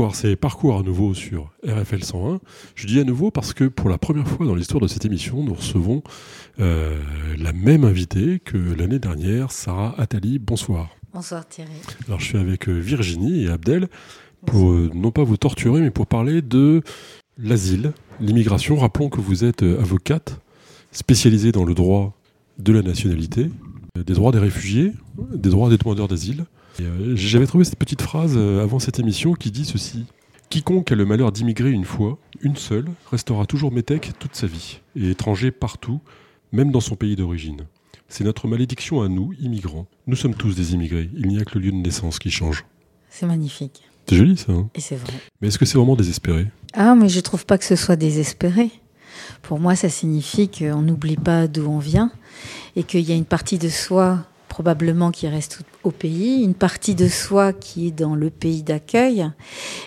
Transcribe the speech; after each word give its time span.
Bonsoir, 0.00 0.14
c'est 0.14 0.34
Parcours 0.34 0.78
à 0.78 0.82
nouveau 0.82 1.12
sur 1.12 1.52
RFL 1.62 2.02
101. 2.02 2.40
Je 2.74 2.86
dis 2.86 3.00
à 3.00 3.04
nouveau 3.04 3.30
parce 3.30 3.52
que 3.52 3.64
pour 3.64 3.90
la 3.90 3.98
première 3.98 4.26
fois 4.26 4.46
dans 4.46 4.54
l'histoire 4.54 4.80
de 4.80 4.88
cette 4.88 5.04
émission, 5.04 5.44
nous 5.44 5.52
recevons 5.52 6.02
euh, 6.58 6.98
la 7.36 7.52
même 7.52 7.84
invitée 7.84 8.40
que 8.42 8.56
l'année 8.56 8.98
dernière, 8.98 9.52
Sarah 9.52 9.94
Attali. 9.98 10.38
Bonsoir. 10.38 10.88
Bonsoir 11.12 11.46
Thierry. 11.46 11.74
Alors 12.06 12.18
je 12.18 12.24
suis 12.24 12.38
avec 12.38 12.70
euh, 12.70 12.72
Virginie 12.72 13.44
et 13.44 13.50
Abdel 13.50 13.88
pour 14.46 14.70
euh, 14.70 14.90
non 14.94 15.10
pas 15.10 15.22
vous 15.22 15.36
torturer, 15.36 15.82
mais 15.82 15.90
pour 15.90 16.06
parler 16.06 16.40
de 16.40 16.80
l'asile, 17.36 17.92
l'immigration. 18.20 18.76
Rappelons 18.76 19.10
que 19.10 19.20
vous 19.20 19.44
êtes 19.44 19.62
avocate 19.62 20.40
spécialisée 20.92 21.52
dans 21.52 21.66
le 21.66 21.74
droit 21.74 22.16
de 22.58 22.72
la 22.72 22.80
nationalité, 22.80 23.50
des 23.96 24.14
droits 24.14 24.32
des 24.32 24.38
réfugiés, 24.38 24.94
des 25.34 25.50
droits 25.50 25.68
des 25.68 25.76
demandeurs 25.76 26.08
d'asile. 26.08 26.46
Euh, 26.80 27.12
j'avais 27.14 27.46
trouvé 27.46 27.64
cette 27.64 27.78
petite 27.78 28.02
phrase 28.02 28.34
euh, 28.36 28.62
avant 28.62 28.78
cette 28.78 28.98
émission 28.98 29.34
qui 29.34 29.50
dit 29.50 29.64
ceci. 29.64 30.06
Quiconque 30.48 30.90
a 30.90 30.94
le 30.94 31.04
malheur 31.04 31.32
d'immigrer 31.32 31.70
une 31.70 31.84
fois, 31.84 32.18
une 32.40 32.56
seule, 32.56 32.86
restera 33.10 33.46
toujours 33.46 33.72
métèque 33.72 34.12
toute 34.18 34.34
sa 34.34 34.46
vie, 34.46 34.80
et 34.96 35.10
étranger 35.10 35.50
partout, 35.52 36.00
même 36.52 36.72
dans 36.72 36.80
son 36.80 36.96
pays 36.96 37.14
d'origine. 37.14 37.66
C'est 38.08 38.24
notre 38.24 38.48
malédiction 38.48 39.02
à 39.02 39.08
nous, 39.08 39.32
immigrants. 39.40 39.86
Nous 40.08 40.16
sommes 40.16 40.34
tous 40.34 40.56
des 40.56 40.74
immigrés, 40.74 41.08
il 41.16 41.28
n'y 41.28 41.40
a 41.40 41.44
que 41.44 41.56
le 41.56 41.66
lieu 41.66 41.70
de 41.70 41.76
naissance 41.76 42.18
qui 42.18 42.30
change. 42.30 42.64
C'est 43.10 43.26
magnifique. 43.26 43.82
C'est 44.08 44.16
joli 44.16 44.36
ça. 44.36 44.50
Hein? 44.50 44.68
Et 44.74 44.80
c'est 44.80 44.96
vrai. 44.96 45.12
Mais 45.40 45.48
est-ce 45.48 45.58
que 45.58 45.64
c'est 45.64 45.78
vraiment 45.78 45.94
désespéré? 45.94 46.48
Ah, 46.72 46.96
mais 46.96 47.08
je 47.08 47.20
trouve 47.20 47.46
pas 47.46 47.58
que 47.58 47.64
ce 47.64 47.76
soit 47.76 47.94
désespéré. 47.94 48.70
Pour 49.42 49.60
moi, 49.60 49.76
ça 49.76 49.88
signifie 49.88 50.48
qu'on 50.48 50.82
n'oublie 50.82 51.16
pas 51.16 51.46
d'où 51.46 51.66
on 51.66 51.78
vient 51.78 52.10
et 52.74 52.82
qu'il 52.82 53.08
y 53.08 53.12
a 53.12 53.14
une 53.14 53.24
partie 53.24 53.58
de 53.58 53.68
soi 53.68 54.26
probablement 54.50 55.12
qui 55.12 55.28
reste 55.28 55.62
au 55.84 55.92
pays, 55.92 56.42
une 56.42 56.54
partie 56.54 56.94
de 56.94 57.08
soi 57.08 57.54
qui 57.54 57.86
est 57.86 57.92
dans 57.92 58.14
le 58.14 58.28
pays 58.28 58.62
d'accueil 58.62 59.24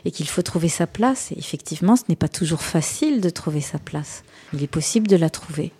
et 0.06 0.12
qu'il 0.12 0.28
faut 0.28 0.42
trouver 0.42 0.70
sa 0.70 0.88
place. 0.88 1.32
Et 1.34 1.38
effectivement, 1.38 1.96
ce 1.96 2.04
n'est 2.10 2.16
pas 2.16 2.30
toujours 2.30 2.62
facile 2.62 3.22
de 3.22 3.30
trouver 3.30 3.62
sa 3.62 3.78
place. 3.78 4.24
Il 4.54 4.64
est 4.64 4.68
possible 4.68 5.06
de 5.08 5.18
la 5.18 5.30
trouver. 5.30 5.72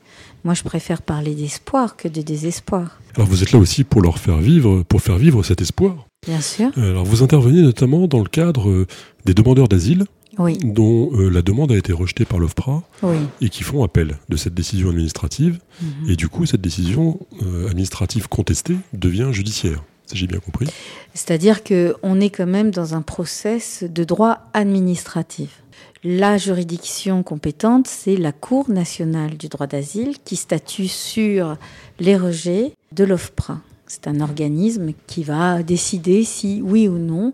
Moi, 0.44 0.54
je 0.54 0.64
préfère 0.64 1.02
parler 1.02 1.34
d'espoir 1.34 1.96
que 1.96 2.10
de 2.10 2.22
désespoir. 2.22 3.00
Alors 3.16 3.28
vous 3.28 3.42
êtes 3.42 3.54
là 3.54 3.60
aussi 3.60 3.86
pour 3.86 4.02
leur 4.02 4.20
faire 4.20 4.38
vivre, 4.38 4.84
pour 4.84 5.02
faire 5.02 5.18
vivre 5.18 5.42
cet 5.44 5.62
espoir. 5.62 6.06
Bien 6.28 6.42
sûr. 6.42 6.70
Euh, 6.78 6.92
alors 6.92 7.06
vous 7.06 7.24
intervenez 7.24 7.62
notamment 7.62 8.08
dans 8.08 8.20
le 8.20 8.30
cadre 8.30 8.70
euh, 8.70 8.88
des 9.26 9.34
demandeurs 9.34 9.70
d'asile 9.70 10.06
oui. 10.38 10.58
dont 10.58 11.12
euh, 11.14 11.30
la 11.30 11.42
demande 11.42 11.72
a 11.72 11.78
été 11.78 11.94
rejetée 11.94 12.26
par 12.26 12.40
l'OFPRA 12.40 12.84
oui. 13.04 13.18
et 13.42 13.50
qui 13.50 13.64
font 13.64 13.84
appel 13.84 14.18
de 14.30 14.38
cette 14.38 14.54
décision 14.54 14.90
administrative. 14.90 15.60
-hmm. 15.82 16.12
Et 16.12 16.16
du 16.16 16.28
coup, 16.28 16.46
cette 16.46 16.62
décision 16.62 17.20
euh, 17.42 17.70
administrative 17.70 18.28
contestée 18.28 18.78
devient 18.94 19.30
judiciaire. 19.32 19.84
Si 20.08 20.18
j'ai 20.18 20.28
bien 20.28 20.40
compris. 20.40 20.68
C'est-à-dire 21.14 21.64
qu'on 21.64 22.20
est 22.20 22.30
quand 22.30 22.46
même 22.46 22.72
dans 22.72 22.94
un 22.94 23.02
process 23.02 23.84
de 23.84 24.04
droit 24.04 24.40
administratif. 24.54 25.64
La 26.04 26.38
juridiction 26.38 27.24
compétente, 27.24 27.88
c'est 27.88 28.18
la 28.18 28.34
Cour 28.34 28.70
nationale 28.70 29.38
du 29.38 29.48
droit 29.48 29.68
d'asile 29.68 30.18
qui 30.26 30.36
statue 30.36 30.90
sur 30.90 31.56
les 32.00 32.18
rejets 32.18 32.74
de 32.92 33.06
l'OFPRA. 33.06 33.62
C'est 33.88 34.08
un 34.08 34.20
organisme 34.20 34.92
qui 35.08 35.24
va 35.24 35.64
décider 35.64 36.26
si, 36.26 36.62
oui 36.62 36.90
ou 36.90 36.98
non, 36.98 37.34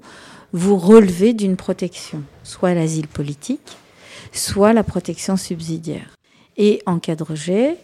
vous 0.53 0.77
relevez 0.77 1.33
d'une 1.33 1.55
protection, 1.55 2.23
soit 2.43 2.73
l'asile 2.73 3.07
politique, 3.07 3.77
soit 4.31 4.73
la 4.73 4.83
protection 4.83 5.37
subsidiaire. 5.37 6.17
Et 6.57 6.81
en 6.85 6.99
cas 6.99 7.15
de 7.15 7.23
rejet, 7.23 7.77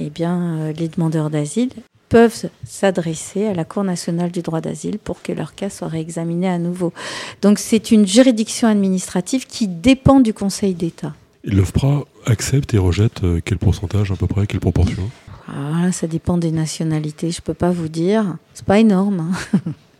eh 0.00 0.10
bien, 0.10 0.72
les 0.72 0.88
demandeurs 0.88 1.30
d'asile 1.30 1.70
peuvent 2.08 2.50
s'adresser 2.64 3.46
à 3.46 3.54
la 3.54 3.64
Cour 3.64 3.84
nationale 3.84 4.30
du 4.30 4.42
droit 4.42 4.60
d'asile 4.60 4.98
pour 4.98 5.22
que 5.22 5.32
leur 5.32 5.54
cas 5.54 5.70
soit 5.70 5.88
réexaminé 5.88 6.48
à 6.48 6.58
nouveau. 6.58 6.92
Donc 7.40 7.58
c'est 7.58 7.90
une 7.90 8.06
juridiction 8.06 8.68
administrative 8.68 9.46
qui 9.46 9.66
dépend 9.66 10.20
du 10.20 10.34
Conseil 10.34 10.74
d'État. 10.74 11.14
L'OFPRA 11.44 12.04
accepte 12.26 12.74
et 12.74 12.78
rejette 12.78 13.22
quel 13.44 13.58
pourcentage 13.58 14.12
à 14.12 14.16
peu 14.16 14.26
près, 14.26 14.46
quelle 14.46 14.60
proportion? 14.60 15.10
Ah, 15.48 15.90
Ça 15.90 16.06
dépend 16.06 16.38
des 16.38 16.52
nationalités, 16.52 17.30
je 17.30 17.38
ne 17.40 17.44
peux 17.44 17.54
pas 17.54 17.70
vous 17.70 17.88
dire. 17.88 18.36
C'est 18.54 18.66
pas 18.66 18.78
énorme. 18.78 19.32
Hein. 19.54 19.58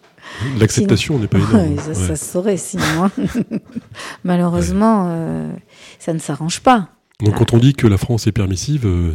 L'acceptation 0.59 1.19
n'est 1.19 1.27
pas 1.27 1.39
énorme. 1.39 1.79
Ça, 1.79 1.89
ouais. 1.91 1.95
se 1.95 2.15
saurait 2.17 2.57
sinon. 2.57 3.11
Malheureusement, 4.25 5.07
ouais. 5.07 5.13
euh, 5.13 5.53
ça 5.99 6.13
ne 6.13 6.19
s'arrange 6.19 6.61
pas. 6.61 6.89
Donc 7.21 7.37
quand 7.37 7.53
on 7.53 7.59
dit 7.59 7.75
que 7.75 7.87
la 7.87 7.99
France 7.99 8.27
est 8.27 8.33
permissive, 8.33 8.87
euh, 8.87 9.15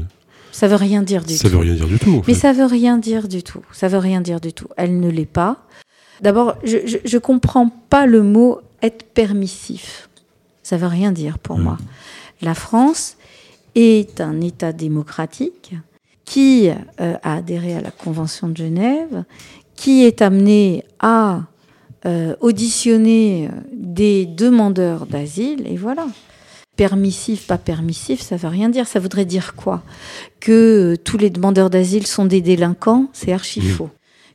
ça 0.52 0.68
veut 0.68 0.76
rien 0.76 1.02
dire 1.02 1.24
du 1.24 1.36
ça 1.36 1.44
tout. 1.44 1.50
Ça 1.50 1.54
veut 1.58 1.64
rien 1.64 1.76
dire 1.76 1.88
du 1.88 2.00
tout. 2.00 2.16
En 2.18 2.24
Mais 2.28 2.34
ça 2.34 2.54
veut 2.54 2.66
rien 2.66 2.98
dire 2.98 3.28
du 3.28 3.44
tout. 3.44 3.62
Ça 3.72 3.88
veut 3.88 3.98
rien 3.98 4.22
dire 4.22 4.40
du 4.40 4.54
tout. 4.54 4.68
Elle 4.78 5.00
ne 5.00 5.10
l'est 5.10 5.26
pas. 5.26 5.66
D'abord, 6.22 6.56
je, 6.64 6.78
je, 6.86 6.98
je 7.04 7.18
comprends 7.18 7.70
pas 7.90 8.06
le 8.06 8.24
mot 8.24 8.62
être 8.82 9.04
permissif. 9.04 10.10
Ça 10.64 10.78
veut 10.78 10.88
rien 10.88 11.12
dire 11.12 11.40
pour 11.40 11.58
moi. 11.58 11.78
La 12.42 12.54
France 12.54 13.18
est 13.76 14.22
un 14.22 14.42
État 14.42 14.74
démocratique 14.74 15.76
qui 16.26 16.70
euh, 16.70 17.14
a 17.24 17.36
adhéré 17.36 17.76
à 17.76 17.82
la 17.82 17.92
Convention 17.92 18.50
de 18.50 18.58
Genève, 18.58 19.24
qui 19.78 20.04
est 20.04 20.22
amené 20.22 20.84
à 21.00 21.44
euh, 22.06 22.36
auditionner 22.42 23.50
des 23.74 24.26
demandeurs 24.26 25.06
d'asile, 25.06 25.66
et 25.66 25.78
voilà. 25.78 26.08
Permissif, 26.76 27.48
pas 27.48 27.58
permissif, 27.58 28.22
ça 28.22 28.36
veut 28.38 28.50
rien 28.50 28.70
dire. 28.70 28.86
Ça 28.88 29.00
voudrait 29.00 29.26
dire 29.26 29.56
quoi? 29.56 29.82
Que 30.40 30.96
tous 31.04 31.18
les 31.18 31.32
demandeurs 31.32 31.70
d'asile 31.72 32.06
sont 32.06 32.26
des 32.26 32.42
délinquants, 32.42 33.10
c'est 33.14 33.34
archi 33.34 33.62
faux. 33.62 33.90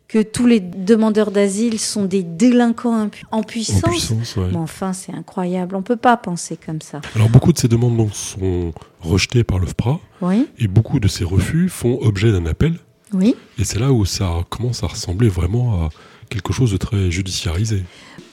Que 0.08 0.22
tous 0.22 0.46
les 0.46 0.58
demandeurs 0.58 1.30
d'asile 1.30 1.78
sont 1.78 2.04
des 2.04 2.22
délinquants 2.24 3.06
impu- 3.06 3.22
en 3.30 3.42
puissance. 3.44 3.84
En 3.84 3.88
puissance, 3.90 4.36
ouais. 4.36 4.48
Mais 4.50 4.56
enfin, 4.58 4.92
c'est 4.92 5.12
incroyable. 5.14 5.76
On 5.76 5.82
peut 5.82 5.96
pas 5.96 6.16
penser 6.16 6.58
comme 6.66 6.80
ça. 6.82 7.00
Alors 7.14 7.28
beaucoup 7.30 7.52
de 7.52 7.58
ces 7.58 7.68
demandes 7.68 7.96
donc, 7.96 8.12
sont 8.12 8.72
rejetées 9.00 9.44
par 9.44 9.58
l'OFPRA 9.60 10.00
Oui, 10.20 10.48
et 10.58 10.66
beaucoup 10.66 10.98
de 10.98 11.06
ces 11.08 11.22
refus 11.24 11.68
font 11.68 11.98
objet 12.02 12.32
d'un 12.32 12.44
appel. 12.46 12.74
Oui. 13.12 13.34
Et 13.58 13.64
c'est 13.64 13.78
là 13.78 13.92
où 13.92 14.04
ça 14.04 14.44
commence 14.48 14.82
à 14.82 14.86
ressembler 14.86 15.28
vraiment 15.28 15.84
à 15.84 15.88
quelque 16.28 16.52
chose 16.52 16.72
de 16.72 16.76
très 16.76 17.10
judiciarisé. 17.10 17.84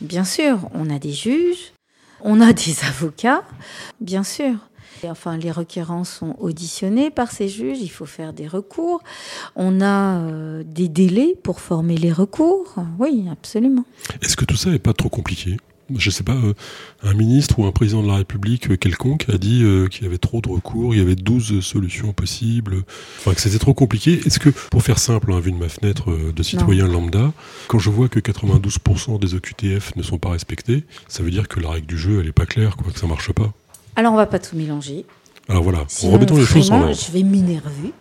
Bien 0.01 0.23
sûr, 0.23 0.69
on 0.73 0.89
a 0.89 0.99
des 0.99 1.11
juges, 1.11 1.73
on 2.21 2.41
a 2.41 2.53
des 2.53 2.75
avocats, 2.87 3.43
bien 3.99 4.23
sûr. 4.23 4.55
Et 5.03 5.09
enfin, 5.09 5.37
les 5.37 5.51
requérants 5.51 6.03
sont 6.03 6.35
auditionnés 6.39 7.09
par 7.09 7.31
ces 7.31 7.47
juges, 7.47 7.77
il 7.81 7.89
faut 7.89 8.05
faire 8.05 8.33
des 8.33 8.47
recours. 8.47 9.01
On 9.55 9.79
a 9.79 10.17
euh, 10.17 10.63
des 10.65 10.89
délais 10.89 11.35
pour 11.41 11.61
former 11.61 11.95
les 11.95 12.11
recours. 12.11 12.75
Oui, 12.97 13.25
absolument. 13.31 13.85
Est-ce 14.21 14.35
que 14.35 14.43
tout 14.43 14.57
ça 14.57 14.69
n'est 14.71 14.79
pas 14.79 14.93
trop 14.93 15.09
compliqué? 15.09 15.57
Je 15.97 16.09
sais 16.09 16.23
pas, 16.23 16.33
euh, 16.33 16.53
un 17.03 17.13
ministre 17.13 17.59
ou 17.59 17.65
un 17.65 17.71
président 17.71 18.03
de 18.03 18.07
la 18.07 18.15
République 18.15 18.71
euh, 18.71 18.77
quelconque 18.77 19.25
a 19.29 19.37
dit 19.37 19.63
euh, 19.63 19.87
qu'il 19.87 20.03
y 20.03 20.05
avait 20.05 20.17
trop 20.17 20.41
de 20.41 20.49
recours, 20.49 20.93
il 20.93 20.99
y 20.99 21.01
avait 21.01 21.15
12 21.15 21.61
solutions 21.61 22.13
possibles, 22.13 22.83
enfin 23.19 23.33
que 23.33 23.41
c'était 23.41 23.59
trop 23.59 23.73
compliqué. 23.73 24.19
Est-ce 24.25 24.39
que, 24.39 24.49
pour 24.49 24.83
faire 24.83 24.99
simple, 24.99 25.31
hein, 25.31 25.39
vu 25.39 25.51
de 25.51 25.57
ma 25.57 25.69
fenêtre 25.69 26.11
de 26.35 26.43
citoyen 26.43 26.87
lambda, 26.87 27.31
quand 27.67 27.79
je 27.79 27.89
vois 27.89 28.09
que 28.09 28.19
92% 28.19 29.19
des 29.19 29.33
OQTF 29.35 29.95
ne 29.95 30.03
sont 30.03 30.17
pas 30.17 30.29
respectés, 30.29 30.83
ça 31.07 31.23
veut 31.23 31.31
dire 31.31 31.47
que 31.47 31.59
la 31.59 31.71
règle 31.71 31.87
du 31.87 31.97
jeu, 31.97 32.19
elle 32.21 32.27
est 32.27 32.31
pas 32.31 32.45
claire, 32.45 32.75
quoi, 32.75 32.91
que 32.91 32.99
ça 32.99 33.07
marche 33.07 33.31
pas. 33.31 33.51
Alors, 33.95 34.13
on 34.13 34.17
va 34.17 34.27
pas 34.27 34.39
tout 34.39 34.55
mélanger. 34.55 35.05
Alors 35.47 35.63
voilà, 35.63 35.83
Sinon, 35.87 36.17
les 36.17 36.45
choses 36.45 36.71
en. 36.71 36.93
Je 36.93 37.11
vais 37.11 37.23
m'énerver. 37.23 37.91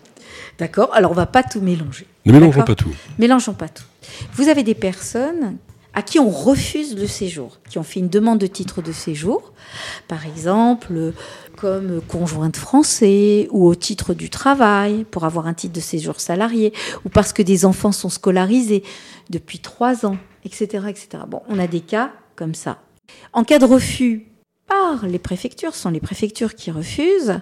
D'accord? 0.59 0.91
Alors, 0.93 1.12
on 1.12 1.15
va 1.15 1.27
pas 1.27 1.42
tout 1.42 1.60
mélanger. 1.60 2.07
Ne 2.27 2.33
mélangeons 2.33 2.63
pas 2.63 2.74
tout. 2.74 2.92
Mélangeons 3.18 3.54
pas 3.54 3.68
tout. 3.68 3.84
Vous 4.34 4.48
avez 4.48 4.63
des 4.63 4.74
personnes 4.74 5.57
à 5.95 6.03
qui 6.03 6.19
on 6.19 6.31
refuse 6.31 6.97
le 6.97 7.07
séjour, 7.07 7.59
qui 7.69 7.79
ont 7.79 7.83
fait 7.83 8.01
une 8.01 8.09
demande 8.09 8.39
de 8.39 8.47
titre 8.47 8.83
de 8.83 8.93
séjour, 8.93 9.53
par 10.07 10.27
exemple 10.27 11.13
comme 11.57 12.01
conjointe 12.03 12.57
français 12.57 13.49
ou 13.51 13.67
au 13.67 13.75
titre 13.75 14.15
du 14.15 14.31
travail 14.31 15.05
pour 15.05 15.25
avoir 15.25 15.47
un 15.47 15.55
titre 15.55 15.75
de 15.75 15.81
séjour 15.81 16.21
salarié 16.21 16.73
ou 17.05 17.09
parce 17.09 17.33
que 17.33 17.43
des 17.43 17.65
enfants 17.65 17.93
sont 17.93 18.11
scolarisés 18.11 18.85
depuis 19.29 19.59
trois 19.59 20.07
ans, 20.07 20.17
etc., 20.45 20.87
etc. 20.89 21.09
Bon, 21.27 21.43
on 21.49 21.59
a 21.59 21.67
des 21.67 21.81
cas 21.81 22.13
comme 22.37 22.55
ça. 22.55 22.79
En 23.33 23.43
cas 23.43 23.59
de 23.59 23.65
refus 23.65 24.27
par 24.67 25.07
les 25.07 25.19
préfectures, 25.19 25.75
ce 25.75 25.83
sont 25.83 25.91
les 25.91 26.01
préfectures 26.01 26.55
qui 26.55 26.71
refusent, 26.71 27.41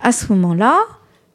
à 0.00 0.12
ce 0.12 0.32
moment-là, 0.32 0.78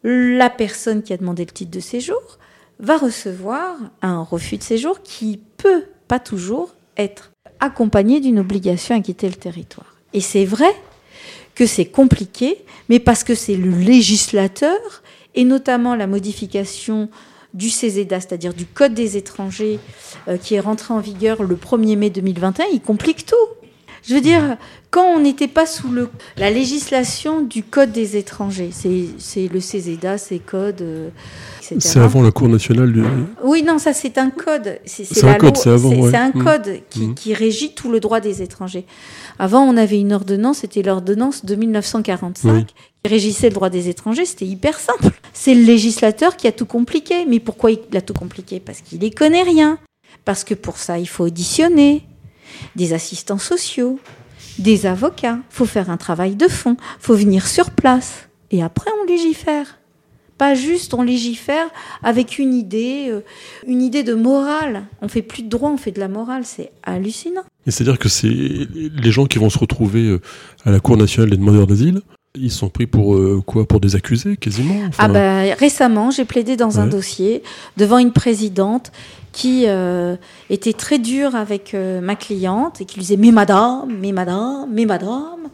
la 0.04 0.50
personne 0.50 1.02
qui 1.02 1.12
a 1.14 1.18
demandé 1.18 1.44
le 1.44 1.52
titre 1.52 1.72
de 1.72 1.80
séjour 1.80 2.38
va 2.80 2.98
recevoir 2.98 3.76
un 4.02 4.22
refus 4.22 4.58
de 4.58 4.64
séjour 4.64 5.02
qui 5.02 5.42
peut 5.58 5.86
pas 6.08 6.20
toujours 6.20 6.76
être 6.98 7.32
accompagné 7.60 8.20
d'une 8.20 8.40
obligation 8.40 8.96
à 8.96 9.00
quitter 9.00 9.28
le 9.28 9.36
territoire. 9.36 9.96
Et 10.14 10.22
c'est 10.22 10.46
vrai 10.46 10.74
que 11.56 11.66
c'est 11.66 11.86
compliqué, 11.86 12.58
mais 12.90 13.00
parce 13.00 13.24
que 13.24 13.36
c'est 13.36 13.56
le 13.56 13.72
législateur, 13.72 14.78
et 15.36 15.46
notamment 15.46 15.96
la 15.96 16.08
modification 16.08 17.10
du 17.54 17.70
CESEDA, 17.70 18.20
c'est-à-dire 18.20 18.54
du 18.54 18.66
Code 18.66 18.94
des 18.94 19.18
étrangers, 19.18 19.80
euh, 20.28 20.38
qui 20.38 20.56
est 20.56 20.60
rentré 20.60 20.94
en 20.94 21.00
vigueur 21.00 21.44
le 21.44 21.56
1er 21.56 21.98
mai 21.98 22.10
2021, 22.10 22.66
il 22.74 22.82
complique 22.82 23.26
tout. 23.26 23.36
Je 24.06 24.16
veux 24.16 24.22
dire, 24.22 24.58
quand 24.92 25.06
on 25.06 25.20
n'était 25.20 25.48
pas 25.48 25.66
sous 25.66 25.90
le, 25.90 26.10
la 26.38 26.50
législation 26.50 27.42
du 27.42 27.64
Code 27.64 27.92
des 27.92 28.18
étrangers, 28.18 28.72
c'est 28.72 29.48
le 29.48 29.60
CESEDA, 29.60 30.18
c'est 30.18 30.40
code, 30.40 30.82
euh, 30.82 31.10
etc. 31.72 31.80
C'est 31.80 32.00
avant 32.00 32.22
la 32.22 32.32
Cour 32.32 32.50
nationale 32.50 32.92
du... 32.92 33.04
Oui, 33.44 33.64
non, 33.64 33.78
ça 33.78 33.94
c'est 33.94 34.18
un 34.18 34.30
code. 34.30 34.80
C'est 34.86 35.24
un 35.24 35.36
code, 35.36 35.58
c'est 35.58 35.70
avant. 35.70 35.92
C'est 36.10 36.16
un 36.16 36.30
mmh. 36.30 36.44
code 36.44 36.80
qui, 36.90 37.08
mmh. 37.08 37.16
qui, 37.16 37.34
régit 37.34 37.74
tout 37.74 37.92
le 37.92 38.00
droit 38.00 38.20
des 38.20 38.42
étrangers. 38.42 38.86
Avant, 39.40 39.64
on 39.64 39.78
avait 39.78 40.00
une 40.00 40.14
ordonnance, 40.14 40.60
c'était 40.60 40.82
l'ordonnance 40.82 41.46
de 41.46 41.56
1945, 41.56 42.68
qui 42.68 42.74
régissait 43.06 43.50
le 43.50 43.56
droit 43.56 43.70
des 43.70 43.90
étrangers. 43.90 44.26
C'était 44.26 44.46
hyper 44.46 44.80
simple. 44.80 45.10
C'est 45.34 45.56
le 45.56 45.64
législateur 45.64 46.38
qui 46.38 46.48
a 46.48 46.52
tout 46.52 46.66
compliqué. 46.66 47.26
Mais 47.28 47.40
pourquoi 47.40 47.72
il 47.72 47.98
a 47.98 48.02
tout 48.02 48.14
compliqué? 48.14 48.60
Parce 48.60 48.82
qu'il 48.82 49.00
n'y 49.00 49.12
connaît 49.12 49.44
rien. 49.44 49.80
Parce 50.26 50.44
que 50.44 50.54
pour 50.54 50.78
ça, 50.78 51.00
il 51.00 51.08
faut 51.08 51.26
auditionner 51.26 52.06
des 52.76 52.94
assistants 52.94 53.40
sociaux, 53.40 54.00
des 54.60 54.86
avocats. 54.86 55.40
Il 55.52 55.56
faut 55.56 55.66
faire 55.66 55.90
un 55.90 55.98
travail 55.98 56.36
de 56.36 56.48
fond. 56.48 56.78
Il 56.80 57.04
faut 57.04 57.16
venir 57.16 57.48
sur 57.48 57.72
place. 57.72 58.28
Et 58.52 58.62
après, 58.62 58.92
on 59.02 59.06
légifère. 59.08 59.80
Pas 60.38 60.56
juste 60.56 60.94
on 60.94 61.04
légifère 61.04 61.68
avec 62.02 62.40
une 62.40 62.54
idée, 62.54 63.08
euh, 63.10 63.22
une 63.68 63.82
idée 63.82 64.04
de 64.04 64.14
morale. 64.14 64.86
On 65.02 65.08
fait 65.08 65.22
plus 65.22 65.44
de 65.44 65.50
droit, 65.50 65.70
on 65.70 65.78
fait 65.78 65.92
de 65.92 66.00
la 66.00 66.08
morale. 66.08 66.44
C'est 66.46 66.72
hallucinant. 66.84 67.44
c'est-à-dire 67.68 68.00
que 68.00 68.10
c'est 68.10 68.28
les 68.30 69.12
gens 69.12 69.26
qui 69.26 69.38
vont 69.38 69.50
se 69.50 69.60
retrouver 69.60 70.08
euh, 70.08 70.22
à 70.66 70.72
la 70.72 70.80
Cour 70.80 70.98
nationale 70.98 71.30
des 71.30 71.38
demandeurs 71.38 71.68
d'asile. 71.68 72.02
Ils 72.36 72.52
sont 72.52 72.70
pris 72.70 72.88
pour 72.88 73.14
euh, 73.14 73.44
quoi? 73.46 73.68
Pour 73.68 73.80
des 73.80 73.96
accusés, 73.96 74.38
quasiment 74.38 74.90
Ah 74.98 75.08
bah, 75.08 75.54
récemment, 75.54 76.10
j'ai 76.10 76.26
plaidé 76.26 76.58
dans 76.58 76.80
un 76.80 76.88
dossier 76.88 77.44
devant 77.78 78.00
une 78.00 78.12
présidente 78.12 78.92
qui 79.32 79.66
était 80.50 80.74
très 80.74 80.98
dure 80.98 81.36
avec 81.36 81.76
ma 81.76 82.16
cliente 82.16 82.82
et 82.82 82.86
qui 82.86 82.96
lui 82.96 83.02
disait 83.02 83.18
mais 83.18 83.32
madame, 83.32 83.96
mais 84.02 84.12
madame, 84.12 84.68
mais 84.72 84.86
madame. 84.86 85.50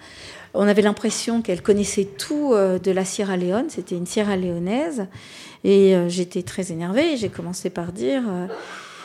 On 0.53 0.67
avait 0.67 0.81
l'impression 0.81 1.41
qu'elle 1.41 1.61
connaissait 1.61 2.05
tout 2.05 2.53
euh, 2.53 2.79
de 2.79 2.91
la 2.91 3.05
Sierra 3.05 3.37
Leone. 3.37 3.65
C'était 3.69 3.95
une 3.95 4.05
Sierra 4.05 4.35
Léonaise. 4.35 5.07
Et 5.63 5.95
euh, 5.95 6.09
j'étais 6.09 6.43
très 6.43 6.71
énervée. 6.71 7.17
J'ai 7.17 7.29
commencé 7.29 7.69
par 7.69 7.91
dire 7.91 8.23
euh, 8.27 8.47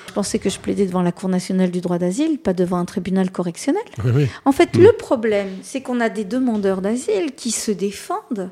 je 0.07 0.13
pensais 0.13 0.39
que 0.39 0.49
je 0.49 0.59
plaidais 0.59 0.87
devant 0.87 1.03
la 1.03 1.13
Cour 1.13 1.29
nationale 1.29 1.71
du 1.71 1.81
droit 1.81 1.99
d'asile, 1.99 2.39
pas 2.39 2.53
devant 2.53 2.77
un 2.79 2.85
tribunal 2.85 3.31
correctionnel. 3.31 3.83
En 4.45 4.53
fait, 4.53 4.77
le 4.77 4.93
problème, 4.93 5.49
c'est 5.63 5.81
qu'on 5.81 6.01
a 6.01 6.09
des 6.09 6.25
demandeurs 6.25 6.81
d'asile 6.81 7.35
qui 7.35 7.51
se 7.51 7.73
défendent 7.73 8.51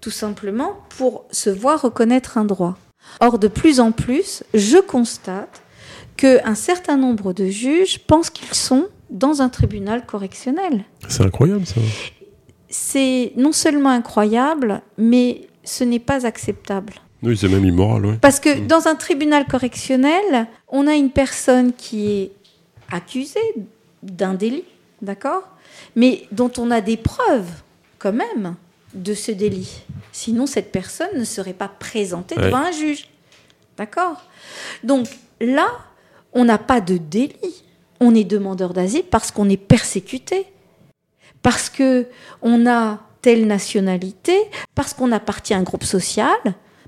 tout 0.00 0.10
simplement 0.10 0.78
pour 0.96 1.26
se 1.30 1.50
voir 1.50 1.82
reconnaître 1.82 2.38
un 2.38 2.44
droit. 2.44 2.78
Or, 3.20 3.38
de 3.38 3.48
plus 3.48 3.78
en 3.78 3.92
plus, 3.92 4.42
je 4.54 4.78
constate 4.78 5.62
qu'un 6.16 6.54
certain 6.54 6.96
nombre 6.96 7.32
de 7.32 7.46
juges 7.46 7.98
pensent 8.06 8.30
qu'ils 8.30 8.54
sont 8.54 8.86
dans 9.10 9.42
un 9.42 9.48
tribunal 9.48 10.06
correctionnel. 10.06 10.84
C'est 11.08 11.24
incroyable 11.24 11.66
ça 11.66 11.80
c'est 12.72 13.32
non 13.36 13.52
seulement 13.52 13.90
incroyable, 13.90 14.80
mais 14.96 15.42
ce 15.62 15.84
n'est 15.84 16.00
pas 16.00 16.26
acceptable. 16.26 16.94
Oui, 17.22 17.36
c'est 17.36 17.48
même 17.48 17.64
immoral. 17.64 18.18
Parce 18.20 18.40
que 18.40 18.58
mm. 18.58 18.66
dans 18.66 18.88
un 18.88 18.96
tribunal 18.96 19.46
correctionnel, 19.46 20.48
on 20.68 20.86
a 20.88 20.94
une 20.94 21.10
personne 21.10 21.72
qui 21.74 22.10
est 22.10 22.32
accusée 22.90 23.40
d'un 24.02 24.34
délit, 24.34 24.64
d'accord? 25.02 25.42
Mais 25.94 26.26
dont 26.32 26.50
on 26.58 26.70
a 26.70 26.80
des 26.80 26.96
preuves, 26.96 27.50
quand 27.98 28.12
même, 28.12 28.56
de 28.94 29.14
ce 29.14 29.30
délit. 29.30 29.82
Sinon, 30.10 30.46
cette 30.46 30.72
personne 30.72 31.16
ne 31.16 31.24
serait 31.24 31.52
pas 31.52 31.68
présentée 31.68 32.34
devant 32.34 32.58
un 32.58 32.72
juge. 32.72 33.08
D'accord? 33.76 34.22
Donc 34.82 35.08
là, 35.40 35.68
on 36.32 36.44
n'a 36.44 36.58
pas 36.58 36.80
de 36.80 36.96
délit. 36.96 37.62
On 38.00 38.14
est 38.14 38.24
demandeur 38.24 38.72
d'asile 38.72 39.04
parce 39.04 39.30
qu'on 39.30 39.48
est 39.48 39.56
persécuté 39.56 40.46
parce 41.42 41.68
que 41.70 42.06
on 42.40 42.66
a 42.66 43.00
telle 43.22 43.46
nationalité, 43.46 44.34
parce 44.74 44.94
qu'on 44.94 45.12
appartient 45.12 45.54
à 45.54 45.58
un 45.58 45.62
groupe 45.62 45.84
social, 45.84 46.36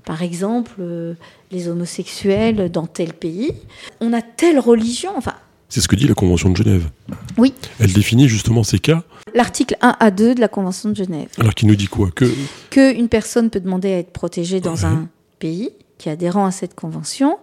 par 0.05 0.21
exemple 0.21 0.73
euh, 0.79 1.15
les 1.51 1.67
homosexuels 1.69 2.69
dans 2.69 2.85
tel 2.85 3.13
pays, 3.13 3.53
on 4.01 4.13
a 4.13 4.21
telle 4.21 4.59
religion, 4.59 5.11
enfin. 5.15 5.33
C'est 5.67 5.81
ce 5.81 5.87
que 5.87 5.95
dit 5.95 6.07
la 6.07 6.13
Convention 6.13 6.51
de 6.51 6.57
Genève. 6.57 6.89
Oui. 7.37 7.53
Elle 7.79 7.91
définit 7.91 8.29
justement 8.29 8.63
ces 8.63 8.79
cas. 8.79 9.03
L'article 9.33 9.75
1 9.81 9.95
à 9.99 10.11
2 10.11 10.35
de 10.35 10.39
la 10.39 10.47
Convention 10.47 10.89
de 10.89 10.95
Genève. 10.95 11.29
Alors 11.39 11.55
qui 11.55 11.65
nous 11.65 11.75
dit 11.75 11.87
quoi? 11.87 12.11
Que 12.11 12.31
qu'une 12.69 13.09
personne 13.09 13.49
peut 13.49 13.59
demander 13.59 13.91
à 13.91 13.97
être 13.97 14.11
protégée 14.11 14.61
dans 14.61 14.85
un 14.85 15.09
pays 15.39 15.71
qui 15.97 16.09
est 16.09 16.11
adhérent 16.11 16.45
à 16.45 16.51
cette 16.51 16.75
convention, 16.75 17.37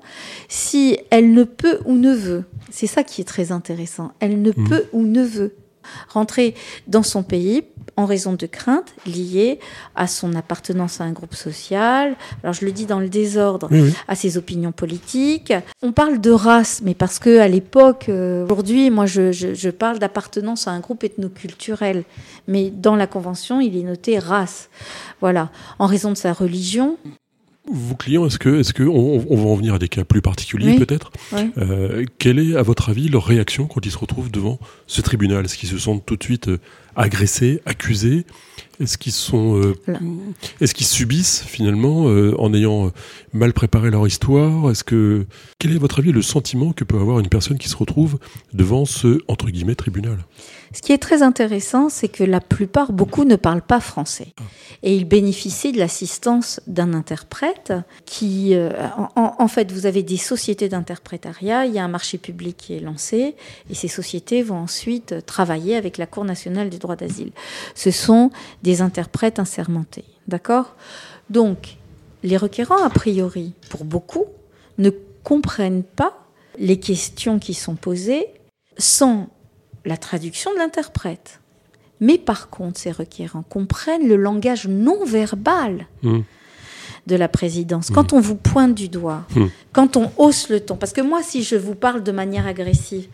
si 0.49 0.99
elle 1.11 1.33
ne 1.33 1.45
peut 1.45 1.81
ou 1.87 1.95
ne 1.95 2.15
veut, 2.15 2.45
c'est 2.71 2.87
ça 2.87 3.03
qui 3.03 3.23
est 3.23 3.25
très 3.25 3.51
intéressant, 3.51 4.13
elle 4.21 4.43
ne 4.43 4.51
mmh. 4.51 4.69
peut 4.69 4.85
ou 4.93 5.03
ne 5.03 5.23
veut 5.23 5.55
rentrer 6.09 6.55
dans 6.87 7.03
son 7.03 7.23
pays 7.23 7.65
en 7.97 8.07
raison 8.07 8.33
de 8.33 8.47
craintes 8.47 8.95
liées 9.07 9.59
à 9.95 10.07
son 10.07 10.35
appartenance 10.35 11.01
à 11.01 11.05
un 11.05 11.13
groupe 11.13 11.35
social, 11.35 12.17
alors 12.43 12.55
je 12.55 12.65
le 12.65 12.73
dis 12.73 12.87
dans 12.87 13.01
le 13.01 13.09
désordre, 13.09 13.69
à 14.09 14.15
ses 14.15 14.39
opinions 14.39 14.73
politiques. 14.73 15.53
On 15.83 15.93
parle 15.93 16.21
de 16.21 16.31
race, 16.31 16.81
mais 16.83 16.95
parce 16.95 17.19
que 17.19 17.39
à 17.39 17.49
l'époque, 17.49 18.07
euh, 18.09 18.45
aujourd'hui, 18.45 18.91
moi 18.91 19.07
je, 19.07 19.33
je 19.33 19.71
parle 19.71 19.99
d'appartenance 19.99 20.69
à 20.69 20.71
un 20.71 20.81
groupe 20.81 21.05
ethnoculturel, 21.05 22.05
mais 22.49 22.71
dans 22.71 22.97
la 22.97 23.07
Convention, 23.07 23.61
il 23.61 23.77
est 23.77 23.83
noté 23.83 24.19
race. 24.19 24.71
Voilà, 25.21 25.51
en 25.79 25.87
raison 25.87 26.11
de 26.11 26.17
sa 26.17 26.33
religion, 26.33 26.97
vos 27.71 27.95
clients, 27.95 28.27
est-ce 28.27 28.39
que, 28.39 28.61
est-ce 28.61 28.73
que 28.73 28.83
on, 28.83 29.19
va 29.19 29.49
en 29.49 29.55
venir 29.55 29.75
à 29.75 29.79
des 29.79 29.89
cas 29.89 30.05
plus 30.05 30.21
particuliers 30.21 30.79
peut-être 30.79 31.13
euh, 31.33 32.05
Quelle 32.19 32.39
est, 32.39 32.57
à 32.57 32.63
votre 32.63 32.89
avis, 32.89 33.09
leur 33.09 33.25
réaction 33.25 33.67
quand 33.67 33.85
ils 33.87 33.93
se 33.93 33.99
retrouvent 33.99 34.31
devant 34.31 34.59
ce 34.87 35.01
tribunal? 35.01 35.45
Est-ce 35.45 35.57
qu'ils 35.57 35.69
se 35.69 35.79
sentent 35.79 36.05
tout 36.05 36.17
de 36.17 36.25
suite 36.25 36.49
euh, 36.49 36.59
agressés, 36.97 37.63
accusés? 37.65 38.27
Est-ce 38.81 38.99
qu'ils 38.99 39.13
sont, 39.13 39.63
euh, 39.63 39.75
est-ce 40.61 40.75
qu'ils 40.75 40.87
subissent 40.87 41.45
finalement 41.47 42.07
en 42.07 42.53
ayant 42.53 42.91
mal 43.33 43.53
préparé 43.53 43.91
leur 43.91 44.07
histoire? 44.09 44.71
Est-ce 44.71 44.83
que 44.83 45.27
quel 45.61 45.73
est, 45.73 45.77
à 45.77 45.79
votre 45.79 46.01
avis, 46.01 46.11
le 46.11 46.23
sentiment 46.23 46.73
que 46.73 46.83
peut 46.83 46.99
avoir 46.99 47.21
une 47.21 47.29
personne 47.29 47.59
qui 47.59 47.69
se 47.69 47.77
retrouve 47.77 48.19
devant 48.53 48.85
ce 48.85 49.21
entre 49.29 49.51
guillemets 49.51 49.77
tribunal? 49.77 50.19
Ce 50.73 50.81
qui 50.81 50.93
est 50.93 50.99
très 50.99 51.23
intéressant, 51.23 51.89
c'est 51.89 52.09
que 52.09 52.25
la 52.25 52.41
plupart, 52.41 52.93
beaucoup 52.93 53.25
ne 53.25 53.37
parlent 53.37 53.63
pas 53.63 53.81
français. 53.81 54.29
Ah. 54.39 54.43
Et 54.83 54.97
ils 54.97 55.05
bénéficient 55.05 55.73
de 55.73 55.79
l'assistance 55.79 56.61
d'un 56.67 56.95
interprète 56.95 57.73
qui, 58.05 58.55
euh, 58.55 58.71
en, 59.17 59.49
fait, 59.49 59.71
vous 59.71 59.87
avez 59.87 60.03
des 60.03 60.17
sociétés 60.17 60.69
d'interprétariat, 60.69 61.67
il 61.67 61.75
y 61.75 61.79
a 61.79 61.85
un 61.85 61.89
marché 61.89 62.19
public 62.19 62.57
qui 62.57 62.75
est 62.75 62.81
lancé, 62.81 63.37
et 63.71 63.75
ces 63.75 63.89
sociétés 63.89 64.43
vont 64.43 64.57
ensuite 64.57 65.27
travailler 65.27 65.77
avec 65.77 65.99
la 65.99 66.07
Cour 66.07 66.25
nationale 66.25 66.71
des 66.71 66.79
droits 66.79 66.97
d'asile. 66.97 67.33
Ce 67.75 67.91
sont 67.91 68.31
des 68.63 68.81
interprètes 68.81 69.39
assermentés. 69.39 70.05
D'accord? 70.27 70.75
Donc, 71.31 71.77
les 72.23 72.37
requérants, 72.37 72.83
a 72.83 72.91
priori, 72.91 73.53
pour 73.69 73.85
beaucoup, 73.85 74.27
ne 74.79 74.91
comprennent 75.23 75.85
pas 75.85 76.27
les 76.59 76.79
questions 76.79 77.39
qui 77.39 77.55
sont 77.55 77.77
posées 77.77 78.27
sans 78.79 79.29
la 79.85 79.97
traduction 79.97 80.53
de 80.53 80.59
l'interprète. 80.59 81.41
Mais 82.01 82.19
par 82.19 82.51
contre, 82.51 82.81
ces 82.81 82.91
requérants 82.91 83.45
comprennent 83.49 84.09
le 84.09 84.17
langage 84.17 84.67
non 84.67 85.05
verbal 85.05 85.87
hmm. 86.03 86.21
de 87.07 87.17
la 87.17 87.29
présidence. 87.29 87.91
Quand 87.91 88.13
hmm. 88.13 88.17
on 88.17 88.21
vous 88.21 88.35
pointe 88.35 88.75
du 88.75 88.89
doigt, 88.89 89.25
hmm. 89.37 89.47
quand 89.73 89.97
on 89.97 90.11
hausse 90.17 90.49
le 90.49 90.61
ton, 90.61 90.77
parce 90.77 90.93
que 90.93 91.01
moi, 91.01 91.23
si 91.23 91.45
je 91.45 91.57
vous 91.57 91.75
parle 91.75 92.03
de 92.03 92.13
manière 92.13 92.47
agressive, 92.47 93.07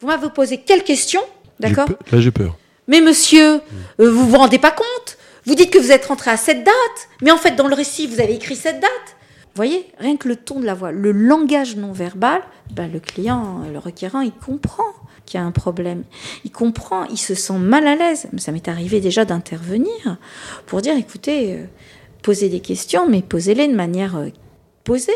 vous 0.00 0.08
m'avez 0.08 0.28
posé 0.30 0.58
quelle 0.58 0.82
question 0.82 1.20
D'accord 1.60 1.88
Là, 2.10 2.20
j'ai 2.20 2.32
peur. 2.32 2.56
Mais 2.88 3.00
monsieur, 3.00 3.60
euh, 4.00 4.10
vous 4.10 4.28
vous 4.28 4.36
rendez 4.36 4.58
pas 4.58 4.72
compte? 4.72 5.16
Vous 5.46 5.54
dites 5.54 5.70
que 5.70 5.78
vous 5.78 5.92
êtes 5.92 6.06
rentré 6.06 6.30
à 6.30 6.36
cette 6.36 6.64
date, 6.64 7.08
mais 7.20 7.30
en 7.30 7.36
fait, 7.36 7.52
dans 7.52 7.68
le 7.68 7.74
récit, 7.74 8.06
vous 8.06 8.20
avez 8.20 8.34
écrit 8.34 8.56
cette 8.56 8.80
date. 8.80 9.16
Vous 9.54 9.58
voyez, 9.58 9.84
rien 9.98 10.16
que 10.16 10.28
le 10.28 10.36
ton 10.36 10.60
de 10.60 10.64
la 10.64 10.72
voix, 10.72 10.92
le 10.92 11.12
langage 11.12 11.76
non 11.76 11.92
verbal, 11.92 12.40
ben, 12.74 12.90
le 12.90 13.00
client, 13.00 13.60
le 13.70 13.78
requérant, 13.78 14.22
il 14.22 14.32
comprend 14.32 14.82
qu'il 15.26 15.38
y 15.38 15.42
a 15.42 15.46
un 15.46 15.50
problème. 15.50 16.04
Il 16.46 16.50
comprend, 16.50 17.04
il 17.04 17.18
se 17.18 17.34
sent 17.34 17.58
mal 17.58 17.86
à 17.86 17.94
l'aise. 17.94 18.28
Ça 18.38 18.50
m'est 18.50 18.66
arrivé 18.66 19.00
déjà 19.00 19.26
d'intervenir 19.26 20.16
pour 20.66 20.80
dire, 20.80 20.96
écoutez, 20.96 21.52
euh, 21.52 21.64
posez 22.22 22.48
des 22.48 22.60
questions, 22.60 23.06
mais 23.06 23.20
posez-les 23.20 23.68
de 23.68 23.74
manière 23.74 24.16
euh, 24.16 24.28
posée, 24.84 25.12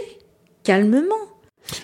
calmement. 0.64 1.14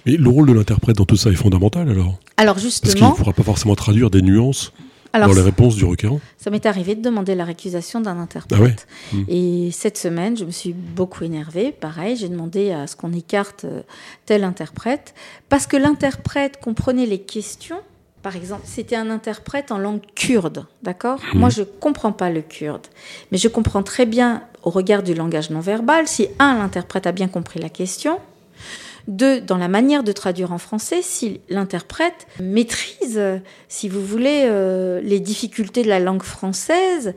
Mais 0.05 0.19
le 0.19 0.29
rôle 0.29 0.47
de 0.47 0.53
l'interprète 0.53 0.97
dans 0.97 1.07
tout 1.07 1.17
ça 1.17 1.31
est 1.31 1.35
fondamental 1.35 1.89
alors? 1.89 2.19
Alors 2.37 2.59
justement... 2.59 2.93
Parce 2.93 3.01
qu'il 3.01 3.13
ne 3.13 3.17
pourra 3.17 3.33
pas 3.33 3.43
forcément 3.43 3.75
traduire 3.75 4.11
des 4.11 4.21
nuances 4.21 4.75
dans 5.13 5.33
les 5.33 5.41
réponses 5.41 5.77
du 5.77 5.85
requérant 5.85 6.21
Ça 6.39 6.51
m'est 6.51 6.67
arrivé 6.67 6.95
de 6.95 7.03
demander 7.03 7.35
la 7.35 7.45
récusation 7.45 8.01
d'un 8.01 8.19
interprète. 8.19 8.87
Ah 9.13 9.17
hmm. 9.17 9.25
Et 9.29 9.71
cette 9.73 9.99
semaine, 9.99 10.37
je 10.37 10.45
me 10.45 10.51
suis 10.51 10.73
beaucoup 10.73 11.25
énervée. 11.25 11.73
Pareil, 11.73 12.17
j'ai 12.17 12.29
demandé 12.29 12.73
à 12.73 12.87
ce 12.87 12.97
qu'on 12.97 13.13
écarte 13.13 13.65
euh, 13.65 13.83
tel 14.27 14.45
interprète, 14.45 15.15
parce 15.49 15.67
que 15.67 15.77
l'interprète 15.77 16.61
comprenait 16.61 17.07
les 17.07 17.21
questions, 17.21 17.81
par 18.23 18.37
exemple, 18.37 18.63
c'était 18.65 18.97
un 18.97 19.11
interprète 19.11 19.73
en 19.73 19.79
langue 19.79 20.01
kurde, 20.15 20.67
d'accord? 20.83 21.21
Mhm. 21.33 21.41
Moi, 21.41 21.51
je 21.51 21.63
comprends 21.63 22.13
pas 22.13 22.31
le 22.31 22.41
kurde, 22.41 22.87
mais 23.33 23.39
je 23.39 23.49
comprends 23.49 23.83
très 23.83 24.07
bien, 24.07 24.43
au 24.63 24.71
regard 24.71 25.03
du 25.03 25.15
langage 25.15 25.51
non 25.51 25.61
verbal, 25.61 26.07
si 26.07 26.29
un, 26.39 26.57
l'interprète 26.57 27.07
a 27.07 27.13
bien 27.13 27.29
compris 27.29 27.61
la 27.61 27.69
question, 27.69 28.19
Deux, 29.09 29.41
dans 29.41 29.57
la 29.57 29.69
manière 29.69 30.03
de 30.03 30.13
traduire 30.13 30.53
en 30.53 30.59
français, 30.59 31.01
si 31.03 31.41
l'interprète 31.49 32.27
maîtrise, 32.41 33.21
si 33.69 33.89
vous 33.89 34.05
voulez, 34.05 34.45
euh, 34.45 35.01
les 35.03 35.21
difficultés 35.21 35.83
de 35.83 35.89
la 35.89 36.01
langue 36.01 36.23
française 36.23 37.15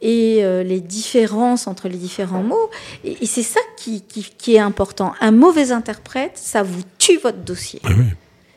et 0.00 0.40
euh, 0.42 0.62
les 0.62 0.80
différences 0.80 1.66
entre 1.66 1.88
les 1.88 1.96
différents 1.96 2.42
mots. 2.42 2.70
Et, 3.04 3.26
c'est 3.26 3.42
ça 3.42 3.60
qui, 3.76 4.02
qui, 4.02 4.54
est 4.54 4.58
important. 4.58 5.12
Un 5.20 5.30
mauvais 5.30 5.72
interprète, 5.72 6.32
ça 6.34 6.62
vous 6.62 6.82
tue 6.98 7.18
votre 7.18 7.38
dossier. 7.38 7.80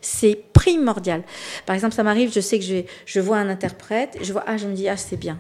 C'est 0.02 0.44
primordial. 0.54 1.24
Par 1.66 1.76
exemple, 1.76 1.94
ça 1.94 2.04
m'arrive, 2.04 2.32
je 2.34 2.40
sais 2.40 2.60
que 2.60 2.66
je, 2.66 2.82
je 3.06 3.20
vois 3.20 3.38
un 3.38 3.50
interprète, 3.50 4.18
je 4.22 4.32
vois, 4.32 4.44
ah, 4.48 4.58
je 4.58 4.68
me 4.68 4.74
dis, 4.74 4.90
ah, 4.90 4.98
c'est 4.98 5.18
bien, 5.18 5.40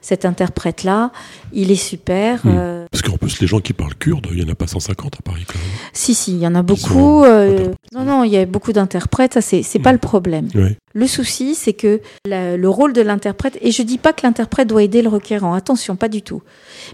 cet 0.00 0.24
interprète-là, 0.24 1.12
il 1.52 1.70
est 1.70 1.76
super. 1.76 2.44
Hmm. 2.44 2.54
Euh. 2.56 2.86
Parce 2.90 3.02
qu'en 3.02 3.16
plus, 3.16 3.40
les 3.40 3.46
gens 3.46 3.60
qui 3.60 3.72
parlent 3.72 3.94
kurde, 3.94 4.26
il 4.30 4.44
n'y 4.44 4.48
en 4.48 4.52
a 4.52 4.54
pas 4.54 4.66
150 4.66 5.16
à 5.18 5.22
Paris 5.22 5.44
quand 5.46 5.58
même. 5.58 5.68
Si, 5.92 6.14
si, 6.14 6.32
il 6.32 6.38
y 6.38 6.46
en 6.46 6.54
a 6.54 6.62
beaucoup. 6.62 7.24
Euh, 7.24 7.68
non, 7.92 8.04
non, 8.04 8.24
il 8.24 8.32
y 8.32 8.36
a 8.36 8.46
beaucoup 8.46 8.72
d'interprètes, 8.72 9.34
ça, 9.34 9.40
c'est 9.40 9.78
pas 9.78 9.90
hmm. 9.90 9.94
le 9.94 9.98
problème. 9.98 10.48
Le 10.92 11.06
souci, 11.06 11.54
c'est 11.54 11.72
que 11.72 12.00
le 12.26 12.66
rôle 12.66 12.92
de 12.92 13.02
l'interprète, 13.02 13.58
et 13.60 13.70
je 13.70 13.82
dis 13.82 13.98
pas 13.98 14.12
que 14.12 14.22
l'interprète 14.24 14.68
doit 14.68 14.82
aider 14.82 15.02
le 15.02 15.08
requérant, 15.08 15.54
attention, 15.54 15.94
pas 15.96 16.08
du 16.08 16.22
tout. 16.22 16.42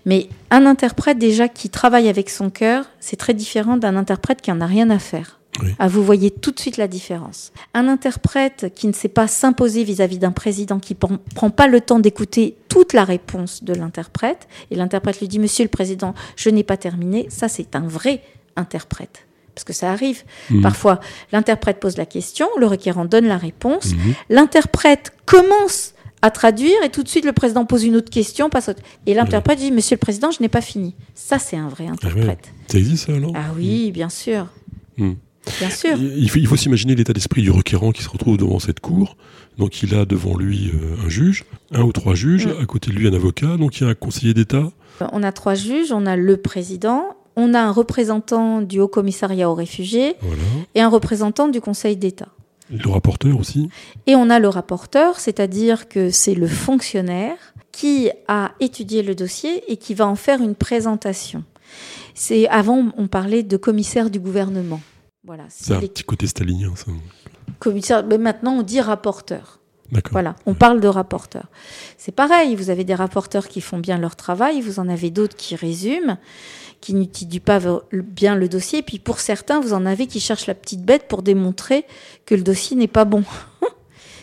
Mais 0.05 0.29
un 0.51 0.67
interprète 0.67 1.19
déjà 1.19 1.49
qui 1.49 1.71
travaille 1.71 2.09
avec 2.09 2.31
son 2.31 2.51
cœur, 2.51 2.85
c'est 3.01 3.17
très 3.17 3.35
différent 3.35 3.77
d'un 3.77 3.97
interprète 3.97 4.43
qui 4.43 4.53
en 4.53 4.61
a 4.61 4.67
rien 4.67 4.91
à 4.91 4.99
faire. 4.99 5.41
Ah, 5.79 5.89
vous 5.89 6.03
voyez 6.03 6.31
tout 6.31 6.51
de 6.51 6.59
suite 6.59 6.77
la 6.77 6.89
différence. 6.89 7.53
Un 7.75 7.89
interprète 7.89 8.73
qui 8.75 8.87
ne 8.87 8.93
sait 8.93 9.09
pas 9.09 9.27
s'imposer 9.27 9.85
vis-à-vis 9.85 10.19
d'un 10.19 10.33
président, 10.33 10.79
qui 10.79 10.95
ne 10.95 11.17
prend 11.35 11.51
pas 11.51 11.67
le 11.67 11.81
temps 11.81 11.99
d'écouter 11.99 12.57
toute 12.69 12.93
la 12.93 13.05
réponse 13.05 13.65
de 13.65 13.75
l'interprète, 13.75 14.49
et 14.71 14.77
l'interprète 14.77 15.21
lui 15.21 15.29
dit 15.29 15.39
Monsieur 15.39 15.65
le 15.65 15.71
Président, 15.71 16.15
je 16.37 16.51
n'ai 16.51 16.63
pas 16.63 16.77
terminé, 16.77 17.27
ça 17.31 17.49
c'est 17.49 17.77
un 17.77 17.87
vrai 17.87 18.23
interprète. 18.57 19.27
Parce 19.55 19.65
que 19.65 19.73
ça 19.73 19.91
arrive. 19.91 20.23
Mhm. 20.51 20.61
Parfois, 20.61 21.01
l'interprète 21.33 21.81
pose 21.81 21.97
la 21.97 22.05
question, 22.05 22.47
le 22.59 22.67
requérant 22.67 23.07
donne 23.07 23.27
la 23.27 23.39
réponse, 23.39 23.93
mhm. 23.93 24.15
l'interprète 24.29 25.13
commence 25.25 25.95
à 26.23 26.31
traduire 26.31 26.83
et 26.85 26.91
tout 26.91 27.03
de 27.03 27.09
suite 27.09 27.25
le 27.25 27.33
président 27.33 27.65
pose 27.65 27.85
une 27.85 27.97
autre 27.97 28.11
question, 28.11 28.51
passe 28.51 28.71
et 29.07 29.15
l'interprète 29.15 29.59
dit 29.59 29.71
Monsieur 29.71 29.95
le 29.97 30.01
Président, 30.01 30.31
je 30.31 30.43
n'ai 30.43 30.49
pas 30.49 30.61
fini. 30.61 30.95
Ça, 31.15 31.39
c'est 31.39 31.57
un 31.57 31.69
vrai 31.69 31.87
ah 31.89 31.93
interprète. 31.93 32.53
Ça 32.69 32.79
existe 32.79 33.07
ça 33.07 33.15
alors? 33.15 33.33
Ah 33.35 33.53
oui, 33.57 33.93
bien 33.93 34.09
sûr. 34.09 34.49
Hmm. 34.99 35.13
Bien 35.59 35.71
sûr. 35.71 35.97
Il 35.99 36.29
faut, 36.31 36.39
il 36.39 36.47
faut 36.47 36.57
s'imaginer 36.57 36.95
l'état 36.95 37.13
d'esprit 37.13 37.43
du 37.43 37.51
requérant 37.51 37.93
qui 37.93 38.03
se 38.03 38.09
retrouve 38.09 38.37
devant 38.37 38.59
cette 38.59 38.81
cour. 38.81 39.17
Donc 39.59 39.83
il 39.83 39.95
a 39.95 40.05
devant 40.05 40.37
lui 40.37 40.71
euh, 40.75 41.07
un 41.07 41.09
juge, 41.09 41.45
un 41.73 41.83
ou 41.83 41.93
trois 41.93 42.15
juges, 42.15 42.47
mm. 42.47 42.63
à 42.63 42.67
côté 42.67 42.91
de 42.91 42.97
lui 42.97 43.09
un 43.09 43.15
avocat, 43.15 43.57
donc 43.57 43.81
il 43.81 43.85
y 43.85 43.87
a 43.87 43.91
un 43.91 43.95
conseiller 43.95 44.35
d'État. 44.35 44.71
On 45.13 45.23
a 45.23 45.33
trois 45.33 45.55
juges, 45.55 45.93
on 45.93 46.07
a 46.07 46.17
le 46.17 46.37
président, 46.37 47.17
on 47.37 47.55
a 47.55 47.61
un 47.61 47.71
représentant 47.71 48.63
du 48.63 48.81
Haut 48.81 48.89
Commissariat 48.89 49.51
aux 49.51 49.55
réfugiés 49.55 50.17
et 50.75 50.81
un 50.81 50.89
représentant 50.89 51.49
du 51.49 51.61
Conseil 51.61 51.97
d'État. 51.97 52.29
Le 52.71 52.89
rapporteur 52.91 53.39
aussi. 53.39 53.69
Et 54.07 54.17
on 54.17 54.29
a 54.29 54.41
le 54.41 54.49
rapporteur, 54.49 55.21
c'est-à-dire 55.21 55.89
que 55.89 56.11
c'est 56.11 56.35
le 56.35 56.49
fonctionnaire 56.49 57.37
qui 57.73 58.11
a 58.27 58.53
étudié 58.59 59.03
le 59.03 59.15
dossier 59.15 59.71
et 59.71 59.77
qui 59.77 59.95
va 59.95 60.07
en 60.07 60.17
faire 60.17 60.41
une 60.41 60.55
présentation. 60.55 61.45
C'est 62.15 62.49
avant 62.49 62.87
on 62.97 63.07
parlait 63.07 63.43
de 63.43 63.57
commissaire 63.57 64.09
du 64.09 64.19
gouvernement. 64.19 64.81
Voilà, 65.27 65.45
c'est 65.49 65.75
un 65.75 65.81
petit 65.81 66.05
côté 66.05 66.29
stalinien, 66.29 66.73
ça. 66.77 66.87
Commissaire, 67.59 68.05
mais 68.07 68.19
maintenant 68.19 68.53
on 68.59 68.63
dit 68.63 68.81
rapporteur. 68.81 69.59
Voilà, 70.11 70.37
on 70.47 70.55
parle 70.55 70.81
de 70.81 70.89
rapporteur. 70.89 71.47
C'est 71.97 72.13
pareil, 72.13 72.55
vous 72.55 72.71
avez 72.71 72.85
des 72.85 72.95
rapporteurs 72.95 73.49
qui 73.49 73.61
font 73.61 73.79
bien 73.79 73.99
leur 73.99 74.17
travail, 74.17 74.61
vous 74.61 74.79
en 74.79 74.89
avez 74.89 75.11
d'autres 75.11 75.37
qui 75.37 75.55
résument, 75.57 76.19
qui 76.81 76.95
n'étudient 76.95 77.41
pas 77.41 77.61
bien 77.93 78.37
le 78.37 78.49
dossier, 78.49 78.83
puis 78.83 78.99
pour 78.99 79.21
certains, 79.21 79.61
vous 79.61 79.73
en 79.73 79.87
avez 79.87 80.07
qui 80.07 80.21
cherchent 80.21 80.47
la 80.47 80.55
petite 80.55 80.85
bête 80.85 81.09
pour 81.09 81.23
démontrer 81.23 81.87
que 82.25 82.35
le 82.35 82.43
dossier 82.43 82.77
n'est 82.77 82.89
pas 82.89 83.05
bon. 83.05 83.25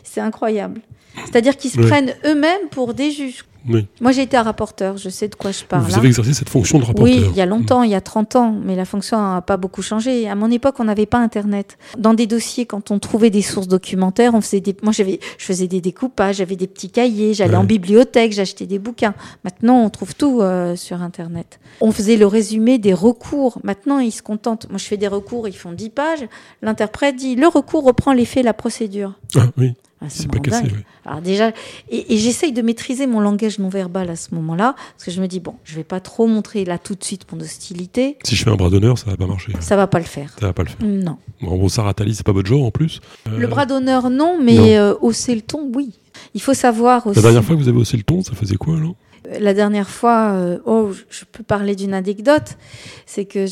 c'est 0.04 0.22
incroyable. 0.22 0.82
C'est-à-dire 1.26 1.58
qu'ils 1.58 1.72
se 1.72 1.80
prennent 1.80 2.14
eux-mêmes 2.26 2.70
pour 2.72 2.94
des 2.94 3.12
juges. 3.12 3.46
Moi, 3.66 4.12
j'ai 4.12 4.24
été 4.24 4.38
un 4.38 4.44
rapporteur, 4.44 4.98
je 4.98 5.10
sais 5.10 5.28
de 5.28 5.36
quoi 5.36 5.52
je 5.52 5.64
parle. 5.64 5.84
Vous 5.84 5.98
avez 5.98 6.08
exercé 6.08 6.34
cette 6.34 6.50
fonction 6.50 6.80
de 6.80 6.84
rapporteur 6.84 7.06
Oui, 7.06 7.26
il 7.30 7.36
y 7.36 7.42
a 7.42 7.46
longtemps, 7.46 7.84
il 7.84 7.92
y 7.92 7.96
a 7.96 8.02
30 8.02 8.36
ans, 8.36 8.56
mais 8.64 8.76
la 8.76 8.86
fonction 8.86 9.18
n'a 9.18 9.42
pas 9.42 9.58
beaucoup 9.58 9.82
changé. 9.82 10.28
À 10.28 10.36
mon 10.36 10.52
époque, 10.52 10.76
on 10.80 10.84
n'avait 10.84 11.06
pas 11.06 11.20
Internet. 11.20 11.78
Dans 11.98 12.14
des 12.14 12.28
dossiers, 12.28 12.66
quand 12.66 12.92
on 12.92 13.00
trouvait 13.00 13.30
des 13.30 13.42
sources 13.42 13.68
documentaires, 13.68 14.34
on 14.34 14.42
faisait 14.42 14.60
des... 14.60 14.76
moi, 14.84 14.92
j'avais... 14.92 15.20
je 15.38 15.46
faisais 15.46 15.68
des 15.68 15.82
découpages, 15.82 16.38
j'avais 16.38 16.56
des 16.56 16.68
petits 16.68 16.90
cahiers, 16.90 17.34
j'allais 17.34 17.56
en 17.56 17.64
bibliothèque, 17.64 18.34
j'achetais 18.34 18.66
des 18.66 18.80
bouquins. 18.80 19.14
Maintenant, 19.44 19.84
on 19.84 19.90
trouve 19.90 20.16
tout 20.16 20.42
euh, 20.42 20.76
sur 20.76 21.02
Internet. 21.02 21.60
On 21.82 21.92
faisait 21.92 22.18
le 22.18 22.28
résumé 22.28 22.78
des 22.78 22.94
recours. 22.94 23.60
Maintenant, 23.64 24.00
ils 24.00 24.12
se 24.12 24.22
contentent. 24.22 24.68
Moi, 24.70 24.78
je 24.78 24.86
fais 24.86 24.98
des 24.98 25.08
recours, 25.08 25.48
ils 25.48 25.56
font 25.56 25.72
10 25.72 25.90
pages. 25.90 26.28
L'interprète 26.62 27.16
dit, 27.16 27.36
le 27.36 27.48
recours 27.48 27.84
reprend 27.84 28.14
l'effet 28.14 28.44
la 28.44 28.54
procédure. 28.54 29.14
Ah 29.36 29.48
oui. 29.58 29.74
Ah, 30.04 30.10
c'est 30.10 30.30
pas 30.30 30.40
cassé. 30.40 30.66
Alors 31.06 31.22
déjà, 31.22 31.52
et, 31.90 32.18
j'essaye 32.18 32.52
de 32.52 32.62
maîtriser 32.62 33.08
mon 33.08 33.22
langage 33.22 33.60
non 33.60 33.70
verbal 33.70 34.10
à 34.10 34.16
ce 34.16 34.36
moment-là, 34.36 34.76
parce 34.76 35.06
que 35.06 35.12
je 35.12 35.22
me 35.22 35.28
dis 35.28 35.40
bon, 35.40 35.56
je 35.64 35.76
vais 35.76 35.84
pas 35.84 36.00
trop 36.00 36.28
montrer 36.28 36.66
là 36.66 36.78
tout 36.78 36.96
de 36.96 37.04
suite 37.04 37.26
mon 37.32 37.40
hostilité. 37.40 38.18
Si 38.24 38.36
je 38.36 38.44
fais 38.44 38.52
un 38.52 38.56
bras 38.56 38.70
d'honneur, 38.70 38.98
ça 38.98 39.10
va 39.10 39.18
pas 39.18 39.28
marcher. 39.28 39.54
Ça 39.60 39.76
va 39.76 39.88
pas 39.88 40.00
le 40.00 40.06
faire. 40.06 40.36
Ça 40.40 40.48
va 40.48 40.54
pas 40.54 40.64
le 40.64 40.70
faire. 40.70 40.86
Non. 40.86 41.18
Bon, 41.42 41.70
Sarah 41.70 41.94
Tali, 41.94 42.16
c'est 42.16 42.26
pas 42.26 42.32
votre 42.32 42.50
genre 42.50 42.64
en 42.64 42.72
plus. 42.72 43.00
Euh, 43.28 43.38
le 43.38 43.48
bras 43.48 43.66
d'honneur, 43.66 44.10
non, 44.10 44.40
mais 44.42 44.78
euh, 44.78 44.94
hausser 45.02 45.36
le 45.36 45.42
ton, 45.42 45.72
oui. 45.74 46.00
Il 46.34 46.42
faut 46.42 46.54
savoir 46.54 47.08
aussi. 47.08 47.16
La 47.16 47.22
dernière 47.22 47.44
fois 47.44 47.56
que 47.56 47.62
vous 47.62 47.70
avez 47.70 47.78
haussé 47.78 47.98
le 47.98 48.04
ton, 48.04 48.22
ça 48.22 48.34
faisait 48.34 48.56
quoi 48.56 48.76
alors? 48.78 48.96
La 49.40 49.54
dernière 49.54 49.90
fois, 49.90 50.32
euh, 50.34 50.60
oh, 50.66 50.92
je 51.10 51.26
peux 51.26 51.44
parler 51.44 51.76
d'une 51.76 51.94
anecdote, 51.94 52.58
c'est 53.06 53.26
que 53.26 53.46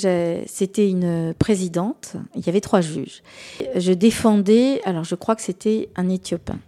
c'était 0.45 0.89
une 0.89 1.33
présidente, 1.37 2.13
il 2.35 2.45
y 2.45 2.49
avait 2.49 2.61
trois 2.61 2.81
juges. 2.81 3.23
Je 3.75 3.93
défendais, 3.93 4.81
alors 4.85 5.03
je 5.03 5.15
crois 5.15 5.35
que 5.35 5.41
c'était 5.41 5.89
un 5.95 6.09
Éthiopien. 6.09 6.59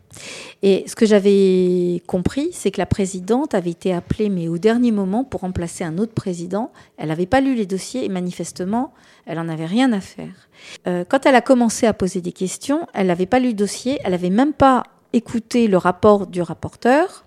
Et 0.62 0.84
ce 0.88 0.96
que 0.96 1.06
j'avais 1.06 2.02
compris, 2.08 2.50
c'est 2.52 2.72
que 2.72 2.80
la 2.80 2.86
présidente 2.86 3.54
avait 3.54 3.72
été 3.72 3.94
appelée, 3.94 4.30
mais 4.30 4.48
au 4.48 4.58
dernier 4.58 4.92
moment, 4.92 5.24
pour 5.24 5.42
remplacer 5.42 5.84
un 5.84 5.98
autre 5.98 6.14
président. 6.14 6.72
Elle 6.98 7.10
n'avait 7.10 7.26
pas 7.26 7.42
lu 7.42 7.56
les 7.56 7.66
dossiers 7.66 8.06
et 8.06 8.10
manifestement, 8.10 8.94
elle 9.26 9.38
n'en 9.38 9.50
avait 9.50 9.66
rien 9.66 9.92
à 9.92 10.00
faire. 10.00 10.50
Euh, 10.88 11.04
quand 11.08 11.26
elle 11.26 11.36
a 11.36 11.42
commencé 11.42 11.86
à 11.86 11.94
poser 11.94 12.22
des 12.22 12.32
questions, 12.32 12.88
elle 12.94 13.08
n'avait 13.08 13.26
pas 13.26 13.40
lu 13.40 13.48
le 13.48 13.54
dossier, 13.54 14.00
elle 14.04 14.12
n'avait 14.12 14.30
même 14.30 14.54
pas 14.54 14.84
écouté 15.14 15.68
le 15.68 15.78
rapport 15.78 16.28
du 16.28 16.42
rapporteur. 16.42 17.26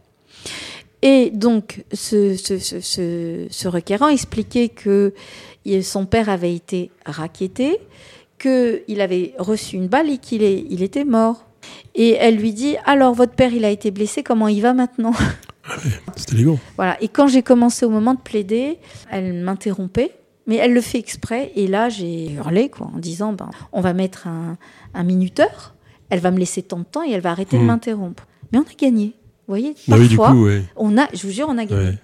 Et 1.09 1.31
donc, 1.31 1.85
ce, 1.93 2.35
ce, 2.35 3.69
requérant 3.69 4.09
expliquait 4.09 4.69
que 4.69 5.15
son 5.81 6.05
père 6.05 6.29
avait 6.29 6.53
été 6.53 6.91
raquetté, 7.05 7.79
qu'il 8.41 9.01
avait 9.01 9.33
reçu 9.39 9.77
une 9.77 9.87
balle 9.87 10.11
et 10.11 10.19
qu'il 10.19 10.43
il 10.43 10.83
était 10.83 11.05
mort. 11.05 11.47
Et 11.95 12.15
elle 12.15 12.35
lui 12.39 12.53
dit 12.53 12.75
Alors, 12.87 13.15
votre 13.15 13.35
père, 13.35 13.53
il 13.53 13.65
a 13.65 13.71
été 13.71 13.93
blessé, 13.93 14.25
comment 14.25 14.49
il 14.49 14.61
va 14.63 14.75
maintenant 14.75 15.13
ah 15.69 15.77
C'était 16.17 16.35
élégant. 16.35 16.59
Voilà. 16.77 17.01
Et 17.01 17.07
quand 17.07 17.29
j'ai 17.29 17.43
commencé 17.45 17.87
au 17.87 17.91
moment 17.91 18.15
de 18.15 18.21
plaider, 18.21 18.79
elle 19.09 19.33
m'interrompait, 19.33 20.11
mais 20.49 20.57
elle 20.57 20.73
le 20.73 20.81
fait 20.81 20.99
exprès. 20.99 21.53
Et 21.55 21.69
là, 21.69 21.89
j'ai 21.89 22.33
hurlé, 22.33 22.69
quoi, 22.69 22.91
en 22.93 22.99
disant 22.99 23.33
ben, 23.33 23.51
On 23.71 23.81
va 23.81 23.93
mettre 23.93 24.27
un, 24.27 25.05
minuteur, 25.05 25.77
elle 26.11 26.19
va 26.19 26.33
me 26.33 26.39
laisser 26.41 26.63
tant 26.63 26.81
de 26.81 26.85
temps 26.85 27.05
et 27.05 27.13
elle 27.13 27.21
va 27.21 27.31
arrêter 27.31 27.59
de 27.59 27.63
hmm. 27.63 27.67
m'interrompre. 27.67 28.27
Mais 28.51 28.59
on 28.59 28.63
a 28.63 28.75
gagné. 28.77 29.15
Vous 29.49 29.53
voyez, 29.53 29.75
bah 29.87 29.97
parfois, 29.97 30.35
on 30.75 30.99
a, 30.99 31.09
je 31.15 31.25
vous 31.25 31.33
jure, 31.33 31.47
on 31.49 31.57
a 31.57 31.65
gagné. 31.65 31.99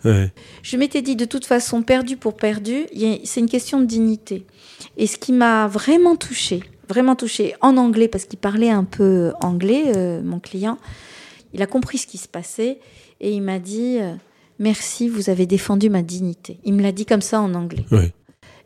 Je 0.63 0.77
m'étais 0.77 1.03
dit, 1.03 1.17
de 1.17 1.25
toute 1.25 1.45
façon, 1.45 1.83
perdu 1.83 2.17
pour 2.17 2.37
perdu, 2.37 2.87
c'est 3.25 3.41
une 3.41 3.49
question 3.49 3.81
de 3.81 3.87
dignité. 3.87 4.47
Et 4.97 5.07
ce 5.07 5.17
qui 5.17 5.33
m'a 5.33 5.67
vraiment 5.67 6.15
touchée, 6.15 6.63
vraiment 6.89 7.17
touchée 7.17 7.55
en 7.61 7.77
anglais, 7.77 8.07
parce 8.07 8.27
qu'il 8.27 8.39
parlait 8.39 8.71
un 8.71 8.85
peu 8.85 9.33
anglais, 9.41 9.93
euh, 9.97 10.23
mon 10.23 10.39
client, 10.39 10.79
il 11.53 11.63
a 11.63 11.67
compris 11.67 11.99
ce 11.99 12.07
qui 12.07 12.19
se 12.19 12.29
passait 12.29 12.79
et 13.21 13.33
il 13.33 13.43
m'a 13.43 13.59
dit, 13.59 13.99
euh, 14.01 14.15
merci, 14.59 15.09
vous 15.09 15.31
avez 15.31 15.47
défendu 15.47 15.91
ma 15.91 16.03
dignité. 16.03 16.59
Il 16.65 16.75
me 16.75 16.83
l'a 16.83 16.93
dit 16.93 17.07
comme 17.07 17.23
ça 17.23 17.41
en 17.41 17.55
anglais. 17.55 17.85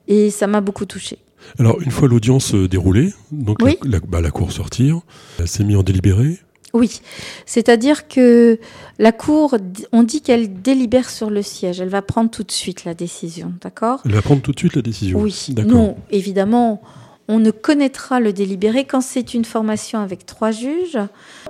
Et 0.09 0.31
ça 0.31 0.47
m'a 0.47 0.61
beaucoup 0.61 0.85
touchée. 0.87 1.19
Alors, 1.59 1.81
une 1.81 1.91
fois 1.91 2.09
l'audience 2.09 2.55
euh, 2.55 2.69
déroulée, 2.69 3.13
donc 3.31 3.59
la, 3.85 4.01
bah, 4.01 4.21
la 4.21 4.31
cour 4.31 4.53
sortir, 4.53 5.01
elle 5.39 5.49
s'est 5.49 5.65
mise 5.65 5.77
en 5.77 5.83
délibéré. 5.83 6.39
Oui, 6.77 7.01
c'est-à-dire 7.47 8.07
que 8.07 8.59
la 8.99 9.13
Cour, 9.13 9.57
on 9.93 10.03
dit 10.03 10.21
qu'elle 10.21 10.61
délibère 10.61 11.09
sur 11.09 11.31
le 11.31 11.41
siège, 11.43 11.81
elle 11.81 11.89
va 11.89 12.03
prendre 12.03 12.31
tout 12.31 12.43
de 12.43 12.53
suite 12.53 12.85
la 12.85 12.93
décision, 12.93 13.55
d'accord? 13.63 14.03
Elle 14.05 14.13
va 14.13 14.23
prendre 14.23 14.43
tout 14.43 14.53
de 14.53 14.59
suite 14.59 14.77
la 14.77 14.83
décision. 14.83 15.19
Oui, 15.19 15.55
non, 15.65 15.97
évidemment, 16.11 16.83
on 17.29 17.39
ne 17.39 17.51
connaîtra 17.51 18.21
le 18.21 18.33
délibéré 18.33 18.85
quand 18.85 19.01
c'est 19.01 19.33
une 19.35 19.45
formation 19.45 20.01
avec 20.01 20.27
trois 20.27 20.51
juges. 20.51 20.99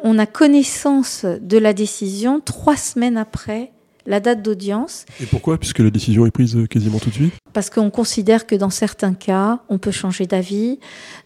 On 0.05 0.19
a 0.19 0.27
connaissance 0.27 1.25
de 1.25 1.59
la 1.59 1.73
décision 1.73 2.41
trois 2.41 2.77
semaines 2.77 3.17
après 3.17 3.73
la 4.07 4.21
date 4.21 4.43
d'audience. 4.43 5.05
Et 5.21 5.27
pourquoi? 5.27 5.59
Puisque 5.59 5.81
la 5.81 5.91
décision 5.91 6.27
est 6.27 6.31
prise 6.31 6.57
quasiment 6.71 6.99
tout 6.99 7.11
de 7.11 7.15
suite? 7.15 7.35
Parce 7.53 7.71
qu'on 7.71 7.91
considère 7.91 8.47
que 8.47 8.55
dans 8.55 8.71
certains 8.71 9.15
cas, 9.15 9.61
on 9.69 9.79
peut 9.79 9.91
changer 9.91 10.27
d'avis. 10.27 10.79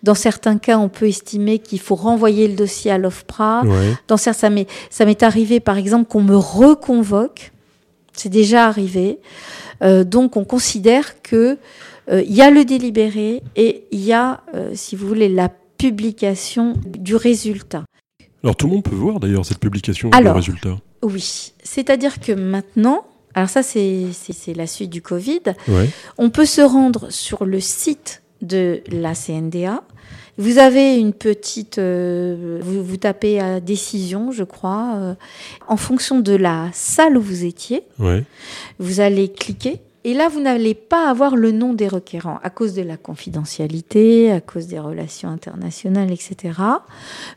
Dans 0.03 0.15
certains 0.15 0.59
cas, 0.59 0.79
on 0.79 0.89
peut 0.89 1.09
estimer 1.09 1.59
qu'il 1.59 1.81
faut 1.81 1.95
renvoyer 1.95 2.49
le 2.49 2.55
dossier 2.55 2.91
à 2.91 2.99
l'OFPRA. 2.99 3.63
Dans 4.09 4.17
certains, 4.17 4.65
ça 4.91 5.05
m'est 5.05 5.23
arrivé, 5.23 5.61
par 5.61 5.79
exemple, 5.79 6.09
qu'on 6.09 6.23
me 6.23 6.37
reconvoque. 6.37 7.53
C'est 8.13 8.29
déjà 8.29 8.67
arrivé. 8.67 9.19
Euh, 9.83 10.05
donc, 10.05 10.37
on 10.37 10.45
considère 10.45 11.23
que 11.23 11.59
euh, 12.11 12.23
il 12.23 12.35
y 12.35 12.43
a 12.43 12.51
le 12.51 12.65
délibéré 12.65 13.43
et 13.57 13.85
il 13.93 14.01
y 14.01 14.13
a, 14.13 14.43
euh, 14.55 14.73
si 14.75 14.97
vous 14.97 15.07
voulez, 15.07 15.29
la 15.29 15.49
publication 15.79 16.75
du 16.87 17.17
résultat. 17.17 17.85
Alors 18.43 18.57
tout 18.57 18.67
le 18.67 18.73
monde 18.75 18.83
peut 18.83 18.95
voir 18.95 19.21
d'ailleurs 19.21 19.45
cette 19.45 19.59
publication 19.59 20.11
Alors, 20.13 20.35
du 20.35 20.39
résultat. 20.39 20.77
Oui, 21.03 21.53
c'est-à-dire 21.63 22.21
que 22.21 22.33
maintenant, 22.33 23.05
alors 23.35 23.49
ça 23.49 23.63
c'est 23.63 24.07
c'est- 24.13 24.33
c'est 24.35 24.55
la 24.55 24.67
suite 24.67 24.91
du 24.91 25.01
Covid, 25.03 25.41
Ouais. 25.69 25.89
on 26.19 26.31
peut 26.31 26.45
se 26.47 26.61
rendre 26.61 27.11
sur 27.11 27.45
le 27.45 27.61
site 27.61 28.23
de 28.43 28.81
la 28.91 29.15
CNDA. 29.15 29.83
Vous 30.39 30.59
avez 30.59 30.97
une 30.97 31.13
petite, 31.13 31.77
euh, 31.79 32.59
vous, 32.63 32.83
vous 32.83 32.97
tapez 32.97 33.39
à 33.41 33.61
décision, 33.61 34.33
je 34.33 34.45
crois, 34.45 34.95
euh, 34.97 35.15
en 35.69 35.77
fonction 35.77 36.21
de 36.21 36.33
la 36.35 36.69
salle 36.73 37.19
où 37.19 37.21
vous 37.21 37.45
étiez, 37.45 37.83
Ouais. 37.99 38.25
vous 38.79 39.01
allez 39.01 39.31
cliquer. 39.31 39.81
Et 40.05 40.15
là, 40.15 40.29
vous 40.31 40.41
n'allez 40.41 40.73
pas 40.73 41.11
avoir 41.11 41.37
le 41.37 41.53
nom 41.53 41.75
des 41.75 41.89
requérants 41.89 42.39
à 42.43 42.49
cause 42.49 42.73
de 42.73 42.81
la 42.81 42.97
confidentialité, 42.97 44.33
à 44.33 44.41
cause 44.41 44.67
des 44.67 44.79
relations 44.79 45.29
internationales, 45.29 46.11
etc. 46.11 46.55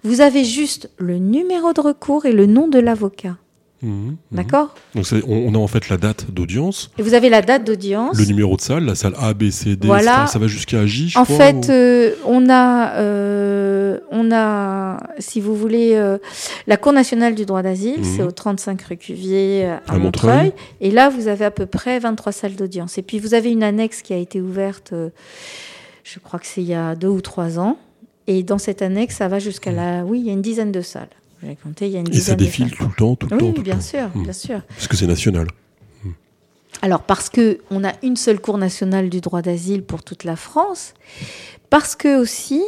Vous 0.06 0.22
avez 0.22 0.46
juste 0.46 0.90
le 0.98 1.18
numéro 1.18 1.74
de 1.74 1.82
recours 1.82 2.26
et 2.26 2.32
le 2.32 2.46
nom 2.46 2.70
de 2.70 2.80
l'avocat. 2.80 3.36
Mhm, 3.84 3.92
mhm. 3.92 4.16
D'accord 4.32 4.74
Donc 4.96 5.06
on, 5.28 5.34
on 5.50 5.54
a 5.54 5.58
en 5.58 5.68
fait 5.68 5.90
la 5.90 5.98
date 5.98 6.32
d'audience, 6.32 6.90
Et 6.98 7.02
vous 7.04 7.14
avez 7.14 7.30
la 7.30 7.42
date 7.42 7.66
d'audience. 7.66 8.18
le 8.18 8.26
numéro 8.26 8.56
de 8.56 8.62
salle, 8.62 8.86
la 8.86 8.96
salle 8.96 9.14
A, 9.20 9.34
B, 9.34 9.50
C, 9.50 9.76
D, 9.76 9.86
Voilà. 9.88 10.26
Ça 10.28 10.40
va 10.40 10.48
jusqu'à 10.48 10.86
J, 10.86 11.10
je 11.10 11.20
En 11.20 11.26
crois, 11.26 11.38
fait, 11.38 11.56
ou- 11.68 11.72
euh, 11.72 12.16
on 12.26 12.50
a, 12.50 12.94
euh, 12.96 14.00
on 14.12 14.32
a, 14.32 14.98
si 15.20 15.42
vous 15.42 15.56
voulez, 15.56 15.92
euh, 15.96 16.18
la 16.68 16.78
Cour 16.78 16.94
nationale 16.94 17.36
du 17.36 17.46
droit 17.46 17.62
d'asile, 17.62 18.00
Mhm. 18.00 18.04
c'est 18.16 18.24
au 18.24 18.32
35 18.32 18.82
rue 18.84 18.98
Cuvier 18.98 19.66
à, 19.66 19.82
À 19.88 19.98
Montreuil. 19.98 20.02
Montreuil. 20.48 20.54
Et 20.82 20.90
là, 20.92 21.10
vous 21.10 21.28
avez 21.28 21.46
à 21.46 21.52
peu 21.52 21.66
près 21.66 22.00
23 22.00 22.32
salles 22.32 22.56
d'audience. 22.56 22.98
Et 22.98 23.02
puis, 23.02 23.20
vous 23.20 23.34
avez 23.34 23.52
une 23.52 23.64
annexe 23.64 24.02
qui 24.02 24.14
a 24.14 24.18
été 24.18 24.40
ouverte, 24.42 24.94
je 26.04 26.20
crois 26.20 26.40
que 26.40 26.48
c'est 26.48 26.62
il 26.62 26.68
y 26.68 26.74
a 26.74 26.96
deux 26.96 27.08
ou 27.10 27.22
trois 27.22 27.60
ans. 27.60 27.78
Et 28.28 28.44
dans 28.44 28.58
cette 28.58 28.82
annexe, 28.82 29.18
ça 29.18 29.28
va 29.28 29.40
jusqu'à 29.40 29.72
la, 29.72 30.06
oui, 30.06 30.20
il 30.22 30.26
y 30.28 30.30
a 30.30 30.34
une 30.34 30.42
dizaine 30.42 30.72
de 30.72 30.80
salles. 30.82 31.10
J'ai 31.46 31.56
compté, 31.56 31.88
il 31.88 31.92
y 31.94 31.98
a 31.98 32.00
une 32.00 32.14
Et 32.14 32.20
ça 32.20 32.36
défile 32.36 32.72
tout 32.72 32.86
le 32.88 32.94
temps, 32.94 33.16
tout 33.16 33.28
le 33.30 33.36
Oui, 33.36 33.40
temps, 33.40 33.54
oui, 33.58 33.62
bien 33.64 33.82
sûr, 33.82 34.10
Mhm. 34.16 34.24
bien 34.24 34.34
sûr. 34.34 34.62
Parce 34.70 34.88
que 34.88 34.96
c'est 34.98 35.08
national. 35.08 35.48
Alors 36.82 37.04
parce 37.04 37.30
que 37.30 37.60
on 37.70 37.84
a 37.84 37.94
une 38.02 38.18
seule 38.18 38.40
cour 38.42 38.58
nationale 38.58 39.10
du 39.10 39.22
droit 39.22 39.42
d'asile 39.42 39.84
pour 39.84 40.04
toute 40.04 40.24
la 40.26 40.36
France, 40.36 40.94
parce 41.70 41.96
que 41.96 42.20
aussi 42.20 42.62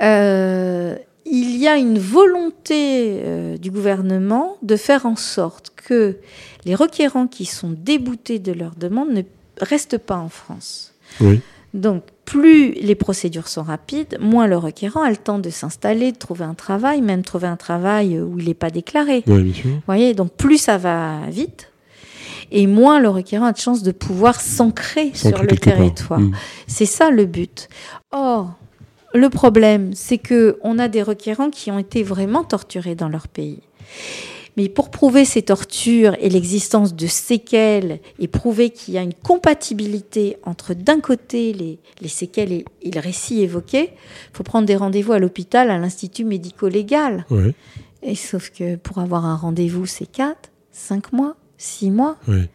euh, 0.00 0.96
il 1.26 1.56
y 1.56 1.68
a 1.68 1.76
une 1.76 1.98
volonté 1.98 3.20
euh, 3.22 3.56
du 3.58 3.70
gouvernement 3.70 4.56
de 4.62 4.76
faire 4.76 5.06
en 5.06 5.14
sorte 5.16 5.70
que 5.76 6.16
les 6.64 6.74
requérants 6.74 7.26
qui 7.28 7.44
sont 7.44 7.70
déboutés 7.70 8.38
de 8.38 8.52
leur 8.52 8.74
demande 8.74 9.10
ne 9.10 9.22
restent 9.60 9.98
pas 9.98 10.16
en 10.16 10.28
France. 10.28 10.94
Oui. 11.20 11.40
Donc, 11.74 12.02
plus 12.24 12.72
les 12.72 12.94
procédures 12.94 13.48
sont 13.48 13.62
rapides, 13.62 14.18
moins 14.20 14.46
le 14.46 14.56
requérant 14.56 15.02
a 15.02 15.10
le 15.10 15.16
temps 15.16 15.38
de 15.38 15.50
s'installer, 15.50 16.12
de 16.12 16.18
trouver 16.18 16.44
un 16.44 16.54
travail, 16.54 17.02
même 17.02 17.22
trouver 17.22 17.46
un 17.46 17.56
travail 17.56 18.18
où 18.20 18.38
il 18.38 18.46
n'est 18.46 18.54
pas 18.54 18.70
déclaré. 18.70 19.22
Oui, 19.26 19.42
bien 19.42 19.54
sûr. 19.54 19.70
Vous 19.70 19.80
voyez, 19.86 20.14
donc 20.14 20.32
plus 20.32 20.58
ça 20.58 20.78
va 20.78 21.18
vite, 21.28 21.72
et 22.52 22.66
moins 22.66 23.00
le 23.00 23.08
requérant 23.08 23.46
a 23.46 23.52
de 23.52 23.58
chances 23.58 23.82
de 23.82 23.92
pouvoir 23.92 24.40
s'ancrer 24.40 25.10
sur 25.14 25.42
le 25.42 25.56
territoire. 25.56 26.20
Mhm. 26.20 26.32
C'est 26.66 26.86
ça 26.86 27.10
le 27.10 27.24
but. 27.24 27.68
Or, 28.12 28.52
le 29.14 29.28
problème, 29.28 29.90
c'est 29.94 30.18
que 30.18 30.58
on 30.62 30.78
a 30.78 30.88
des 30.88 31.02
requérants 31.02 31.50
qui 31.50 31.70
ont 31.70 31.78
été 31.78 32.02
vraiment 32.02 32.44
torturés 32.44 32.94
dans 32.94 33.08
leur 33.08 33.28
pays. 33.28 33.60
Mais 34.56 34.68
pour 34.68 34.90
prouver 34.90 35.24
ces 35.24 35.40
tortures 35.42 36.14
et 36.20 36.28
l'existence 36.28 36.94
de 36.94 37.06
séquelles 37.06 38.00
et 38.18 38.28
prouver 38.28 38.68
qu'il 38.70 38.92
y 38.94 38.98
a 38.98 39.02
une 39.02 39.14
compatibilité 39.14 40.36
entre 40.44 40.74
d'un 40.74 41.00
côté 41.00 41.52
les, 41.52 41.78
les 42.00 42.08
séquelles 42.08 42.52
et, 42.52 42.64
et 42.82 42.90
le 42.90 43.00
récit 43.00 43.40
évoqué, 43.42 43.90
il 43.94 44.36
faut 44.36 44.42
prendre 44.42 44.66
des 44.66 44.76
rendez-vous 44.76 45.12
à 45.12 45.18
l'hôpital, 45.18 45.70
à 45.70 45.78
l'institut 45.78 46.24
médico-légal. 46.24 47.24
Ouais, 47.30 47.54
Et 48.02 48.14
sauf 48.14 48.50
que 48.50 48.76
pour 48.76 48.98
avoir 48.98 49.24
un 49.24 49.36
rendez-vous, 49.36 49.86
c'est 49.86 50.06
4, 50.06 50.36
5 50.70 51.12
mois, 51.12 51.36
6 51.58 51.90
mois. 51.90 52.16
ouais. 52.28 52.48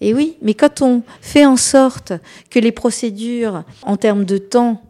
Et 0.00 0.12
oui, 0.12 0.36
mais 0.42 0.54
quand 0.54 0.82
on 0.82 1.02
fait 1.20 1.46
en 1.46 1.56
sorte 1.56 2.12
que 2.50 2.58
les 2.58 2.72
procédures, 2.72 3.62
en 3.82 3.96
termes 3.96 4.24
de 4.24 4.38
temps, 4.38 4.82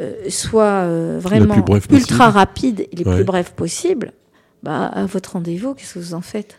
euh, 0.00 0.14
soient 0.30 0.82
euh, 0.84 1.18
vraiment 1.20 1.62
ultra 1.90 2.30
rapides 2.30 2.80
et 2.90 2.96
les 2.96 3.04
Ouais. 3.04 3.16
plus 3.16 3.24
brèves 3.24 3.52
possibles, 3.52 4.12
bah, 4.64 4.86
à 4.86 5.06
votre 5.06 5.32
rendez-vous, 5.32 5.74
qu'est-ce 5.74 5.94
que 5.94 5.98
vous 5.98 6.14
en 6.14 6.20
faites? 6.20 6.58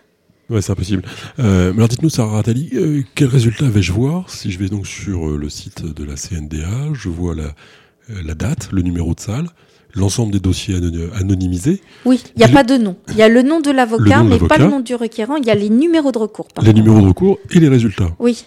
Ouais, 0.50 0.62
c'est 0.62 0.72
impossible. 0.72 1.04
Euh, 1.40 1.74
alors 1.74 1.88
dites-nous, 1.88 2.10
Sarah 2.10 2.40
Attali, 2.40 2.70
euh, 2.76 3.02
quel 3.16 3.28
résultat 3.28 3.66
vais-je 3.66 3.92
voir? 3.92 4.30
Si 4.30 4.52
je 4.52 4.60
vais 4.60 4.70
donc 4.70 4.86
sur 4.86 5.28
euh, 5.30 5.38
le 5.38 5.50
site 5.50 5.84
de 5.84 6.04
la 6.04 6.16
CNDA, 6.16 6.94
je 6.94 7.10
vois 7.10 7.34
la, 7.34 7.44
euh, 7.44 8.22
la 8.24 8.36
date, 8.36 8.70
le 8.72 8.84
numéro 8.84 9.16
de 9.16 9.20
salle, 9.20 9.48
l'ensemble 9.96 10.32
des 10.32 10.40
dossiers 10.40 10.76
anon- 10.76 11.12
anonymisés, 11.16 11.82
Oui, 12.06 12.22
il 12.36 12.40
n'y 12.40 12.44
a 12.46 12.50
pas 12.50 12.64
de 12.64 12.78
nom. 12.78 12.96
Il 13.10 13.16
y 13.16 13.24
a 13.24 13.28
le 13.30 13.42
nom 13.42 13.60
de 13.60 13.72
l'avocat, 13.72 14.22
mais 14.24 14.38
pas 14.38 14.58
le 14.60 14.68
nom 14.68 14.82
du 14.82 14.94
requérant. 14.94 15.38
Il 15.38 15.46
y 15.46 15.50
a 15.50 15.56
les 15.56 15.70
numéros 15.70 16.12
de 16.12 16.20
recours. 16.20 16.48
par 16.50 16.64
les 16.64 16.72
contre. 16.74 16.84
numéros 16.84 17.02
de 17.02 17.08
recours 17.08 17.40
et 17.52 17.60
les 17.60 17.70
résultats. 17.70 18.16
Oui, 18.20 18.46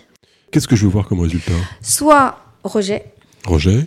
Qu'est-ce 0.53 0.69
que 0.69 0.77
je 0.77 0.85
veux 0.85 0.91
voir 0.93 1.07
comme 1.09 1.21
résultat? 1.21 1.53
Soit 1.83 2.39
rejet, 2.65 3.13
Rejet. 3.45 3.87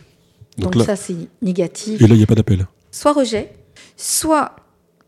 donc, 0.58 0.74
Donc 0.74 0.76
là, 0.76 0.86
ça 0.86 0.96
c'est 0.96 1.16
négatif. 1.42 2.00
et 2.02 2.08
là, 2.08 2.14
il 2.14 2.18
n'y 2.18 2.24
a 2.24 2.28
pas 2.28 2.36
d'appel. 2.36 2.68
soit 2.92 3.14
rejet, 3.14 3.52
soit 3.98 4.56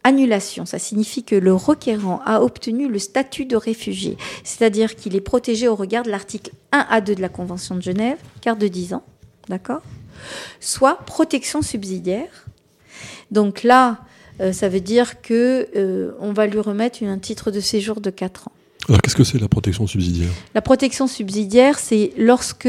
annulation. 0.04 0.66
Ça 0.66 0.80
signifie 0.80 1.24
que 1.24 1.36
le 1.36 1.54
requérant 1.54 2.22
a 2.26 2.42
obtenu 2.42 2.88
le 2.89 3.00
statut 3.00 3.46
de 3.46 3.56
réfugié, 3.56 4.18
c'est-à-dire 4.44 4.96
qu'il 4.96 5.16
est 5.16 5.22
protégé 5.22 5.68
au 5.68 5.76
regard 5.76 6.04
de 6.04 6.10
l'article 6.12 6.52
1 6.72 6.86
à 6.89 7.02
2 7.02 7.16
de 7.16 7.22
la 7.22 7.30
Convention 7.30 7.76
de 7.76 7.82
Genève, 7.82 8.18
carte 8.42 8.60
de 8.60 8.68
10 8.68 8.94
ans, 8.94 9.04
d'accord? 9.50 9.82
Soit 10.60 10.96
protection 11.06 11.62
subsidiaire. 11.62 12.46
Donc 13.32 13.63
là, 13.63 14.00
euh, 14.42 14.52
ça 14.54 14.70
veut 14.70 14.80
dire 14.80 15.22
que 15.22 15.68
euh, 15.76 16.12
on 16.20 16.34
va 16.34 16.48
lui 16.48 16.60
remettre 16.60 17.02
une- 17.02 17.10
un 17.10 17.18
titre 17.20 17.52
de 17.52 17.60
séjour 17.60 18.00
de 18.02 18.10
4 18.10 18.48
ans. 18.48 18.52
Alors, 18.89 19.02
qu'est-ce 19.02 19.16
que 19.16 19.24
c'est 19.24 19.39
la 19.39 19.48
protection 19.48 19.88
subsidiaire? 19.88 20.28
La 20.54 20.62
protection 20.62 21.08
subsidiaire, 21.08 21.80
c'est 21.80 22.12
lorsque 22.18 22.68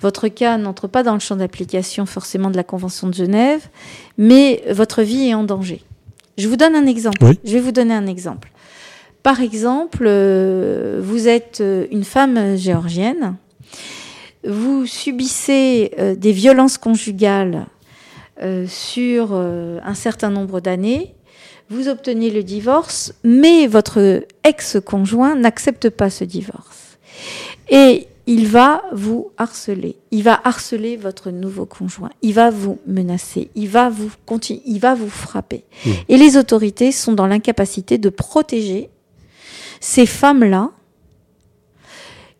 votre 0.00 0.26
cas 0.26 0.58
n'entre 0.58 0.88
pas 0.88 1.04
dans 1.04 1.14
le 1.14 1.20
champ 1.20 1.36
d'application 1.36 2.04
forcément 2.04 2.50
de 2.50 2.56
la 2.56 2.64
Convention 2.64 3.06
de 3.06 3.14
Genève, 3.14 3.68
mais 4.18 4.64
votre 4.70 5.02
vie 5.02 5.28
est 5.28 5.34
en 5.34 5.44
danger. 5.44 5.82
Je 6.38 6.48
vous 6.48 6.56
donne 6.56 6.74
un 6.74 6.86
exemple. 6.86 7.18
Oui. 7.22 7.38
Je 7.44 7.52
vais 7.52 7.60
vous 7.60 7.72
donner 7.72 7.94
un 7.94 8.06
exemple. 8.06 8.50
Par 9.26 9.40
exemple, 9.40 10.04
euh, 10.06 11.00
vous 11.02 11.26
êtes 11.26 11.60
euh, 11.60 11.86
une 11.90 12.04
femme 12.04 12.56
géorgienne, 12.56 13.36
vous 14.46 14.86
subissez 14.86 15.90
euh, 15.98 16.14
des 16.14 16.30
violences 16.30 16.78
conjugales 16.78 17.66
sur 18.68 19.32
un 19.32 19.94
certain 19.94 20.28
nombre 20.28 20.60
d'années, 20.60 21.14
vous 21.70 21.88
obtenez 21.88 22.28
le 22.28 22.42
divorce, 22.42 23.14
mais 23.24 23.66
votre 23.66 24.26
ex-conjoint 24.44 25.34
n'accepte 25.36 25.88
pas 25.88 26.10
ce 26.10 26.24
divorce. 26.24 26.98
Et 27.70 28.08
il 28.26 28.48
va 28.48 28.82
vous 28.92 29.30
harceler. 29.36 29.96
Il 30.10 30.22
va 30.24 30.40
harceler 30.42 30.96
votre 30.96 31.30
nouveau 31.30 31.64
conjoint. 31.64 32.10
Il 32.22 32.34
va 32.34 32.50
vous 32.50 32.78
menacer. 32.86 33.50
Il 33.54 33.68
va 33.68 33.88
vous 33.88 34.10
continuer. 34.26 34.62
Il 34.66 34.80
va 34.80 34.94
vous 34.94 35.08
frapper. 35.08 35.64
Mmh. 35.84 35.90
Et 36.08 36.16
les 36.16 36.36
autorités 36.36 36.90
sont 36.90 37.12
dans 37.12 37.26
l'incapacité 37.26 37.98
de 37.98 38.08
protéger 38.08 38.90
ces 39.80 40.06
femmes-là. 40.06 40.70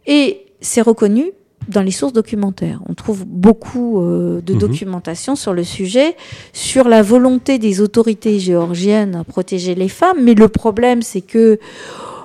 Et 0.06 0.46
c'est 0.60 0.80
reconnu 0.82 1.30
dans 1.68 1.82
les 1.82 1.90
sources 1.90 2.12
documentaires. 2.12 2.80
On 2.88 2.94
trouve 2.94 3.24
beaucoup 3.24 4.00
euh, 4.00 4.40
de 4.40 4.52
Mhm. 4.54 4.58
documentation 4.60 5.34
sur 5.36 5.52
le 5.52 5.64
sujet, 5.64 6.16
sur 6.52 6.88
la 6.88 7.02
volonté 7.02 7.58
des 7.58 7.80
autorités 7.80 8.38
géorgiennes 8.38 9.16
à 9.16 9.24
protéger 9.24 9.74
les 9.74 9.88
femmes. 9.88 10.18
Mais 10.22 10.34
le 10.34 10.48
problème, 10.48 11.02
c'est 11.02 11.22
que 11.22 11.58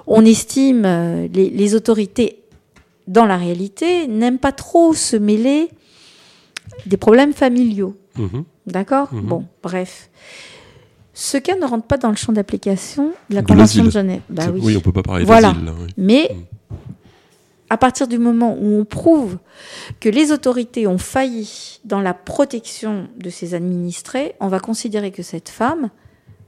on 0.07 0.25
estime 0.25 0.83
euh, 0.85 1.27
les, 1.33 1.49
les 1.49 1.73
autorités, 1.75 2.40
dans 3.11 3.25
la 3.25 3.37
réalité, 3.37 4.07
n'aiment 4.07 4.39
pas 4.39 4.51
trop 4.53 4.93
se 4.93 5.15
mêler 5.17 5.69
des 6.85 6.97
problèmes 6.97 7.33
familiaux. 7.33 7.95
Mhm. 8.17 8.43
D'accord 8.67 9.13
Mhm. 9.13 9.21
Bon, 9.21 9.45
bref. 9.61 10.09
Ce 11.13 11.37
cas 11.37 11.55
ne 11.57 11.65
rentre 11.65 11.85
pas 11.85 11.97
dans 11.97 12.09
le 12.09 12.15
champ 12.15 12.31
d'application 12.31 13.11
de 13.29 13.35
la 13.35 13.41
De 13.41 13.47
Convention 13.47 13.83
de. 13.83 13.89
Genève. 13.89 14.21
Bah 14.29 14.45
oui. 14.53 14.75
on 14.77 14.79
peut 14.79 14.93
pas 14.93 15.03
parler 15.03 15.25
Voilà. 15.25 15.49
d'asile. 15.49 15.65
là, 15.65 15.73
oui. 15.79 15.87
Mais 15.97 16.29
Mm. 16.33 16.75
à 17.69 17.77
partir 17.77 18.07
du 18.07 18.17
moment 18.17 18.55
où 18.59 18.79
on 18.79 18.85
prouve 18.85 19.37
que 19.99 20.07
les 20.09 20.31
autorités 20.31 20.87
ont 20.87 20.97
failli 20.97 21.79
dans 21.83 21.99
la 21.99 22.13
protection 22.13 23.07
de 23.17 23.29
ses 23.29 23.53
administrés, 23.53 24.35
on 24.39 24.47
va 24.47 24.59
considérer 24.59 25.11
que 25.11 25.21
cette 25.23 25.49
femme 25.49 25.89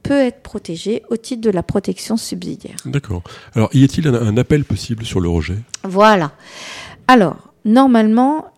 peut 0.04 0.20
être 0.20 0.42
protégée 0.44 1.02
au 1.10 1.18
titre 1.18 1.42
de 1.42 1.50
la 1.50 1.64
protection 1.64 2.18
subsidiaire. 2.18 2.76
D'accord. 2.86 3.24
Alors, 3.56 3.70
y 3.74 3.84
a-t-il 3.84 4.08
un, 4.08 4.14
un 4.14 4.38
appel 4.38 4.66
possible 4.66 5.06
sur 5.06 5.22
le 5.22 5.30
rejet? 5.30 5.58
Voilà. 5.84 6.34
Alors, 7.08 7.54
normalement, 7.66 8.52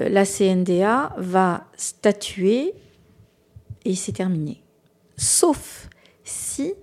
euh, 0.00 0.08
la 0.08 0.24
CNDA 0.24 1.14
va 1.18 1.64
statuer 1.76 2.74
et 3.84 3.94
c'est 3.94 4.12
terminé. 4.12 4.62
Sauf 5.16 5.88
si 6.24 6.74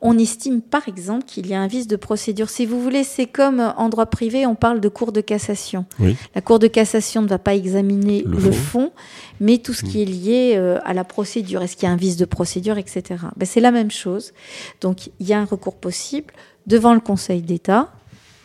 on 0.00 0.18
estime 0.18 0.60
par 0.60 0.88
exemple 0.88 1.24
qu'il 1.24 1.46
y 1.46 1.54
a 1.54 1.60
un 1.60 1.66
vice 1.66 1.86
de 1.86 1.96
procédure. 1.96 2.50
Si 2.50 2.66
vous 2.66 2.80
voulez, 2.80 3.04
c'est 3.04 3.26
comme 3.26 3.60
en 3.76 3.88
droit 3.88 4.06
privé, 4.06 4.46
on 4.46 4.54
parle 4.54 4.80
de 4.80 4.88
cour 4.88 5.12
de 5.12 5.20
cassation. 5.20 5.86
Oui. 6.00 6.16
La 6.34 6.40
cour 6.40 6.58
de 6.58 6.66
cassation 6.66 7.22
ne 7.22 7.28
va 7.28 7.38
pas 7.38 7.54
examiner 7.54 8.22
Le 8.26 8.38
le, 8.38 8.52
fond. 8.52 8.92
mais 9.40 9.58
tout 9.58 9.74
ce 9.74 9.84
qui 9.84 10.02
est 10.02 10.06
lié 10.06 10.54
euh, 10.56 10.78
à 10.84 10.94
la 10.94 11.04
procédure. 11.04 11.62
Est-ce 11.62 11.76
qu'il 11.76 11.88
y 11.88 11.90
a 11.90 11.92
un 11.92 11.96
vice 11.96 12.16
de 12.16 12.24
procédure, 12.24 12.78
etc. 12.78 13.02
Ben, 13.36 13.46
c'est 13.46 13.60
la 13.60 13.70
même 13.70 13.90
chose. 13.90 14.32
Donc 14.80 15.10
il 15.20 15.26
y 15.26 15.32
a 15.32 15.38
un 15.40 15.44
recours 15.44 15.76
possible 15.76 16.32
devant 16.66 16.94
le 16.94 17.00
Conseil 17.00 17.42
d'État. 17.42 17.90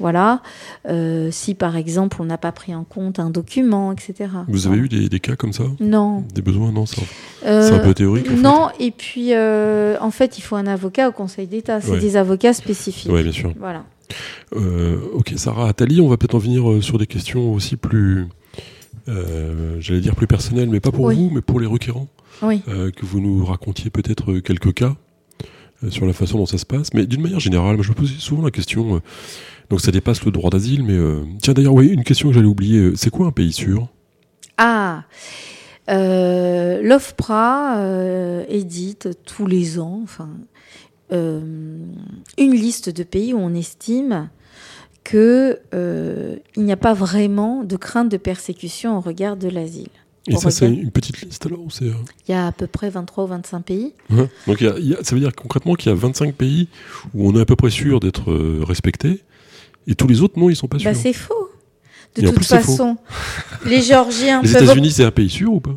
Voilà. 0.04 0.42
Euh, 0.90 1.30
si 1.32 1.54
par 1.56 1.78
exemple 1.78 2.18
on 2.20 2.26
n'a 2.26 2.38
pas 2.38 2.52
pris 2.52 2.76
en 2.76 2.84
compte 2.84 3.20
un 3.20 3.30
document, 3.30 3.94
etc. 3.94 4.30
Vous 4.50 4.68
avez 4.68 4.76
eu 4.78 4.90
des, 4.90 5.08
des 5.08 5.20
cas 5.22 5.38
comme 5.38 5.54
ça? 5.54 5.64
Non. 5.80 6.26
Des 6.36 6.42
besoins 6.42 6.74
Non, 6.74 6.84
un, 6.84 7.48
Euh, 7.48 7.66
c'est 7.70 7.74
un 7.76 7.80
peu 7.80 7.94
théorique. 7.94 8.28
en 8.28 8.36
fait. 8.36 8.42
non, 8.42 8.68
et 8.82 8.92
puis 8.92 9.30
euh, 9.34 9.96
en 10.02 10.12
fait, 10.12 10.38
il 10.38 10.42
faut 10.42 10.58
un 10.58 10.68
avocat 10.68 11.08
au 11.08 11.14
Conseil 11.14 11.48
d'État. 11.48 11.80
C'est 11.80 11.92
Ouais. 11.92 12.00
des 12.00 12.18
avocats 12.18 12.54
spécifiques. 12.54 13.10
Oui, 13.14 13.24
bien 13.24 13.32
sûr. 13.32 13.54
Voilà. 13.58 13.86
Ok, 15.14 15.32
Sarah 15.38 15.70
Attali, 15.70 16.02
on 16.02 16.10
va 16.10 16.18
peut-être 16.18 16.36
en 16.36 16.40
venir 16.40 16.84
sur 16.84 16.98
des 16.98 17.08
questions 17.08 17.54
aussi 17.54 17.78
plus, 17.78 18.28
j'allais 19.08 20.02
dire 20.02 20.16
plus 20.16 20.28
personnelles, 20.28 20.70
mais 20.70 20.82
pas 20.82 20.92
pour 20.92 21.06
Oui. 21.06 21.16
vous, 21.16 21.30
mais 21.34 21.42
pour 21.42 21.62
les 21.62 21.66
requérants, 21.66 22.08
Oui. 22.42 22.62
que 22.66 23.06
vous 23.06 23.22
nous 23.22 23.46
racontiez 23.46 23.90
peut-être 23.90 24.40
quelques 24.40 24.74
cas 24.74 24.96
sur 25.90 26.06
la 26.06 26.14
façon 26.14 26.38
dont 26.38 26.46
ça 26.46 26.58
se 26.58 26.66
passe. 26.66 26.94
Mais 26.94 27.06
d'une 27.06 27.22
manière 27.22 27.40
générale, 27.40 27.76
moi, 27.76 27.84
je 27.84 27.90
me 27.90 27.96
pose 27.96 28.12
souvent 28.18 28.44
la 28.44 28.52
question, 28.52 29.02
donc 29.74 29.82
ça 29.82 29.92
dépasse 29.92 30.24
le 30.24 30.30
droit 30.32 30.52
d'asile, 30.52 30.84
mais 30.84 30.94
euh, 30.94 31.24
tiens 31.42 31.56
d'ailleurs, 31.56 31.74
oui, 31.74 31.88
une 31.88 32.04
question 32.04 32.30
que 32.30 32.36
j'allais 32.36 32.46
oublier, 32.46 32.78
euh, 32.78 32.96
c'est 32.96 33.10
quoi 33.10 33.26
un 33.26 33.32
pays 33.32 33.52
sûr? 33.52 33.88
Ah, 34.60 35.06
euh, 35.90 36.80
l'OFPRA 36.84 37.80
euh, 37.80 38.44
édite 38.50 39.10
tous 39.26 39.48
les 39.48 39.80
ans, 39.80 40.00
enfin, 40.04 40.30
une 41.12 41.88
liste 42.38 42.90
de 42.96 43.02
pays 43.02 43.34
où 43.34 43.38
on 43.40 43.56
estime 43.56 44.30
que 45.04 45.60
il 46.56 46.64
n'y 46.64 46.72
a 46.72 46.78
pas 46.78 46.94
vraiment 46.94 47.64
de 47.64 47.76
crainte 47.76 48.10
de 48.10 48.18
persécution 48.18 48.96
au 48.98 49.02
regard 49.02 49.38
de 49.38 49.50
l'asile. 49.50 49.90
Et 50.30 50.38
ça, 50.38 50.52
c'est 50.52 50.68
une 50.72 50.92
petite 50.92 51.20
liste 51.24 51.46
alors 51.48 51.66
Il 51.82 51.92
y 52.30 52.34
a 52.34 52.46
à 52.48 52.52
peu 52.52 52.68
près 52.68 52.90
23 52.92 53.24
ou 53.24 53.28
25 53.28 53.62
pays. 53.62 53.94
hein? 54.12 54.30
Donc 54.48 54.62
il 54.62 54.68
y 54.68 54.70
a- 54.70 54.78
il 54.78 54.88
y 54.88 54.94
a- 54.96 55.04
ça 55.04 55.16
veut 55.16 55.20
dire 55.22 55.34
concrètement 55.36 55.74
qu'il 55.74 55.90
y 55.90 55.92
a 55.92 55.96
25 55.98 56.34
pays 56.36 56.70
où 57.16 57.28
on 57.28 57.36
est 57.36 57.42
à 57.42 57.46
peu 57.46 57.56
près 57.58 57.70
sûr 57.72 58.00
d'être 58.00 58.32
respecté, 58.64 59.22
et 59.88 59.96
tous 59.96 60.08
les 60.08 60.22
autres, 60.22 60.40
non, 60.40 60.50
ils 60.50 60.56
sont 60.56 60.68
pas 60.68 60.80
sûrs. 60.80 60.92
Bah, 60.92 60.98
c'est 61.02 61.14
faux. 61.14 61.50
De 62.16 62.22
Et 62.22 62.26
toute 62.26 62.36
plus, 62.36 62.46
façon, 62.46 62.98
les 63.66 63.82
Géorgiens 63.82 64.42
les 64.44 64.52
peuvent. 64.52 64.64
États-Unis, 64.64 64.92
c'est 64.92 65.04
un 65.04 65.12
pays 65.12 65.30
sûr 65.30 65.52
ou 65.54 65.60
pas? 65.60 65.76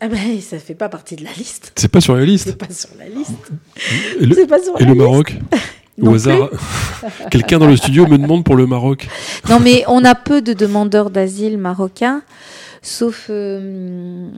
Ah 0.00 0.08
ben, 0.08 0.40
ça 0.40 0.58
fait 0.58 0.74
pas 0.74 0.88
partie 0.88 1.16
de 1.16 1.24
la 1.24 1.32
liste. 1.32 1.72
C'est 1.76 1.88
pas 1.90 2.00
sur 2.00 2.14
la 2.16 2.24
liste. 2.24 2.48
C'est 2.48 2.56
pas 2.58 2.72
sur 2.72 2.90
la 2.98 3.08
liste. 3.08 3.32
Et 4.20 4.26
le, 4.26 4.34
C'est 4.34 4.46
pas 4.46 4.62
sur 4.62 4.74
et 4.80 4.84
la 4.84 4.86
le 4.86 4.94
liste. 4.94 5.04
Maroc? 5.04 5.38
Au 6.00 6.14
hasard. 6.14 6.50
Quelqu'un 7.30 7.58
dans 7.58 7.66
le 7.66 7.76
studio 7.76 8.06
me 8.06 8.16
demande 8.18 8.44
pour 8.44 8.54
le 8.54 8.66
Maroc. 8.66 9.08
Non, 9.48 9.58
mais 9.58 9.82
on 9.88 10.04
a 10.04 10.14
peu 10.14 10.40
de 10.42 10.52
demandeurs 10.52 11.10
d'asile 11.10 11.58
marocains, 11.58 12.22
sauf. 12.82 13.26
euh, 13.30 14.28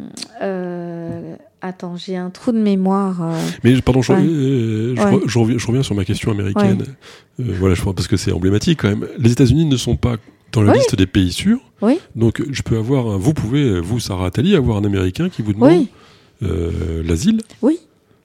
euh, 0.40 1.36
attends, 1.62 1.96
j'ai 1.96 2.16
un 2.16 2.30
trou 2.30 2.52
de 2.52 2.58
mémoire. 2.58 3.22
euh. 3.22 3.40
Mais 3.64 3.80
pardon, 3.82 4.02
je, 4.02 4.12
Ouais. 4.12 4.18
euh, 4.22 4.94
je 4.96 5.02
Ouais. 5.02 5.10
re- 5.16 5.22
je 5.28 5.38
reviens, 5.38 5.58
je 5.58 5.66
reviens 5.66 5.82
sur 5.82 5.94
ma 5.94 6.04
question 6.04 6.30
américaine. 6.30 6.84
Euh, 7.40 7.44
voilà, 7.58 7.74
je, 7.74 7.82
parce 7.82 8.08
que 8.08 8.16
c'est 8.16 8.32
emblématique 8.32 8.80
quand 8.82 8.88
même. 8.88 9.06
Les 9.18 9.32
États-Unis 9.32 9.64
ne 9.66 9.76
sont 9.76 9.96
pas 9.96 10.16
dans 10.52 10.62
la 10.62 10.72
Oui. 10.72 10.78
liste 10.78 10.94
des 10.96 11.06
pays 11.06 11.32
sûrs. 11.32 11.60
Oui. 11.82 11.98
Donc 12.16 12.42
je 12.50 12.62
peux 12.62 12.76
avoir, 12.76 13.06
un- 13.08 13.16
vous 13.18 13.34
pouvez, 13.34 13.80
vous 13.80 14.00
Sarah 14.00 14.26
Attali, 14.26 14.56
avoir 14.56 14.76
un 14.78 14.84
Américain 14.84 15.28
qui 15.28 15.42
vous 15.42 15.52
demande 15.52 15.70
Oui, 15.70 15.88
l'asile 17.04 17.42
oui, 17.62 17.78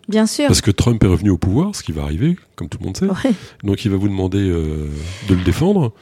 bien 0.08 0.26
sûr. 0.26 0.48
parce 0.48 0.62
que 0.62 0.71
Trump 0.71 1.04
est 1.04 1.08
revenu 1.08 1.30
au 1.30 1.38
pouvoir, 1.38 1.76
ce 1.76 1.84
qui 1.84 1.91
va 1.91 2.04
arriver, 2.04 2.36
comme 2.56 2.69
tout 2.69 2.78
le 2.80 2.86
monde 2.86 2.98
sait. 2.98 3.08
Donc 3.63 3.86
il 3.86 3.91
va 3.91 3.98
vous 3.98 4.08
demander 4.08 4.39
de 4.50 5.36
le 5.36 5.43
défendre. 5.43 5.93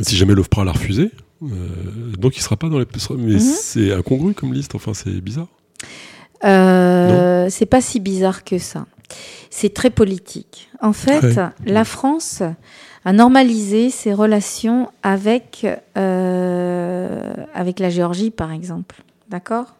Si 0.00 0.16
jamais 0.16 0.34
l'OFPRA 0.34 0.64
l'a 0.64 0.72
refusé, 0.72 1.10
donc 2.18 2.36
il 2.36 2.42
sera 2.42 2.56
pas 2.56 2.68
dans 2.68 2.78
les. 2.78 2.86
Mais 3.18 3.34
Mhm. 3.34 3.38
c'est 3.40 3.92
incongru 3.92 4.32
comme 4.34 4.52
liste. 4.54 4.74
Enfin, 4.74 4.94
c'est 4.94 5.20
bizarre. 5.20 5.48
Euh, 6.44 7.46
c'est 7.50 7.66
pas 7.66 7.80
si 7.80 8.00
bizarre 8.00 8.44
que 8.44 8.58
ça. 8.58 8.86
C'est 9.50 9.74
très 9.74 9.90
politique. 9.90 10.68
En 10.80 10.92
fait, 10.92 11.22
Ouais. 11.36 11.44
la 11.66 11.84
France 11.84 12.42
a 13.04 13.12
normalisé 13.12 13.90
ses 13.90 14.12
relations 14.14 14.88
avec, 15.02 15.66
euh, 15.96 17.34
avec 17.54 17.78
la 17.80 17.90
Géorgie, 17.90 18.30
par 18.30 18.52
exemple. 18.52 19.02
D'accord? 19.28 19.74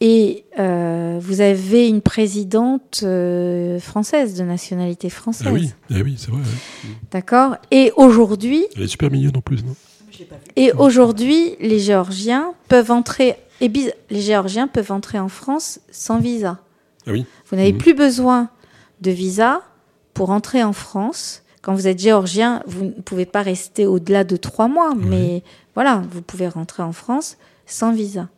Et 0.00 0.44
euh, 0.58 1.18
vous 1.20 1.40
avez 1.40 1.86
une 1.88 2.00
présidente 2.00 3.00
euh, 3.04 3.78
française, 3.78 4.34
de 4.34 4.42
nationalité 4.42 5.08
française. 5.10 5.46
Ah 5.48 5.52
oui, 5.52 5.70
ah 5.90 5.94
oui, 6.04 6.16
c'est 6.18 6.30
vrai. 6.30 6.40
ouais. 6.40 6.90
D'accord? 7.12 7.56
Et 7.70 7.92
aujourd'hui, 7.96 8.64
Elle 8.76 8.82
est 8.82 8.88
super 8.88 9.10
mignonne 9.10 9.36
en 9.36 9.40
plus, 9.40 9.64
non? 9.64 9.74
Et 10.56 10.72
aujourd'hui, 10.72 11.56
les 11.60 11.78
Géorgiens 11.78 12.52
peuvent 12.68 12.90
entrer 12.90 13.36
et 13.62 13.68
bis- 13.68 13.92
les 14.10 14.20
Géorgiens 14.20 14.68
peuvent 14.68 14.92
entrer 14.92 15.18
en 15.18 15.28
France 15.28 15.80
sans 15.90 16.18
visa. 16.18 16.58
Ah 17.06 17.12
oui. 17.12 17.24
Vous 17.48 17.56
n'avez 17.56 17.72
Mhm. 17.72 17.78
plus 17.78 17.94
besoin 17.94 18.50
de 19.00 19.10
visa 19.10 19.62
pour 20.14 20.30
entrer 20.30 20.62
en 20.62 20.72
France. 20.72 21.42
Quand 21.62 21.74
vous 21.74 21.86
êtes 21.86 22.00
géorgien, 22.00 22.62
vous 22.66 22.84
ne 22.86 22.90
pouvez 22.90 23.24
pas 23.26 23.42
rester 23.42 23.86
au-delà 23.86 24.24
de 24.24 24.36
trois 24.36 24.68
mois, 24.68 24.94
mais 24.96 25.42
voilà, 25.74 26.02
vous 26.10 26.20
pouvez 26.22 26.48
rentrer 26.48 26.82
en 26.82 26.92
France 26.92 27.36
sans 27.66 27.92
visa. 27.92 28.28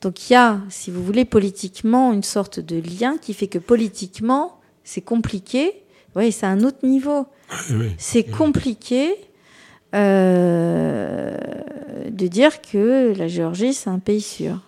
Donc 0.00 0.28
il 0.28 0.32
y 0.32 0.36
a, 0.36 0.58
si 0.70 0.90
vous 0.90 1.02
voulez, 1.04 1.24
politiquement 1.24 2.12
une 2.12 2.22
sorte 2.22 2.60
de 2.60 2.76
lien 2.80 3.16
qui 3.18 3.34
fait 3.34 3.46
que 3.46 3.58
politiquement, 3.58 4.58
c'est 4.84 5.00
compliqué. 5.02 5.66
Vous 6.08 6.14
voyez, 6.14 6.30
c'est 6.30 6.46
un 6.46 6.62
autre 6.64 6.78
niveau. 6.86 7.26
Ouais. 7.70 7.94
C'est 7.98 8.24
compliqué 8.24 9.14
euh, 9.94 11.36
de 12.10 12.26
dire 12.26 12.60
que 12.62 13.12
la 13.16 13.28
Géorgie, 13.28 13.74
c'est 13.74 13.90
un 13.90 13.98
pays 13.98 14.20
sûr. 14.20 14.58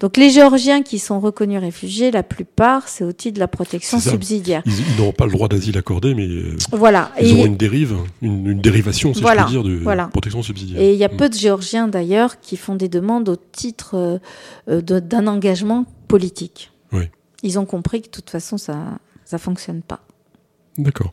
Donc 0.00 0.16
les 0.16 0.30
Géorgiens 0.30 0.82
qui 0.82 0.98
sont 0.98 1.20
reconnus 1.20 1.60
réfugiés, 1.60 2.10
la 2.10 2.22
plupart, 2.22 2.88
c'est 2.88 3.04
au 3.04 3.12
titre 3.12 3.34
de 3.34 3.40
la 3.40 3.46
protection 3.48 4.00
subsidiaire. 4.00 4.62
Ils, 4.66 4.72
ils 4.72 4.96
n'auront 4.98 5.12
pas 5.12 5.26
le 5.26 5.32
droit 5.32 5.48
d'asile 5.48 5.78
accordé, 5.78 6.14
mais 6.14 6.26
euh, 6.26 6.56
Voilà. 6.72 7.12
ils 7.20 7.28
Et- 7.28 7.32
auront 7.34 7.46
une 7.46 7.56
dérive, 7.56 7.94
une, 8.20 8.46
une 8.48 8.60
dérivation, 8.60 9.14
si 9.14 9.20
Voilà, 9.22 9.42
je 9.42 9.46
peux 9.46 9.52
dire, 9.52 9.62
de 9.62 9.76
voilà. 9.76 10.06
protection 10.08 10.42
subsidiaire. 10.42 10.80
Et 10.80 10.92
il 10.92 10.98
y 10.98 11.04
a 11.04 11.08
Mm. 11.08 11.16
peu 11.16 11.28
de 11.28 11.34
Géorgiens 11.34 11.88
d'ailleurs 11.88 12.40
qui 12.40 12.56
font 12.56 12.74
des 12.74 12.88
demandes 12.88 13.28
au 13.28 13.36
titre 13.36 14.20
euh, 14.68 14.80
d'un 14.80 15.26
engagement 15.28 15.84
politique. 16.08 16.72
Oui. 16.92 17.04
Ils 17.42 17.58
ont 17.58 17.66
compris 17.66 18.00
que 18.02 18.06
de 18.06 18.12
toute 18.12 18.30
façon 18.30 18.58
ça 18.58 18.76
ça 19.24 19.38
fonctionne 19.38 19.82
pas. 19.82 20.00
D'accord. 20.78 21.12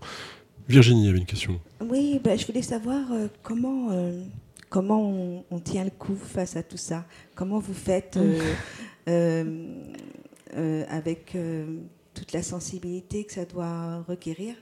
Virginie 0.69 1.09
avait 1.09 1.17
une 1.17 1.25
question. 1.25 1.59
Oui, 1.89 2.19
ben, 2.23 2.37
je 2.37 2.45
voulais 2.45 2.61
savoir 2.61 3.01
euh, 3.11 3.27
comment, 3.41 3.89
euh, 3.91 4.21
comment 4.69 5.01
on, 5.01 5.43
on 5.51 5.59
tient 5.59 5.83
le 5.83 5.89
coup 5.89 6.15
face 6.15 6.55
à 6.55 6.63
tout 6.63 6.77
ça? 6.77 7.03
Comment 7.35 7.59
vous 7.59 7.73
faites 7.73 8.17
euh, 9.07 9.83
avec 10.89 11.35
toute 12.13 12.31
la 12.31 12.43
sensibilité 12.43 13.23
que 13.25 13.33
ça 13.33 13.45
doit 13.45 14.03
requérir 14.07 14.55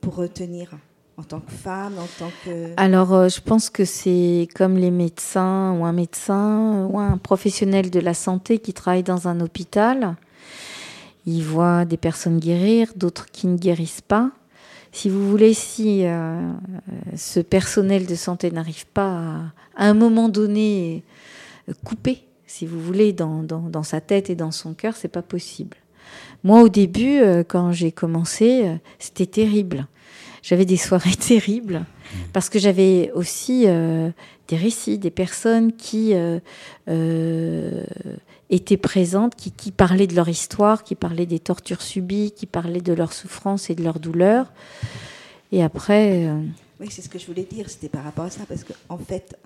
pour 0.00 0.16
retenir 0.16 0.70
en 1.16 1.22
tant 1.22 1.40
que 1.40 1.52
femme, 1.52 1.94
en 1.98 2.08
tant 2.18 2.30
que... 2.44 2.72
Alors 2.76 3.28
je 3.28 3.40
pense 3.40 3.70
que 3.70 3.84
c'est 3.84 4.48
comme 4.54 4.76
les 4.76 4.90
médecins 4.90 5.72
ou 5.78 5.84
un 5.84 5.92
médecin 5.92 6.86
ou 6.90 6.98
un 6.98 7.18
professionnel 7.18 7.90
de 7.90 8.00
la 8.00 8.14
santé 8.14 8.58
qui 8.58 8.72
travaille 8.72 9.02
dans 9.02 9.28
un 9.28 9.40
hôpital. 9.40 10.16
Ils 11.26 11.42
voient 11.42 11.84
des 11.84 11.96
personnes 11.96 12.38
guérir, 12.38 12.92
d'autres 12.96 13.26
qui 13.30 13.46
ne 13.46 13.56
guérissent 13.56 14.02
pas. 14.02 14.32
Si 14.94 15.08
vous 15.08 15.28
voulez, 15.28 15.54
si 15.54 16.06
euh, 16.06 16.52
ce 17.16 17.40
personnel 17.40 18.06
de 18.06 18.14
santé 18.14 18.52
n'arrive 18.52 18.86
pas 18.86 19.40
à, 19.74 19.88
un 19.88 19.92
moment 19.92 20.28
donné 20.28 21.02
euh, 21.68 21.72
couper, 21.84 22.22
si 22.46 22.64
vous 22.64 22.80
voulez, 22.80 23.12
dans, 23.12 23.82
sa 23.82 24.00
tête 24.00 24.30
et 24.30 24.36
dans 24.36 24.52
son 24.52 24.72
cœur, 24.72 24.94
c'est 24.94 25.08
pas 25.08 25.20
possible. 25.20 25.76
Moi, 26.44 26.62
au 26.62 26.68
début, 26.68 27.18
euh, 27.18 27.42
quand 27.42 27.72
j'ai 27.72 27.90
commencé, 27.90 28.66
euh, 28.66 28.76
c'était 29.00 29.26
terrible. 29.26 29.88
J'avais 30.44 30.64
des 30.64 30.76
soirées 30.76 31.16
terribles 31.18 31.84
parce 32.32 32.48
que 32.48 32.60
j'avais 32.60 33.10
aussi 33.14 33.64
euh, 33.66 34.10
des 34.48 34.56
récits, 34.56 34.98
des 34.98 35.10
personnes 35.10 35.72
qui 35.72 36.14
euh, 36.14 36.38
euh, 36.88 37.84
étaient 38.50 38.76
présentes, 38.76 39.34
qui, 39.34 39.50
qui 39.50 39.70
parlaient 39.72 40.06
de 40.06 40.14
leur 40.14 40.28
histoire, 40.28 40.84
qui 40.84 40.94
parlaient 40.94 41.26
des 41.26 41.38
tortures 41.40 41.80
subies, 41.82 42.30
qui 42.32 42.46
parlaient 42.46 42.80
de 42.80 42.92
leur 42.92 43.12
souffrance 43.12 43.70
et 43.70 43.74
de 43.74 43.82
leur 43.82 43.98
douleur. 44.00 44.52
Et 45.52 45.62
après, 45.62 46.26
euh, 46.28 46.40
Oui, 46.80 46.88
c'est 46.90 47.02
ce 47.02 47.08
que 47.08 47.18
je 47.18 47.26
voulais 47.26 47.44
dire, 47.50 47.70
c'était 47.70 47.88
par 47.88 48.04
rapport 48.04 48.24
à 48.24 48.30
ça, 48.30 48.42
parce 48.48 48.64
qu'en 48.64 48.74
en 48.94 48.98
fait, 48.98 49.36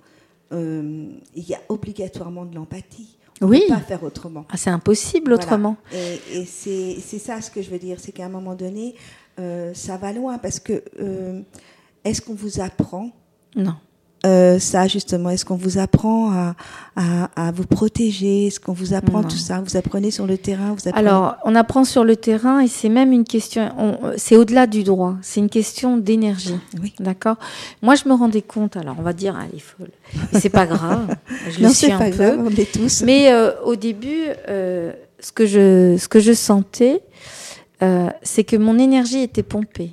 euh, 0.51 1.07
il 1.35 1.43
y 1.47 1.53
a 1.53 1.59
obligatoirement 1.69 2.45
de 2.45 2.55
l'empathie. 2.55 3.15
On 3.41 3.45
ne 3.45 3.51
Oui. 3.51 3.61
peut 3.67 3.75
pas 3.75 3.79
faire 3.81 4.03
autrement. 4.03 4.45
ah, 4.49 4.57
c'est 4.57 4.69
impossible 4.69 5.31
Voilà. 5.33 5.43
autrement. 5.45 5.77
Et, 5.93 6.19
et 6.39 6.45
c'est 6.45 6.97
c'est 6.99 7.19
ça 7.19 7.39
ce 7.41 7.49
que 7.49 7.61
je 7.61 7.69
veux 7.69 7.79
dire, 7.79 7.97
c'est 7.99 8.11
qu'à 8.11 8.25
un 8.25 8.29
moment 8.29 8.53
donné, 8.55 8.95
euh, 9.39 9.73
ça 9.73 9.95
va 9.97 10.11
loin, 10.11 10.37
parce 10.39 10.59
que 10.59 10.83
est-ce 12.03 12.21
qu'on 12.21 12.33
vous 12.35 12.59
apprend 12.59 13.11
Non. 13.55 13.75
Euh, 14.25 14.59
ça 14.59 14.87
justement 14.87 15.29
Est-ce 15.29 15.45
qu'on 15.45 15.55
vous 15.55 15.77
apprend 15.77 16.31
à, 16.31 16.55
à, 16.95 17.47
à 17.47 17.51
vous 17.51 17.65
protéger? 17.65 18.47
Est-ce 18.47 18.59
qu'on 18.59 18.73
vous 18.73 18.93
apprend 18.93 19.21
Non. 19.21 19.27
tout 19.27 19.37
ça? 19.37 19.61
Vous 19.65 19.77
apprenez 19.77 20.11
sur 20.11 20.27
le 20.27 20.37
terrain 20.37 20.73
vous 20.77 20.87
apprenez... 20.87 21.07
Alors, 21.07 21.35
on 21.45 21.55
apprend 21.55 21.85
sur 21.85 22.03
le 22.03 22.15
terrain 22.15 22.59
et 22.59 22.67
c'est 22.67 22.89
même 22.89 23.11
une 23.13 23.23
question, 23.23 23.69
on- 23.77 23.97
c'est 24.17 24.35
au-delà 24.35 24.67
du 24.67 24.83
droit, 24.83 25.15
c'est 25.21 25.39
une 25.39 25.49
question 25.49 25.97
d'énergie. 25.97 26.57
Oui. 26.81 26.93
D'accord? 26.99 27.37
Moi, 27.81 27.95
je 27.95 28.07
me 28.09 28.13
rendais 28.13 28.41
compte, 28.41 28.75
alors 28.77 28.95
on 28.99 29.03
va 29.03 29.13
dire, 29.13 29.35
ah, 29.39 29.45
elle 29.49 29.57
est 29.57 29.61
folle. 29.61 29.91
Mais 30.33 30.39
c'est 30.39 30.49
pas 30.49 30.65
grave, 30.65 31.15
je 31.49 31.61
non, 31.61 31.69
le 31.69 31.73
suis 31.73 31.87
c'est 31.87 31.91
un 31.93 31.97
pas 31.99 32.09
peu. 32.11 32.17
grave, 32.35 32.39
on 32.45 32.49
est 32.49 32.71
tous. 32.71 33.03
Mais 33.03 33.31
euh, 33.31 33.51
au 33.63 33.75
début, 33.75 34.25
euh, 34.49 34.91
ce, 35.19 35.31
que 35.31 35.45
je, 35.45 35.95
ce 35.97 36.07
que 36.07 36.19
je 36.19 36.33
sentais, 36.33 37.01
euh, 37.81 38.09
c'est 38.23 38.43
que 38.43 38.57
mon 38.57 38.77
énergie 38.77 39.21
était 39.21 39.43
pompée. 39.43 39.91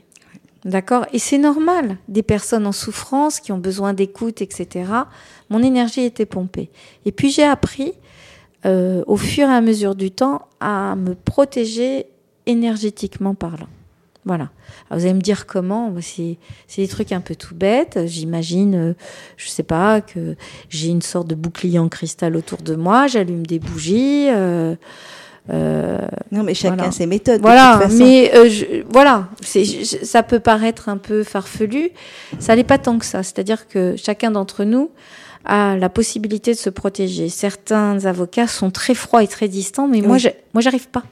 D'accord 0.66 1.06
Et 1.12 1.20
c'est 1.20 1.38
normal, 1.38 1.96
des 2.08 2.24
personnes 2.24 2.66
en 2.66 2.72
souffrance 2.72 3.38
qui 3.38 3.52
ont 3.52 3.58
besoin 3.58 3.92
d'écoute, 3.94 4.42
etc. 4.42 4.90
Mon 5.48 5.62
énergie 5.62 6.00
était 6.00 6.26
pompée. 6.26 6.70
Et 7.04 7.12
puis 7.12 7.30
j'ai 7.30 7.44
appris, 7.44 7.92
euh, 8.64 9.04
au 9.06 9.16
fur 9.16 9.48
et 9.48 9.52
à 9.52 9.60
mesure 9.60 9.94
du 9.94 10.10
temps, 10.10 10.48
à 10.58 10.96
me 10.96 11.14
protéger 11.14 12.06
énergétiquement 12.46 13.36
parlant. 13.36 13.68
Voilà. 14.24 14.50
Alors, 14.90 14.98
vous 14.98 15.04
allez 15.04 15.14
me 15.14 15.20
dire 15.20 15.46
comment 15.46 15.94
C'est 16.00 16.36
c'est 16.66 16.82
des 16.82 16.88
trucs 16.88 17.12
un 17.12 17.20
peu 17.20 17.36
tout 17.36 17.54
bêtes. 17.54 18.00
J'imagine, 18.06 18.74
euh, 18.74 18.94
je 19.36 19.48
sais 19.48 19.62
pas, 19.62 20.00
que 20.00 20.34
j'ai 20.68 20.88
une 20.88 21.00
sorte 21.00 21.28
de 21.28 21.36
bouclier 21.36 21.78
en 21.78 21.88
cristal 21.88 22.34
autour 22.34 22.58
de 22.62 22.74
moi. 22.74 23.06
J'allume 23.06 23.46
des 23.46 23.60
bougies. 23.60 24.26
euh, 24.30 24.74
euh, 25.50 25.98
Non, 26.32 26.42
mais 26.42 26.54
chacun 26.54 26.76
Voilà. 26.76 26.92
ses 26.92 27.06
méthodes. 27.06 27.36
de 27.38 27.42
voilà, 27.42 27.74
toute 27.80 27.90
façon. 27.90 27.98
mais 28.04 28.34
euh, 28.34 28.48
je- 28.48 28.82
voilà, 28.90 29.28
je- 29.54 29.98
ça 30.04 30.22
peut 30.22 30.40
paraître 30.40 30.88
un 30.88 30.96
peu 30.96 31.22
farfelu, 31.22 31.90
ça 32.38 32.56
n'est 32.56 32.64
pas 32.64 32.78
tant 32.78 32.98
que 32.98 33.04
ça. 33.06 33.22
C'est-à-dire 33.22 33.68
que 33.68 33.94
chacun 33.96 34.30
d'entre 34.32 34.64
nous 34.64 34.90
a 35.44 35.76
la 35.76 35.88
possibilité 35.88 36.52
de 36.52 36.58
se 36.58 36.70
protéger. 36.70 37.28
Certains 37.28 38.04
avocats 38.06 38.48
sont 38.48 38.70
très 38.70 38.94
froids 38.94 39.22
et 39.22 39.28
très 39.28 39.46
distants, 39.48 39.86
mais 39.86 40.00
moi, 40.00 40.14
Oui. 40.16 40.18
je, 40.20 40.28
moi, 40.54 40.60
j'arrive 40.60 40.88
pas. 40.88 41.04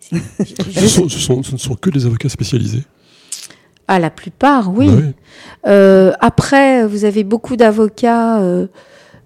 Ce, 0.74 0.88
sont, 0.88 1.08
ce 1.08 1.18
sont- 1.18 1.42
ce 1.42 1.52
ne 1.52 1.56
sont 1.58 1.74
que 1.74 1.90
des 1.90 2.06
avocats 2.06 2.28
spécialisés. 2.28 2.82
À 3.88 3.98
la 3.98 4.10
plupart, 4.10 4.72
oui. 4.72 4.86
Bah 4.88 4.92
oui. 4.96 5.12
Euh, 5.66 6.12
après, 6.20 6.86
vous 6.86 7.04
avez 7.04 7.24
beaucoup 7.24 7.56
d'avocats 7.56 8.40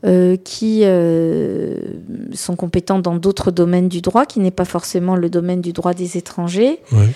euh, 0.06 0.36
qui 0.36 0.80
euh, 0.84 1.76
sont 2.32 2.54
compétents 2.56 2.98
dans 3.00 3.16
d'autres 3.16 3.50
domaines 3.50 3.88
du 3.88 4.00
droit, 4.00 4.24
qui 4.26 4.40
n'est 4.40 4.50
pas 4.50 4.64
forcément 4.64 5.16
le 5.16 5.28
domaine 5.28 5.60
du 5.60 5.72
droit 5.72 5.94
des 5.94 6.16
étrangers. 6.16 6.80
Ouais. 6.92 7.08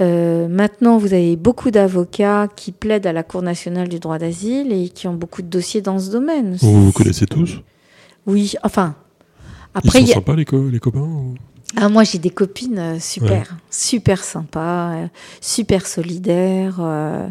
Euh, 0.00 0.48
maintenant, 0.48 0.96
vous 0.98 1.12
avez 1.12 1.36
beaucoup 1.36 1.70
d'avocats 1.70 2.48
qui 2.56 2.72
plaident 2.72 3.06
à 3.06 3.12
la 3.12 3.22
Cour 3.22 3.42
nationale 3.42 3.88
du 3.88 3.98
droit 3.98 4.18
d'asile 4.18 4.72
et 4.72 4.88
qui 4.88 5.08
ont 5.08 5.14
beaucoup 5.14 5.42
de 5.42 5.48
dossiers 5.48 5.82
dans 5.82 5.98
ce 5.98 6.10
domaine. 6.10 6.56
Vous 6.60 6.86
vous 6.86 6.92
connaissez 6.92 7.26
tous? 7.26 7.60
Oui, 8.26 8.54
enfin. 8.62 8.94
Ils 9.74 9.78
Après, 9.78 9.98
sont 10.00 10.04
il 10.04 10.08
y 10.08 10.12
a- 10.12 10.14
sympas, 10.14 10.34
les, 10.36 10.44
co- 10.44 10.68
les 10.68 10.78
copains 10.80 11.00
ou- 11.00 11.34
ah, 11.76 11.88
moi, 11.88 12.02
j'ai 12.02 12.18
des 12.18 12.30
copines 12.30 12.78
euh, 12.78 12.98
super, 12.98 13.56
super 13.70 14.24
sympas, 14.24 14.92
euh, 14.94 15.06
super 15.40 15.86
solidaires. 15.86 16.78
euh, 16.80 17.28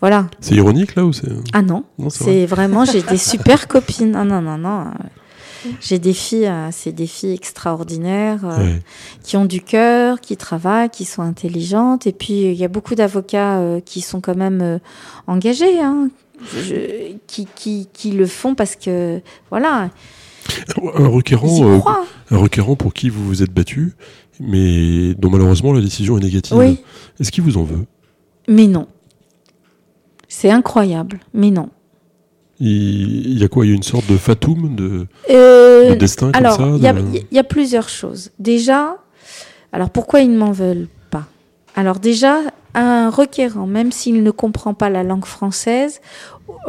voilà. 0.00 0.26
C'est 0.40 0.54
ironique, 0.54 0.94
là 0.94 1.04
ou 1.04 1.12
c'est... 1.12 1.28
Ah 1.52 1.62
non, 1.62 1.84
Non, 1.98 2.10
c'est 2.10 2.24
vrai. 2.24 2.32
c'est 2.32 2.46
vraiment, 2.46 2.84
j'ai 2.84 3.02
des 3.02 3.16
super 3.32 3.66
copines. 3.68 4.12
Non, 4.12 4.24
non, 4.40 4.56
non. 4.58 4.80
euh, 4.86 5.68
J'ai 5.80 5.98
des 5.98 6.12
filles, 6.12 6.46
euh, 6.46 6.68
c'est 6.70 6.92
des 6.92 7.06
filles 7.06 7.32
extraordinaires 7.34 8.44
euh, 8.44 8.58
Ouais. 8.58 8.82
qui 9.24 9.36
ont 9.36 9.44
du 9.44 9.60
cœur, 9.60 10.20
qui 10.20 10.36
travaillent, 10.36 10.90
qui 10.90 11.04
sont 11.04 11.22
intelligentes. 11.22 12.06
Et 12.06 12.12
puis, 12.12 12.42
il 12.42 12.54
y 12.54 12.64
a 12.64 12.68
beaucoup 12.68 12.94
d'avocats 12.94 13.58
euh, 13.58 13.80
qui 13.80 14.00
sont 14.00 14.20
quand 14.20 14.36
même 14.36 14.60
euh, 14.62 14.78
engagés, 15.26 15.80
hein, 15.80 16.10
je- 16.54 17.14
qui, 17.26 17.48
qui, 17.56 17.88
qui 17.92 18.12
le 18.12 18.26
font 18.26 18.54
parce 18.54 18.76
que, 18.76 19.20
voilà, 19.50 19.90
Un 20.94 21.08
requérant, 21.08 21.80
un 22.30 22.74
pour 22.76 22.94
qui 22.94 23.08
vous 23.10 23.24
vous 23.26 23.42
êtes 23.42 23.52
battu, 23.52 23.94
mais 24.40 25.14
dont 25.14 25.28
malheureusement 25.30 25.72
la 25.72 25.80
décision 25.80 26.16
est 26.18 26.22
négative. 26.22 26.56
Oui, 26.56 26.78
Est-ce 27.20 27.32
qu'il 27.32 27.42
vous 27.42 27.56
en 27.58 27.64
veut? 27.64 27.84
Mais 28.46 28.66
non. 28.68 28.86
C'est 30.28 30.50
incroyable, 30.50 31.20
mais 31.34 31.50
non. 31.50 31.70
il, 32.60 33.38
y 33.38 33.44
a 33.44 33.48
quoi 33.48 33.64
Il 33.64 33.70
y 33.70 33.72
a 33.72 33.76
une 33.76 33.82
sorte 33.82 34.06
de 34.10 34.16
fatum, 34.16 34.74
de, 34.74 35.06
Euh, 35.30 35.90
de 35.90 35.94
destin 35.94 36.30
Alors, 36.34 36.56
comme 36.56 36.72
ça 36.72 36.76
il 36.76 36.82
y, 36.82 36.86
a- 36.86 36.92
de- 36.92 37.24
il 37.30 37.36
y 37.36 37.38
a 37.38 37.44
plusieurs 37.44 37.88
choses. 37.88 38.30
Déjà, 38.38 38.96
alors 39.72 39.90
pourquoi 39.90 40.20
ils 40.20 40.30
ne 40.30 40.36
m'en 40.38 40.52
veulent 40.52 40.88
pas? 41.10 41.26
Alors 41.76 41.98
déjà, 41.98 42.40
un 42.74 43.08
requérant, 43.10 43.66
même 43.66 43.90
s'il 43.92 44.22
ne 44.22 44.30
comprend 44.30 44.74
pas 44.74 44.90
la 44.90 45.02
langue 45.02 45.24
française, 45.24 46.00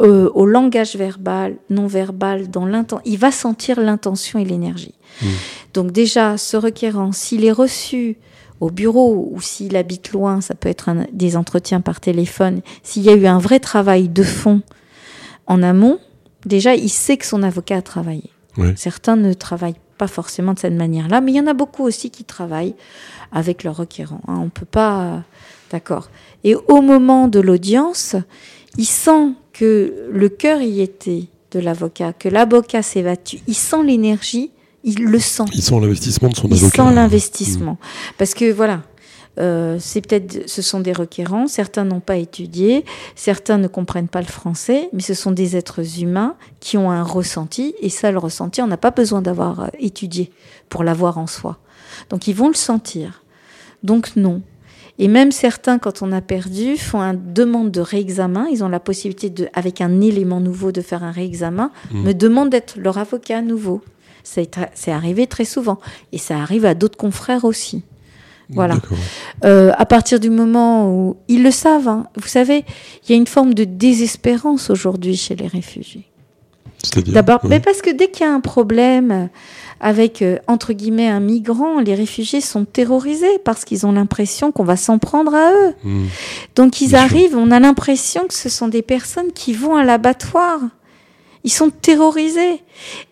euh, 0.00 0.30
au 0.34 0.46
langage 0.46 0.96
verbal, 0.96 1.56
non 1.68 1.86
verbal, 1.86 2.48
dans 2.50 2.66
l'inten- 2.66 3.00
il 3.04 3.18
va 3.18 3.30
sentir 3.32 3.80
l'intention 3.80 4.38
et 4.38 4.44
l'énergie. 4.44 4.94
Mm. 5.22 5.26
Donc 5.74 5.92
déjà, 5.92 6.36
ce 6.38 6.56
requérant, 6.56 7.12
s'il 7.12 7.44
est 7.44 7.52
reçu 7.52 8.16
au 8.60 8.70
bureau 8.70 9.28
ou 9.32 9.40
s'il 9.40 9.74
habite 9.76 10.12
loin, 10.12 10.40
ça 10.40 10.54
peut 10.54 10.68
être 10.68 10.88
un- 10.88 11.06
des 11.12 11.36
entretiens 11.36 11.80
par 11.80 11.98
téléphone, 12.00 12.60
s'il 12.82 13.02
y 13.02 13.08
a 13.08 13.14
eu 13.14 13.26
un 13.26 13.38
vrai 13.38 13.58
travail 13.60 14.08
de 14.08 14.22
fond 14.22 14.62
en 15.46 15.62
amont, 15.62 15.98
déjà, 16.46 16.74
il 16.74 16.88
sait 16.90 17.16
que 17.16 17.26
son 17.26 17.42
avocat 17.42 17.76
a 17.78 17.82
travaillé. 17.82 18.24
Certains 18.76 19.16
ne 19.16 19.32
travaillent 19.32 19.80
pas 19.96 20.06
forcément 20.08 20.54
de 20.54 20.58
cette 20.58 20.74
manière-là, 20.74 21.20
mais 21.20 21.32
il 21.32 21.36
y 21.36 21.40
en 21.40 21.46
a 21.46 21.54
beaucoup 21.54 21.84
aussi 21.84 22.10
qui 22.10 22.24
travaillent 22.24 22.74
avec 23.32 23.64
leur 23.64 23.76
requérant. 23.76 24.20
hein. 24.28 24.40
On 24.44 24.48
peut 24.48 24.66
pas, 24.66 25.22
d'accord. 25.70 26.10
Et 26.44 26.54
au 26.54 26.80
moment 26.82 27.28
de 27.28 27.38
l'audience, 27.40 28.16
il 28.76 28.86
sent 28.86 29.32
que 29.52 30.08
le 30.10 30.28
cœur 30.28 30.60
y 30.62 30.80
était 30.80 31.24
de 31.52 31.60
l'avocat, 31.60 32.12
que 32.12 32.28
l'avocat 32.28 32.82
s'est 32.82 33.02
battu. 33.02 33.40
Il 33.46 33.54
sent 33.54 33.82
l'énergie, 33.84 34.50
il 34.84 35.04
le 35.04 35.18
sent. 35.18 35.44
Il 35.54 35.62
sent 35.62 35.78
l'investissement 35.80 36.28
de 36.28 36.36
son 36.36 36.48
Il 36.48 36.54
avocat. 36.54 36.84
sent 36.88 36.94
l'investissement. 36.94 37.78
Parce 38.18 38.34
que 38.34 38.50
voilà, 38.52 38.82
euh, 39.38 39.76
c'est 39.78 40.00
peut-être, 40.00 40.48
ce 40.48 40.62
sont 40.62 40.80
des 40.80 40.92
requérants, 40.92 41.46
certains 41.46 41.84
n'ont 41.84 42.00
pas 42.00 42.16
étudié, 42.16 42.84
certains 43.14 43.58
ne 43.58 43.68
comprennent 43.68 44.08
pas 44.08 44.20
le 44.20 44.26
français, 44.26 44.88
mais 44.92 45.00
ce 45.02 45.14
sont 45.14 45.30
des 45.32 45.56
êtres 45.56 46.00
humains 46.02 46.34
qui 46.60 46.76
ont 46.78 46.90
un 46.90 47.02
ressenti, 47.02 47.74
et 47.80 47.88
ça, 47.90 48.10
le 48.10 48.18
ressenti, 48.18 48.60
on 48.62 48.66
n'a 48.66 48.76
pas 48.76 48.90
besoin 48.90 49.22
d'avoir 49.22 49.60
euh, 49.60 49.66
étudié 49.78 50.32
pour 50.68 50.82
l'avoir 50.84 51.18
en 51.18 51.26
soi. 51.26 51.58
Donc 52.08 52.26
ils 52.26 52.34
vont 52.34 52.48
le 52.48 52.54
sentir. 52.54 53.22
Donc 53.82 54.16
non. 54.16 54.42
Et 54.98 55.08
même 55.08 55.32
certains, 55.32 55.78
quand 55.78 56.02
on 56.02 56.12
a 56.12 56.20
perdu, 56.20 56.76
font 56.76 57.00
une 57.00 57.32
demande 57.32 57.70
de 57.70 57.80
réexamen. 57.80 58.46
Ils 58.52 58.62
ont 58.62 58.68
la 58.68 58.80
possibilité, 58.80 59.30
de, 59.30 59.48
avec 59.54 59.80
un 59.80 60.00
élément 60.02 60.40
nouveau, 60.40 60.72
de 60.72 60.82
faire 60.82 61.02
un 61.02 61.10
réexamen, 61.10 61.70
Mm. 61.90 62.02
me 62.02 62.12
demandent 62.12 62.50
d'être 62.50 62.74
leur 62.78 62.98
avocat 62.98 63.38
à 63.38 63.42
nouveau. 63.42 63.80
C'est 64.22 64.92
arrivé 64.92 65.26
très 65.26 65.44
souvent. 65.44 65.78
Et 66.12 66.18
ça 66.18 66.38
arrive 66.38 66.64
à 66.66 66.74
d'autres 66.74 66.98
confrères 66.98 67.44
aussi. 67.44 67.82
Voilà. 68.52 68.76
Euh, 69.44 69.72
à 69.78 69.86
partir 69.86 70.18
du 70.20 70.28
moment 70.28 70.92
où 70.92 71.16
ils 71.28 71.42
le 71.42 71.50
savent, 71.50 71.88
hein. 71.88 72.06
vous 72.16 72.28
savez, 72.28 72.64
il 73.04 73.10
y 73.10 73.14
a 73.14 73.16
une 73.16 73.26
forme 73.26 73.54
de 73.54 73.64
désespérance 73.64 74.70
aujourd'hui 74.70 75.16
chez 75.16 75.36
les 75.36 75.46
réfugiés. 75.46 76.06
C'est-à-dire 76.82 77.14
D'abord, 77.14 77.40
mais 77.44 77.60
parce 77.60 77.82
que 77.82 77.90
dès 77.90 78.10
qu'il 78.10 78.26
y 78.26 78.28
a 78.28 78.32
un 78.32 78.40
problème 78.40 79.28
avec 79.80 80.22
euh, 80.22 80.38
entre 80.46 80.72
guillemets 80.72 81.08
un 81.08 81.20
migrant, 81.20 81.80
les 81.80 81.94
réfugiés 81.94 82.40
sont 82.40 82.64
terrorisés 82.64 83.38
parce 83.44 83.64
qu'ils 83.64 83.86
ont 83.86 83.92
l'impression 83.92 84.50
qu'on 84.50 84.64
va 84.64 84.76
s'en 84.76 84.98
prendre 84.98 85.34
à 85.34 85.52
eux. 85.52 85.74
Mm. 85.84 86.06
Donc 86.56 86.80
ils 86.80 86.88
Bien 86.88 87.06
sûr. 87.06 87.16
arrivent, 87.16 87.36
on 87.36 87.50
a 87.50 87.60
l'impression 87.60 88.26
que 88.26 88.34
ce 88.34 88.48
sont 88.48 88.68
des 88.68 88.82
personnes 88.82 89.32
qui 89.34 89.52
vont 89.52 89.76
à 89.76 89.84
l'abattoir. 89.84 90.60
Ils 91.44 91.50
sont 91.52 91.70
terrorisés 91.70 92.62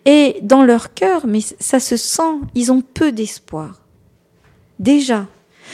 et 0.04 0.36
dans 0.42 0.62
leur 0.62 0.92
cœur, 0.94 1.26
mais 1.26 1.40
ça 1.60 1.80
se 1.80 1.96
sent, 1.96 2.34
ils 2.54 2.70
ont 2.70 2.82
peu 2.82 3.10
d'espoir. 3.12 3.80
Déjà. 4.78 5.20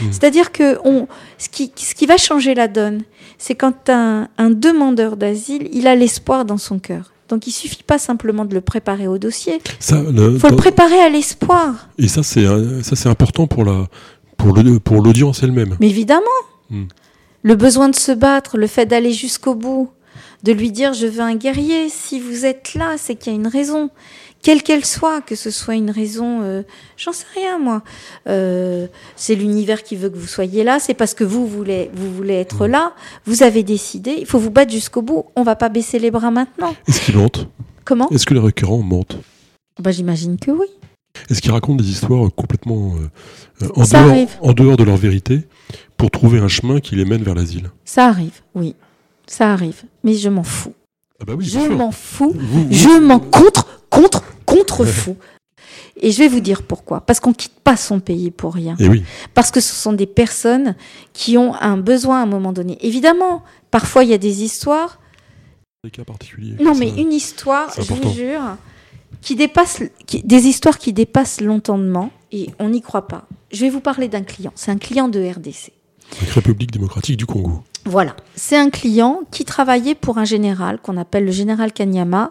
Mm. 0.01 0.05
C'est-à-dire 0.13 0.53
que 0.53 0.79
on, 0.85 1.07
ce, 1.39 1.49
qui, 1.49 1.73
ce 1.77 1.95
qui 1.95 2.07
va 2.07 2.17
changer 2.17 2.55
la 2.55 2.69
donne, 2.69 3.03
c'est 3.39 3.55
quand 3.55 3.89
un, 3.91 4.29
un 4.39 4.51
demandeur 4.51 5.17
d'asile, 5.17 5.69
il 5.73 5.87
a 5.87 5.95
l'espoir 5.95 6.45
dans 6.45 6.59
son 6.59 6.79
cœur. 6.79 7.13
Donc 7.29 7.47
il 7.47 7.53
suffit 7.53 7.83
pas 7.83 7.99
simplement 7.99 8.45
de 8.45 8.55
le 8.55 8.61
préparer 8.61 9.09
au 9.09 9.19
dossier, 9.19 9.61
le- 9.91 10.33
il 10.35 10.39
faut 10.39 10.49
le 10.51 10.57
préparer 10.57 11.01
à 11.01 11.09
l'espoir. 11.09 11.89
et 11.99 12.07
ça, 12.09 12.23
c'est 12.23 12.45
ça, 12.83 12.97
c'est 12.97 13.09
important 13.09 13.47
pour 13.47 13.65
la 13.65 13.87
pour 14.37 14.55
le 14.55 14.79
pour 14.79 15.03
l'audience 15.03 15.43
elle-même. 15.43 15.77
Mais 15.81 15.89
évidemment, 15.89 16.23
Mm. 16.71 16.85
le 17.43 17.55
besoin 17.57 17.89
de 17.89 17.95
se 17.95 18.13
battre, 18.13 18.57
le 18.59 18.67
fait 18.67 18.87
d'aller 18.87 19.13
jusqu'au 19.13 19.55
bout, 19.55 19.91
de 20.45 20.53
lui 20.53 20.71
dire 20.71 20.93
je 20.93 21.07
veux 21.07 21.21
un 21.23 21.35
guerrier, 21.35 21.89
si 21.89 22.21
vous 22.21 22.45
êtes 22.45 22.75
là, 22.75 22.95
c'est 22.99 23.17
qu'il 23.17 23.33
y 23.33 23.37
a 23.37 23.39
une 23.39 23.47
raison, 23.49 23.91
quelle 24.43 24.63
qu'elle 24.63 24.85
soit, 24.85 25.23
que 25.23 25.35
ce 25.35 25.51
soit 25.51 25.75
une 25.75 25.91
raison, 25.91 26.43
euh, 26.43 26.63
j'en 26.99 27.13
sais 27.13 27.25
rien 27.35 27.59
moi, 27.59 27.83
Euh, 28.29 28.87
c'est 29.17 29.35
l'univers 29.35 29.83
qui 29.83 29.97
veut 29.97 30.11
que 30.11 30.17
vous 30.19 30.27
soyez 30.27 30.63
là, 30.65 30.79
c'est 30.79 30.95
parce 30.95 31.15
que 31.15 31.25
vous 31.25 31.47
voulez, 31.47 31.91
vous 31.95 32.13
voulez 32.15 32.35
être 32.35 32.67
là, 32.67 32.93
vous 33.25 33.43
avez 33.43 33.63
décidé, 33.63 34.17
il 34.19 34.27
faut 34.27 34.39
vous 34.39 34.51
battre 34.51 34.71
jusqu'au 34.71 35.01
bout, 35.03 35.25
on 35.35 35.43
va 35.43 35.57
pas 35.57 35.71
baisser 35.71 35.99
les 35.99 36.11
bras 36.11 36.31
maintenant. 36.31 36.75
Est-ce 36.87 37.01
qu'ils 37.01 37.17
mentent 37.17 37.49
Comment? 37.87 38.09
Est-ce 38.11 38.27
que 38.27 38.35
les 38.35 38.41
requérants 38.41 38.83
mentent 38.83 39.17
Bah 39.81 39.91
j'imagine 39.93 40.39
que 40.39 40.51
oui. 40.51 40.67
Est-ce 41.31 41.41
qu'ils 41.41 41.53
racontent 41.53 41.83
des 41.83 41.89
histoires 41.91 42.29
complètement 42.35 42.95
euh, 43.63 43.69
en, 43.77 43.85
dehors, 43.85 44.29
en 44.43 44.53
dehors 44.53 44.77
de 44.77 44.85
leur 44.85 44.97
vérité 44.97 45.45
pour 45.97 46.11
trouver 46.11 46.39
un 46.41 46.49
chemin 46.49 46.81
qui 46.81 46.97
les 46.97 47.05
mène 47.05 47.23
vers 47.23 47.35
l'asile? 47.35 47.71
Ça 47.85 48.07
arrive, 48.09 48.41
oui, 48.55 48.75
ça 49.27 49.53
arrive, 49.53 49.83
mais 50.03 50.15
je 50.15 50.29
m'en 50.29 50.43
fous. 50.43 50.75
Ah 51.21 51.25
bah 51.25 51.35
oui, 51.37 51.45
je 51.47 51.59
m'en 51.61 51.91
fous. 51.93 52.33
Vous- 52.35 52.65
vous- 52.65 52.73
Je 52.73 52.99
m'en 53.01 53.21
contre, 53.21 53.81
contre, 53.91 54.23
contre 54.45 54.85
fous. 54.85 55.17
Et 56.01 56.11
je 56.11 56.19
vais 56.19 56.29
vous 56.29 56.41
dire 56.41 56.63
pourquoi. 56.65 57.01
Parce 57.01 57.21
qu'on 57.21 57.33
quitte 57.33 57.55
pas 57.63 57.77
son 57.77 58.01
pays 58.01 58.31
pour 58.31 58.55
rien. 58.55 58.75
Et 58.81 58.89
oui, 58.89 59.05
Parce 59.33 59.51
que 59.51 59.61
ce 59.61 59.73
sont 59.75 59.93
des 59.93 60.07
personnes 60.07 60.75
qui 61.13 61.39
ont 61.39 61.55
un 61.55 61.77
besoin 61.77 62.19
à 62.21 62.23
un 62.25 62.27
moment 62.27 62.53
donné. 62.53 62.77
Évidemment, 62.85 63.43
parfois 63.71 64.03
il 64.05 64.11
y 64.11 64.15
a 64.15 64.19
des 64.19 64.43
histoires. 64.43 64.99
des 65.85 65.91
cas 65.91 66.05
particuliers. 66.05 66.57
Non, 66.61 66.75
ça- 66.75 66.81
mais 66.81 66.89
une 67.01 67.13
histoire, 67.13 67.71
je 67.77 67.93
vous 67.95 68.13
jure, 68.13 68.57
qui 69.21 69.37
dépasse, 69.37 69.83
qui- 70.07 70.23
des 70.23 70.47
histoires 70.47 70.79
qui 70.79 70.93
dépassent 70.93 71.41
l'entendement 71.41 72.11
et 72.33 72.51
on 72.59 72.71
n'y 72.71 72.83
croit 72.83 73.07
pas. 73.07 73.27
Je 73.53 73.61
vais 73.61 73.71
vous 73.71 73.81
parler 73.81 74.09
d'un 74.09 74.23
client. 74.23 74.53
C'est 74.57 74.71
un 74.73 74.79
client 74.79 75.09
de 75.09 75.21
RDC. 75.21 75.73
République 76.35 76.73
démocratique 76.73 77.17
du 77.17 77.27
Congo. 77.27 77.63
Voilà. 77.87 78.17
C'est 78.35 78.57
un 78.57 78.71
client 78.71 79.21
qui 79.31 79.45
travaillait 79.45 79.95
pour 79.95 80.19
un 80.19 80.25
général 80.25 80.79
qu'on 80.83 80.97
appelle 80.97 81.25
le 81.27 81.33
général 81.33 81.73
Kanyama. 81.73 82.31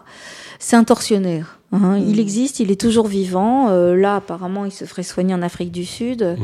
C'est 0.58 0.76
un 0.76 0.84
tortionnaire. 0.84 1.58
hein. 1.72 1.98
Il 1.98 2.18
existe, 2.20 2.60
il 2.60 2.70
est 2.70 2.80
toujours 2.80 3.06
vivant. 3.06 3.68
Euh, 3.68 3.94
là, 3.94 4.16
apparemment, 4.16 4.64
il 4.64 4.72
se 4.72 4.84
ferait 4.84 5.02
soigner 5.02 5.34
en 5.34 5.42
Afrique 5.42 5.70
du 5.72 5.84
Sud. 5.84 6.20
L'a- 6.22 6.36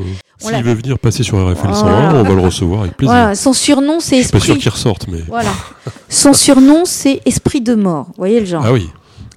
S'il 0.57 0.63
veut 0.63 0.73
venir 0.73 0.97
passer 0.97 1.23
sur 1.23 1.37
RFL 1.37 1.73
101, 1.73 1.81
Voilà. 2.11 2.15
on 2.19 2.23
va 2.23 2.33
le 2.35 2.41
recevoir 2.41 2.81
avec 2.81 2.95
plaisir. 2.97 3.13
Voilà. 3.15 3.35
Son 3.35 3.53
surnom, 3.53 3.99
c'est 3.99 4.17
Je 4.17 4.21
suis 4.23 4.31
pas 4.31 4.39
sûr 4.39 4.53
Esprit. 4.55 4.59
qu'il 4.61 4.71
ressorte, 4.71 5.07
mais. 5.07 5.19
Voilà. 5.27 5.51
Son 6.09 6.33
surnom, 6.33 6.83
c'est 6.85 7.21
Esprit 7.25 7.61
de 7.61 7.75
mort. 7.75 8.05
Vous 8.07 8.13
voyez 8.17 8.39
le 8.39 8.45
genre. 8.45 8.63
Ah 8.65 8.73
oui, 8.73 8.89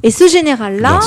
Et 0.06 0.10
ce 0.10 0.28
général-là, 0.28 1.00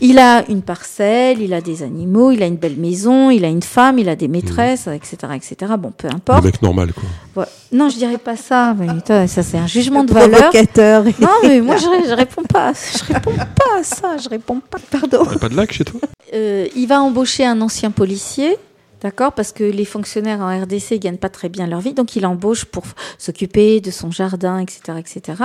il 0.00 0.18
a 0.18 0.44
une 0.48 0.62
parcelle, 0.62 1.40
il 1.40 1.54
a 1.54 1.60
des 1.60 1.84
animaux, 1.84 2.32
il 2.32 2.42
a 2.42 2.46
une 2.46 2.56
belle 2.56 2.76
maison, 2.76 3.30
il 3.30 3.44
a 3.44 3.48
une 3.48 3.62
femme, 3.62 4.00
il 4.00 4.08
a 4.08 4.16
des 4.16 4.26
maîtresses, 4.26 4.88
etc., 4.88 5.16
etc. 5.36 5.74
Bon, 5.78 5.92
peu 5.96 6.08
Le 6.08 6.14
importe. 6.16 6.44
mec 6.44 6.60
normal, 6.60 6.92
quoi. 6.92 7.04
Voilà. 7.36 7.48
Non, 7.70 7.88
je 7.88 7.96
dirais 7.96 8.18
pas 8.18 8.34
ça. 8.34 8.74
mais 8.76 8.88
ça, 9.28 9.42
c'est 9.44 9.56
un 9.58 9.68
jugement 9.68 10.02
de 10.02 10.12
valeur. 10.12 10.50
Provocateur. 10.50 11.04
Non, 11.20 11.28
mais 11.44 11.60
moi, 11.60 11.76
je, 11.76 11.84
je 12.08 12.12
réponds 12.12 12.42
pas. 12.42 12.72
Je 12.72 13.12
réponds 13.14 13.36
pas 13.36 13.78
à 13.78 13.84
ça. 13.84 14.16
Je 14.16 14.28
réponds 14.28 14.60
pas. 14.68 14.78
Pardon. 14.90 15.24
T'as 15.24 15.38
pas 15.38 15.48
de 15.48 15.54
lac 15.56 15.72
chez 15.72 15.84
toi? 15.84 16.00
Euh, 16.34 16.66
il 16.74 16.86
va 16.88 17.00
embaucher 17.00 17.46
un 17.46 17.60
ancien 17.60 17.92
policier. 17.92 18.56
D'accord 19.00 19.30
Parce 19.32 19.52
que 19.52 19.62
les 19.62 19.84
fonctionnaires 19.84 20.40
en 20.40 20.48
RDC 20.62 20.98
gagnent 20.98 21.18
pas 21.18 21.28
très 21.28 21.48
bien 21.48 21.68
leur 21.68 21.78
vie. 21.78 21.92
Donc, 21.94 22.16
il 22.16 22.26
embauche 22.26 22.64
pour 22.64 22.82
s'occuper 23.16 23.80
de 23.80 23.92
son 23.92 24.10
jardin, 24.10 24.58
etc., 24.58 24.80
etc. 24.98 25.42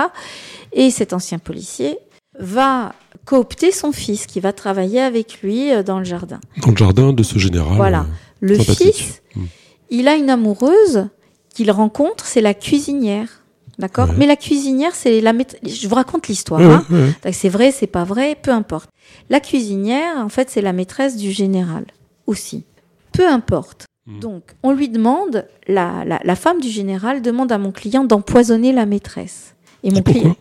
Et 0.72 0.90
cet 0.90 1.12
ancien 1.12 1.38
policier 1.38 1.98
va 2.38 2.94
coopter 3.24 3.70
son 3.72 3.92
fils 3.92 4.26
qui 4.26 4.40
va 4.40 4.52
travailler 4.52 5.00
avec 5.00 5.40
lui 5.42 5.72
euh, 5.72 5.82
dans 5.82 5.98
le 5.98 6.04
jardin. 6.04 6.40
Dans 6.62 6.70
le 6.70 6.76
jardin 6.76 7.12
de 7.12 7.22
ce 7.22 7.38
général. 7.38 7.76
Voilà. 7.76 8.00
euh, 8.00 8.04
Le 8.40 8.58
fils, 8.58 9.22
Mm. 9.36 9.44
il 9.90 10.08
a 10.08 10.14
une 10.16 10.30
amoureuse 10.30 11.06
qu'il 11.54 11.70
rencontre, 11.70 12.24
c'est 12.26 12.40
la 12.40 12.54
cuisinière. 12.54 13.42
D'accord 13.78 14.08
Ouais. 14.10 14.14
Mais 14.18 14.26
la 14.26 14.36
cuisinière, 14.36 14.94
c'est 14.94 15.20
la 15.20 15.32
maît- 15.32 15.58
Je 15.66 15.88
vous 15.88 15.94
raconte 15.96 16.28
l'histoire. 16.28 16.60
ouais, 16.60 16.66
hein. 16.66 16.84
ouais, 17.24 17.32
C'est 17.32 17.48
vrai, 17.48 17.72
c'est 17.72 17.88
pas 17.88 18.04
vrai, 18.04 18.36
peu 18.40 18.52
importe. 18.52 18.88
La 19.30 19.40
cuisinière, 19.40 20.18
en 20.18 20.28
fait, 20.28 20.48
c'est 20.50 20.60
la 20.60 20.72
maîtresse 20.72 21.16
du 21.16 21.32
général 21.32 21.84
aussi. 22.26 22.64
Peu 23.12 23.26
importe. 23.28 23.86
Mm. 24.06 24.20
Donc, 24.20 24.42
on 24.62 24.70
lui 24.72 24.88
demande, 24.88 25.46
la, 25.66 26.04
la, 26.04 26.20
la 26.22 26.36
femme 26.36 26.60
du 26.60 26.68
général 26.68 27.22
demande 27.22 27.50
à 27.50 27.58
mon 27.58 27.72
client 27.72 28.04
d'empoisonner 28.04 28.72
la 28.72 28.86
maîtresse. 28.86 29.54
Et 29.82 29.90
mon 29.90 30.00
Et 30.00 30.02
client, 30.02 30.36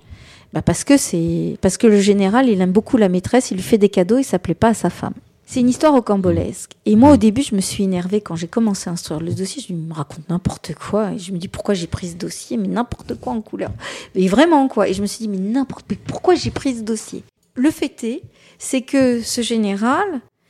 bah 0.53 0.61
parce 0.61 0.83
que 0.83 0.97
c'est 0.97 1.57
parce 1.61 1.77
que 1.77 1.87
le 1.87 1.99
général, 1.99 2.47
il 2.47 2.61
aime 2.61 2.71
beaucoup 2.71 2.97
la 2.97 3.09
maîtresse, 3.09 3.51
il 3.51 3.55
lui 3.55 3.63
fait 3.63 3.77
des 3.77 3.89
cadeaux, 3.89 4.19
il 4.19 4.23
s'appelait 4.23 4.53
pas 4.53 4.69
à 4.69 4.73
sa 4.73 4.89
femme. 4.89 5.13
C'est 5.45 5.59
une 5.59 5.69
histoire 5.69 5.93
rocambolesque. 5.93 6.71
Et 6.85 6.95
moi, 6.95 7.11
au 7.11 7.17
début, 7.17 7.43
je 7.43 7.53
me 7.53 7.61
suis 7.61 7.83
énervée 7.83 8.21
quand 8.21 8.35
j'ai 8.35 8.47
commencé 8.47 8.89
à 8.89 8.93
instruire 8.93 9.19
le 9.19 9.33
dossier. 9.33 9.63
Je 9.67 9.73
me 9.73 9.93
raconte 9.93 10.27
n'importe 10.29 10.73
quoi. 10.73 11.11
Et 11.11 11.19
je 11.19 11.31
me 11.31 11.37
dis 11.37 11.47
pourquoi 11.47 11.73
j'ai 11.73 11.85
pris 11.85 12.07
ce 12.07 12.15
dossier, 12.15 12.57
mais 12.57 12.67
n'importe 12.67 13.15
quoi 13.19 13.33
en 13.33 13.41
couleur. 13.41 13.71
Mais 14.15 14.27
vraiment, 14.27 14.67
quoi. 14.67 14.87
Et 14.87 14.93
je 14.93 15.01
me 15.01 15.05
suis 15.05 15.19
dit, 15.19 15.27
mais 15.27 15.37
n'importe 15.37 15.85
mais 15.89 15.97
pourquoi 15.97 16.35
j'ai 16.35 16.49
pris 16.49 16.75
ce 16.75 16.81
dossier? 16.81 17.23
Le 17.55 17.69
fait 17.71 18.03
est, 18.03 18.21
c'est 18.57 18.81
que 18.81 19.21
ce 19.21 19.41
général 19.41 20.05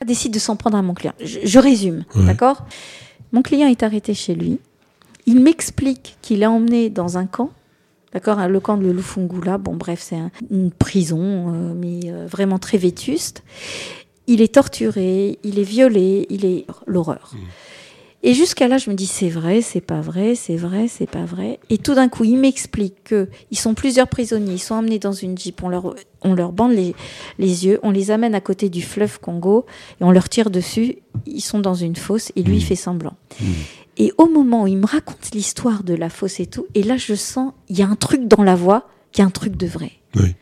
décide 0.06 0.32
de 0.32 0.38
s'en 0.38 0.56
prendre 0.56 0.78
à 0.78 0.82
mon 0.82 0.94
client. 0.94 1.12
Je, 1.20 1.40
je 1.42 1.58
résume, 1.58 2.04
d'accord? 2.14 2.64
Mon 3.32 3.42
client 3.42 3.68
est 3.68 3.82
arrêté 3.82 4.14
chez 4.14 4.34
lui. 4.34 4.58
Il 5.26 5.40
m'explique 5.40 6.16
qu'il 6.22 6.42
est 6.42 6.46
emmené 6.46 6.88
dans 6.88 7.18
un 7.18 7.26
camp. 7.26 7.50
D'accord, 8.14 8.38
hein, 8.38 8.48
le 8.48 8.60
camp 8.60 8.76
de 8.76 8.90
Lufungula. 8.90 9.58
Bon, 9.58 9.74
bref, 9.74 10.00
c'est 10.00 10.16
un- 10.16 10.30
une 10.50 10.70
prison, 10.70 11.18
euh, 11.52 11.74
mais 11.76 12.00
euh, 12.06 12.26
vraiment 12.30 12.58
très 12.58 12.78
vétuste. 12.78 13.42
Il 14.26 14.40
est 14.40 14.54
torturé, 14.54 15.38
il 15.44 15.58
est 15.58 15.64
violé, 15.64 16.26
il 16.30 16.44
est 16.46 16.64
l'horreur. 16.86 17.32
Mm. 17.34 17.38
Et 18.26 18.32
jusqu'à 18.32 18.68
là, 18.68 18.78
je 18.78 18.88
me 18.88 18.94
dis 18.94 19.04
c'est 19.06 19.28
vrai, 19.28 19.60
c'est 19.60 19.82
pas 19.82 20.00
vrai, 20.00 20.34
c'est 20.34 20.56
vrai, 20.56 20.88
c'est 20.88 21.10
pas 21.10 21.26
vrai. 21.26 21.58
Et 21.68 21.76
tout 21.76 21.92
d'un 21.94 22.08
coup, 22.08 22.24
il 22.24 22.38
m'explique 22.38 22.94
que 23.04 23.28
ils 23.50 23.58
sont 23.58 23.74
plusieurs 23.74 24.08
prisonniers, 24.08 24.54
ils 24.54 24.58
sont 24.58 24.76
emmenés 24.76 24.98
dans 24.98 25.12
une 25.12 25.36
jeep, 25.36 25.62
on 25.62 25.68
leur, 25.68 25.94
on 26.22 26.32
leur 26.34 26.52
bande 26.52 26.72
les, 26.72 26.94
les 27.38 27.66
yeux, 27.66 27.80
on 27.82 27.90
les 27.90 28.10
amène 28.10 28.34
à 28.34 28.40
côté 28.40 28.70
du 28.70 28.80
fleuve 28.80 29.20
Congo 29.20 29.66
et 30.00 30.04
on 30.04 30.10
leur 30.10 30.30
tire 30.30 30.48
dessus. 30.48 30.96
Ils 31.26 31.42
sont 31.42 31.58
dans 31.58 31.74
une 31.74 31.96
fosse 31.96 32.32
et 32.34 32.42
lui, 32.42 32.56
il 32.56 32.64
fait 32.64 32.76
semblant. 32.76 33.12
Mm. 33.42 33.44
Et 33.96 34.12
au 34.18 34.26
moment 34.26 34.64
où 34.64 34.66
il 34.66 34.76
me 34.78 34.86
raconte 34.86 35.30
l'histoire 35.32 35.84
de 35.84 35.94
la 35.94 36.08
fosse 36.10 36.40
et 36.40 36.46
tout, 36.46 36.66
et 36.74 36.82
là, 36.82 36.96
je 36.96 37.14
sens, 37.14 37.52
il 37.68 37.78
y 37.78 37.82
a 37.82 37.86
un 37.88 37.94
truc 37.96 38.26
dans 38.26 38.42
la 38.42 38.54
voix, 38.56 38.88
qui 39.12 39.20
est 39.20 39.24
un 39.24 39.30
truc 39.30 39.56
de 39.56 39.66
vrai. 39.66 39.92
Oui. 40.16 40.34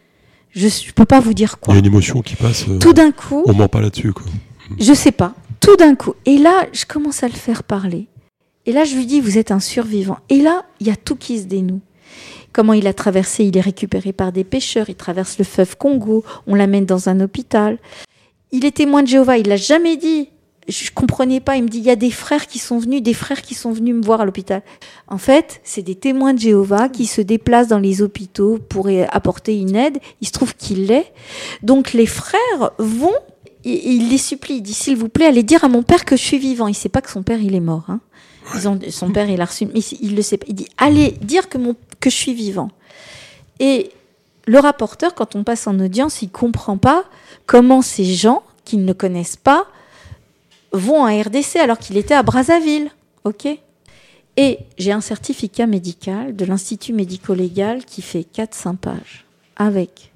Je, 0.54 0.68
je 0.68 0.92
peux 0.92 1.04
pas 1.04 1.20
vous 1.20 1.34
dire 1.34 1.56
Il 1.58 1.64
quoi. 1.64 1.74
y 1.74 1.76
a 1.76 1.80
une 1.80 1.86
émotion 1.86 2.22
qui 2.22 2.36
passe. 2.36 2.66
euh, 2.68 2.78
Tout 2.78 2.92
d'un 2.92 3.10
coup, 3.12 3.42
on 3.46 3.52
ment 3.54 3.68
pas 3.68 3.80
là-dessus, 3.80 4.12
quoi. 4.12 4.24
je 4.78 4.92
sais 4.94 5.12
pas. 5.12 5.34
Tout 5.60 5.76
d'un 5.76 5.94
coup. 5.94 6.14
Et 6.26 6.38
là, 6.38 6.66
je 6.72 6.84
commence 6.86 7.22
à 7.22 7.28
le 7.28 7.34
faire 7.34 7.62
parler. 7.62 8.08
Et 8.66 8.72
là, 8.72 8.84
je 8.84 8.94
lui 8.96 9.06
dis, 9.06 9.20
vous 9.20 9.38
êtes 9.38 9.50
un 9.50 9.60
survivant. 9.60 10.18
Et 10.28 10.40
là, 10.40 10.64
il 10.80 10.86
y 10.86 10.90
a 10.90 10.96
tout 10.96 11.16
qui 11.16 11.38
se 11.38 11.44
dénoue. 11.44 11.80
Comment 12.52 12.74
il 12.74 12.86
a 12.86 12.92
traversé, 12.92 13.44
il 13.44 13.56
est 13.56 13.60
récupéré 13.62 14.12
par 14.12 14.30
des 14.32 14.44
pêcheurs, 14.44 14.90
il 14.90 14.94
traverse 14.94 15.38
le 15.38 15.44
fleuve 15.44 15.76
Congo, 15.78 16.22
on 16.46 16.54
l'amène 16.54 16.84
dans 16.84 17.08
un 17.08 17.20
hôpital. 17.20 17.78
Il 18.50 18.64
est 18.66 18.76
témoin 18.76 19.02
de 19.02 19.08
Jéhovah, 19.08 19.38
il 19.38 19.48
l'a 19.48 19.56
jamais 19.56 19.96
dit. 19.96 20.28
Je 20.68 20.90
comprenais 20.92 21.40
pas, 21.40 21.56
il 21.56 21.64
me 21.64 21.68
dit, 21.68 21.78
il 21.78 21.84
y 21.84 21.90
a 21.90 21.96
des 21.96 22.10
frères 22.10 22.46
qui 22.46 22.58
sont 22.58 22.78
venus, 22.78 23.02
des 23.02 23.14
frères 23.14 23.42
qui 23.42 23.54
sont 23.54 23.72
venus 23.72 23.96
me 23.96 24.02
voir 24.02 24.20
à 24.20 24.24
l'hôpital. 24.24 24.62
En 25.08 25.18
fait, 25.18 25.60
c'est 25.64 25.82
des 25.82 25.96
témoins 25.96 26.34
de 26.34 26.38
Jéhovah 26.38 26.88
qui 26.88 27.06
se 27.06 27.20
déplacent 27.20 27.68
dans 27.68 27.80
les 27.80 28.00
hôpitaux 28.00 28.58
pour 28.68 28.88
apporter 29.10 29.58
une 29.58 29.74
aide. 29.74 29.98
Il 30.20 30.28
se 30.28 30.32
trouve 30.32 30.54
qu'il 30.54 30.86
l'est. 30.86 31.12
Donc 31.62 31.92
les 31.92 32.06
frères 32.06 32.70
vont 32.78 33.14
il, 33.64 34.02
il 34.02 34.08
les 34.10 34.18
supplie, 34.18 34.56
il 34.56 34.62
dit 34.62 34.74
s'il 34.74 34.96
vous 34.96 35.08
plaît, 35.08 35.26
allez 35.26 35.42
dire 35.42 35.64
à 35.64 35.68
mon 35.68 35.82
père 35.82 36.04
que 36.04 36.16
je 36.16 36.22
suis 36.22 36.38
vivant. 36.38 36.68
Il 36.68 36.74
sait 36.74 36.88
pas 36.88 37.00
que 37.00 37.10
son 37.10 37.22
père 37.22 37.40
il 37.40 37.54
est 37.54 37.60
mort. 37.60 37.84
Hein. 37.88 38.00
Ils 38.54 38.68
ont, 38.68 38.78
son 38.90 39.10
père 39.10 39.28
il 39.28 39.40
a 39.40 39.44
reçu, 39.44 39.66
mais 39.66 39.80
il 39.80 40.16
le 40.16 40.22
sait 40.22 40.36
pas. 40.36 40.46
Il 40.48 40.54
dit 40.54 40.68
allez 40.78 41.12
dire 41.20 41.48
que 41.48 41.58
mon 41.58 41.76
que 42.00 42.10
je 42.10 42.16
suis 42.16 42.34
vivant. 42.34 42.70
Et 43.60 43.90
le 44.46 44.58
rapporteur, 44.58 45.14
quand 45.14 45.36
on 45.36 45.44
passe 45.44 45.66
en 45.66 45.78
audience, 45.78 46.22
il 46.22 46.30
comprend 46.30 46.76
pas 46.76 47.04
comment 47.46 47.82
ces 47.82 48.04
gens 48.04 48.42
qu'ils 48.64 48.84
ne 48.84 48.92
connaissent 48.92 49.36
pas 49.36 49.66
vont 50.72 51.02
en 51.02 51.06
RDC 51.20 51.56
alors 51.56 51.78
qu'il 51.78 51.96
était 51.96 52.14
à 52.14 52.22
Brazzaville. 52.22 52.90
Ok? 53.24 53.46
Et 54.36 54.58
j'ai 54.78 54.92
un 54.92 55.00
certificat 55.02 55.66
médical 55.66 56.34
de 56.34 56.44
l'Institut 56.44 56.92
médico-légal 56.94 57.84
qui 57.84 58.00
fait 58.02 58.26
4-5 58.34 58.76
pages 58.76 59.26
avec 59.56 60.10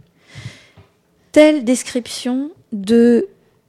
telle 1.32 1.64
description 1.64 2.50
de, 2.72 3.28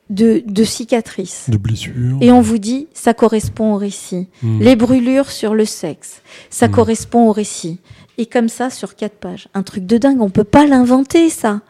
de, 0.09 0.41
de 0.45 0.63
cicatrices. 0.63 1.49
De 1.49 1.57
blessures. 1.57 1.93
Et 2.21 2.31
on 2.31 2.39
vous 2.41 2.57
dit, 2.59 2.87
ça 2.93 3.13
correspond 3.13 3.73
au 3.73 3.77
récit. 3.77 4.27
Mm. 4.41 4.61
Les 4.61 4.75
brûlures 4.77 5.29
sur 5.31 5.53
le 5.53 5.65
sexe, 5.65 6.21
ça 6.49 6.67
Mm. 6.67 6.71
correspond 6.71 7.27
au 7.27 7.33
récit. 7.33 7.79
Et 8.17 8.25
comme 8.25 8.47
ça, 8.49 8.69
sur 8.69 8.95
quatre 8.95 9.15
pages. 9.17 9.47
Un 9.53 9.63
truc 9.63 9.85
de 9.85 9.97
dingue, 9.97 10.21
on 10.21 10.29
peut 10.29 10.43
pas 10.45 10.65
l'inventer, 10.65 11.29
ça. 11.29 11.61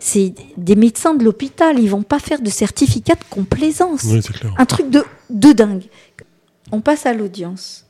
C'est 0.00 0.34
des 0.56 0.76
médecins 0.76 1.14
de 1.14 1.24
l'hôpital, 1.24 1.78
ils 1.78 1.88
vont 1.88 2.02
pas 2.02 2.18
faire 2.18 2.40
de 2.40 2.50
certificat 2.50 3.14
de 3.14 3.24
complaisance. 3.30 4.04
Oui, 4.04 4.20
c'est 4.22 4.32
clair. 4.32 4.54
Un 4.58 4.66
truc 4.66 4.90
de, 4.90 5.04
de 5.30 5.52
dingue. 5.52 5.84
On 6.72 6.80
passe 6.80 7.06
à 7.06 7.12
l'audience. 7.12 7.84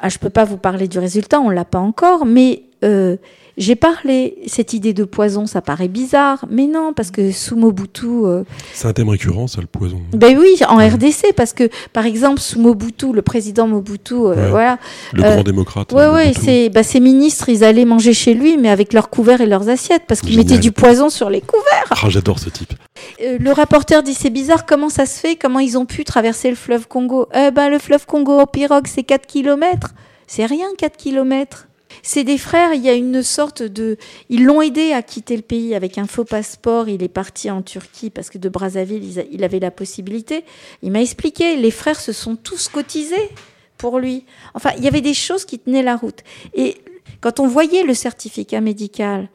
Ah, 0.00 0.08
je 0.08 0.18
peux 0.18 0.30
pas 0.30 0.44
vous 0.44 0.56
parler 0.56 0.88
du 0.88 0.98
résultat, 0.98 1.40
on 1.40 1.50
l'a 1.50 1.64
pas 1.64 1.78
encore, 1.78 2.26
mais 2.26 2.64
euh, 2.84 3.16
j'ai 3.56 3.76
parlé. 3.76 4.36
Cette 4.46 4.72
idée 4.74 4.92
de 4.92 5.04
poison, 5.04 5.46
ça 5.46 5.60
paraît 5.62 5.88
bizarre, 5.88 6.44
mais 6.50 6.66
non, 6.66 6.92
parce 6.94 7.10
que 7.10 7.32
sous 7.32 7.56
Mobutu, 7.56 8.06
euh, 8.06 8.44
C'est 8.72 8.88
un 8.88 8.92
thème 8.92 9.08
récurrent, 9.08 9.46
ça, 9.46 9.60
le 9.60 9.66
poison. 9.66 10.00
ben 10.12 10.38
oui, 10.38 10.56
en 10.68 10.76
RDC, 10.76 11.32
parce 11.36 11.52
que 11.52 11.68
par 11.92 12.06
exemple 12.06 12.40
sous 12.40 12.60
Mobutu, 12.60 13.12
le 13.12 13.22
président 13.22 13.66
Mobutu, 13.66 14.14
euh, 14.14 14.34
Ouais. 14.34 14.50
voilà, 14.50 14.78
Le 15.12 15.24
Euh, 15.24 15.34
grand 15.34 15.42
démocrate. 15.44 15.92
ouais, 15.92 16.02
euh, 16.02 16.14
ouais, 16.14 16.32
c'est, 16.34 16.68
bah, 16.68 16.82
ces 16.82 17.00
ministres, 17.00 17.48
ils 17.48 17.64
allaient 17.64 17.84
manger 17.84 18.12
chez 18.12 18.34
lui, 18.34 18.56
mais 18.56 18.68
avec 18.68 18.92
leurs 18.92 19.10
couverts 19.10 19.40
et 19.40 19.46
leurs 19.46 19.68
assiettes, 19.68 20.02
parce 20.06 20.20
qu'ils 20.20 20.36
mettaient 20.36 20.58
du 20.58 20.72
poison 20.72 21.08
sur 21.10 21.30
les 21.30 21.40
couverts. 21.40 21.86
Ah, 21.90 22.08
j'adore 22.08 22.38
ce 22.38 22.50
type. 22.50 22.74
Euh, 23.22 23.38
le 23.40 23.52
rapporteur 23.52 24.02
dit 24.02 24.14
c'est 24.14 24.30
bizarre, 24.30 24.66
comment 24.66 24.88
ça 24.88 25.06
se 25.06 25.18
fait 25.20 25.36
Comment 25.36 25.58
ils 25.60 25.76
ont 25.78 25.86
pu 25.86 26.04
traverser 26.04 26.50
le 26.50 26.56
fleuve 26.56 26.88
Congo? 26.88 27.26
Eh 27.34 27.50
ben, 27.50 27.68
le 27.70 27.78
fleuve 27.78 28.06
Congo 28.06 28.38
en 28.38 28.46
pirogue, 28.46 28.86
c'est 28.86 29.02
4 29.02 29.26
kilomètres. 29.26 29.94
C'est 30.26 30.46
rien, 30.46 30.66
4 30.78 30.96
kilomètres. 30.96 31.68
C'est 32.02 32.24
des 32.24 32.38
frères, 32.38 32.74
il 32.74 32.82
y 32.82 32.88
a 32.88 32.94
une 32.94 33.22
sorte 33.22 33.62
de... 33.62 33.96
Ils 34.28 34.44
l'ont 34.44 34.62
aidé 34.62 34.92
à 34.92 35.02
quitter 35.02 35.36
le 35.36 35.42
pays 35.42 35.74
avec 35.74 35.98
un 35.98 36.06
faux 36.06 36.24
passeport. 36.24 36.88
Il 36.88 37.02
est 37.02 37.08
parti 37.08 37.50
en 37.50 37.62
Turquie 37.62 38.10
parce 38.10 38.30
que 38.30 38.38
de 38.38 38.48
Brazzaville, 38.48 39.26
il 39.30 39.44
avait 39.44 39.60
la 39.60 39.70
possibilité. 39.70 40.44
Il 40.82 40.92
m'a 40.92 41.00
expliqué, 41.00 41.56
les 41.56 41.70
frères 41.70 42.00
se 42.00 42.12
sont 42.12 42.36
tous 42.36 42.68
cotisés 42.68 43.30
pour 43.78 43.98
lui. 43.98 44.24
Enfin, 44.54 44.70
il 44.78 44.84
y 44.84 44.88
avait 44.88 45.00
des 45.00 45.14
choses 45.14 45.44
qui 45.44 45.58
tenaient 45.58 45.82
la 45.82 45.96
route. 45.96 46.22
Et 46.54 46.76
quand 47.20 47.40
on 47.40 47.46
voyait 47.46 47.82
le 47.82 47.94
certificat 47.94 48.60
médical 48.60 49.28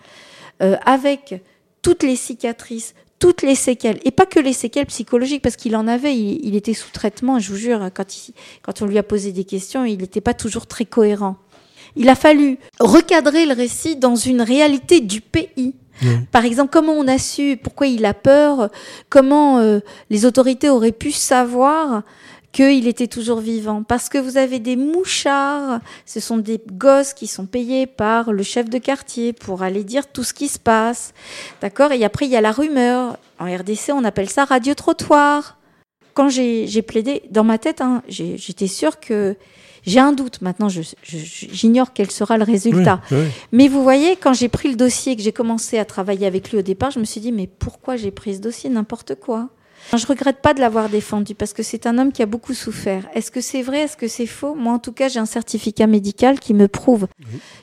euh, 0.61 0.77
avec 0.85 1.41
toutes 1.81 2.03
les 2.03 2.15
cicatrices, 2.15 2.93
toutes 3.19 3.43
les 3.43 3.55
séquelles, 3.55 3.99
et 4.03 4.11
pas 4.11 4.25
que 4.25 4.39
les 4.39 4.53
séquelles 4.53 4.87
psychologiques, 4.87 5.43
parce 5.43 5.55
qu'il 5.55 5.75
en 5.75 5.87
avait, 5.87 6.15
il, 6.17 6.55
était 6.55 6.73
sous 6.73 6.89
traitement, 6.89 7.37
je 7.37 7.51
vous 7.51 7.57
jure, 7.57 7.89
quand 8.63 8.81
on 8.81 8.85
lui 8.85 8.97
a 8.97 9.03
posé 9.03 9.31
des 9.31 9.43
questions, 9.43 9.85
il 9.85 9.99
n'était 9.99 10.21
pas 10.21 10.33
toujours 10.33 10.65
très 10.65 10.85
cohérent. 10.85 11.37
Il 11.95 12.09
a 12.09 12.15
fallu 12.15 12.57
recadrer 12.79 13.45
le 13.45 13.53
récit 13.53 13.95
dans 13.95 14.15
une 14.15 14.41
réalité 14.41 15.01
du 15.01 15.21
pays. 15.21 15.75
Par 16.31 16.45
exemple, 16.45 16.71
comment 16.71 16.93
on 16.93 17.07
a 17.07 17.19
su, 17.19 17.59
pourquoi 17.61 17.85
il 17.85 18.05
a 18.05 18.15
peur, 18.15 18.69
comment 19.09 19.59
euh, 19.59 19.81
les 20.09 20.25
autorités 20.25 20.67
auraient 20.67 20.91
pu 20.91 21.11
savoir 21.11 22.01
qu'il 22.51 22.87
était 22.87 23.07
toujours 23.07 23.39
vivant. 23.39 23.83
Parce 23.83 24.09
que 24.09 24.17
vous 24.17 24.37
avez 24.37 24.59
des 24.59 24.75
mouchards, 24.75 25.79
ce 26.05 26.19
sont 26.19 26.37
des 26.37 26.59
gosses 26.73 27.13
qui 27.13 27.27
sont 27.27 27.45
payés 27.45 27.87
par 27.87 28.33
le 28.33 28.43
chef 28.43 28.69
de 28.69 28.77
quartier 28.77 29.33
pour 29.33 29.63
aller 29.63 29.83
dire 29.83 30.07
tout 30.07 30.23
ce 30.23 30.33
qui 30.33 30.47
se 30.47 30.59
passe. 30.59 31.13
D'accord? 31.61 31.91
Et 31.91 32.03
après, 32.03 32.25
il 32.25 32.31
y 32.31 32.35
a 32.35 32.41
la 32.41 32.51
rumeur. 32.51 33.17
En 33.39 33.45
RDC, 33.45 33.91
on 33.93 34.03
appelle 34.03 34.29
ça 34.29 34.45
radio-trottoir. 34.45 35.57
Quand 36.13 36.29
j'ai 36.29 36.81
plaidé, 36.81 37.23
dans 37.29 37.45
ma 37.45 37.57
tête, 37.57 37.79
hein, 37.79 38.03
j'étais 38.07 38.67
sûre 38.67 38.99
que 38.99 39.35
j'ai 39.85 39.99
un 39.99 40.13
doute. 40.13 40.41
Maintenant, 40.41 40.67
j'ignore 41.03 41.93
quel 41.93 42.11
sera 42.11 42.37
le 42.37 42.43
résultat. 42.43 43.01
Mais 43.51 43.67
vous 43.67 43.83
voyez, 43.83 44.15
quand 44.15 44.33
j'ai 44.33 44.49
pris 44.49 44.69
le 44.69 44.75
dossier, 44.75 45.15
que 45.15 45.21
j'ai 45.21 45.31
commencé 45.31 45.77
à 45.77 45.85
travailler 45.85 46.27
avec 46.27 46.51
lui 46.51 46.59
au 46.59 46.61
départ, 46.61 46.91
je 46.91 46.99
me 46.99 47.05
suis 47.05 47.21
dit, 47.21 47.31
mais 47.31 47.47
pourquoi 47.47 47.95
j'ai 47.95 48.11
pris 48.11 48.35
ce 48.35 48.39
dossier? 48.39 48.69
N'importe 48.69 49.15
quoi. 49.15 49.49
Je 49.97 50.05
regrette 50.05 50.41
pas 50.41 50.53
de 50.53 50.59
l'avoir 50.59 50.89
défendu 50.89 51.35
parce 51.35 51.53
que 51.53 51.63
c'est 51.63 51.85
un 51.85 51.97
homme 51.97 52.11
qui 52.11 52.21
a 52.21 52.25
beaucoup 52.25 52.53
souffert. 52.53 53.07
Est-ce 53.13 53.29
que 53.29 53.41
c'est 53.41 53.61
vrai? 53.61 53.79
Est-ce 53.81 53.97
que 53.97 54.07
c'est 54.07 54.25
faux? 54.25 54.55
Moi, 54.55 54.71
en 54.73 54.79
tout 54.79 54.93
cas, 54.93 55.09
j'ai 55.09 55.19
un 55.19 55.25
certificat 55.25 55.87
médical 55.87 56.39
qui 56.39 56.53
me 56.53 56.67
prouve 56.67 57.07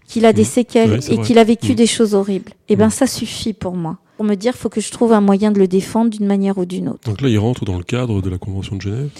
qu'il 0.07 0.27
a 0.27 0.33
des 0.33 0.45
séquelles 0.45 1.01
et 1.11 1.19
qu'il 1.19 1.39
a 1.39 1.45
vécu 1.45 1.75
des 1.75 1.87
choses 1.87 2.14
horribles. 2.14 2.51
Et 2.69 2.75
eh 2.75 2.77
ben, 2.77 2.91
ça 2.91 3.07
suffit 3.07 3.55
pour 3.55 3.75
moi. 3.75 3.99
Pour 4.16 4.27
me 4.27 4.35
dire, 4.35 4.55
faut 4.57 4.69
que 4.69 4.81
je 4.81 4.91
trouve 4.91 5.12
un 5.12 5.21
moyen 5.21 5.53
de 5.53 5.59
le 5.59 5.69
défendre 5.69 6.11
d'une 6.11 6.27
manière 6.27 6.59
ou 6.59 6.64
d'une 6.64 6.89
autre. 6.89 7.09
Donc 7.09 7.21
là, 7.21 7.29
il 7.29 7.39
rentre 7.39 7.64
dans 7.64 7.79
le 7.79 7.85
cadre 7.85 8.21
de 8.21 8.29
la 8.29 8.37
Convention 8.37 8.77
de 8.77 8.83
Genève? 8.83 9.11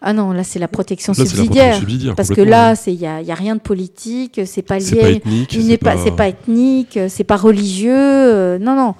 Ah 0.00 0.12
non, 0.12 0.32
là 0.32 0.44
c'est 0.44 0.58
la 0.58 0.68
protection 0.68 1.14
subsidiaire. 1.14 1.80
parce 2.16 2.30
que 2.30 2.40
là, 2.40 2.74
il 2.86 2.98
n'y 2.98 3.06
a, 3.06 3.20
y 3.20 3.30
a, 3.30 3.34
rien 3.34 3.56
de 3.56 3.60
politique, 3.60 4.40
c'est 4.46 4.62
pas 4.62 4.78
lié. 4.78 4.84
C'est 4.84 4.96
pas 4.96 5.10
ethnique. 5.10 5.58
C'est 5.60 5.78
pas... 5.78 5.96
pas... 6.12 6.28
ethnique, 6.28 6.98
c'est 7.08 7.24
pas 7.24 7.36
religieux. 7.36 7.92
Euh, 7.94 8.58
non, 8.58 8.76
non. 8.76 8.94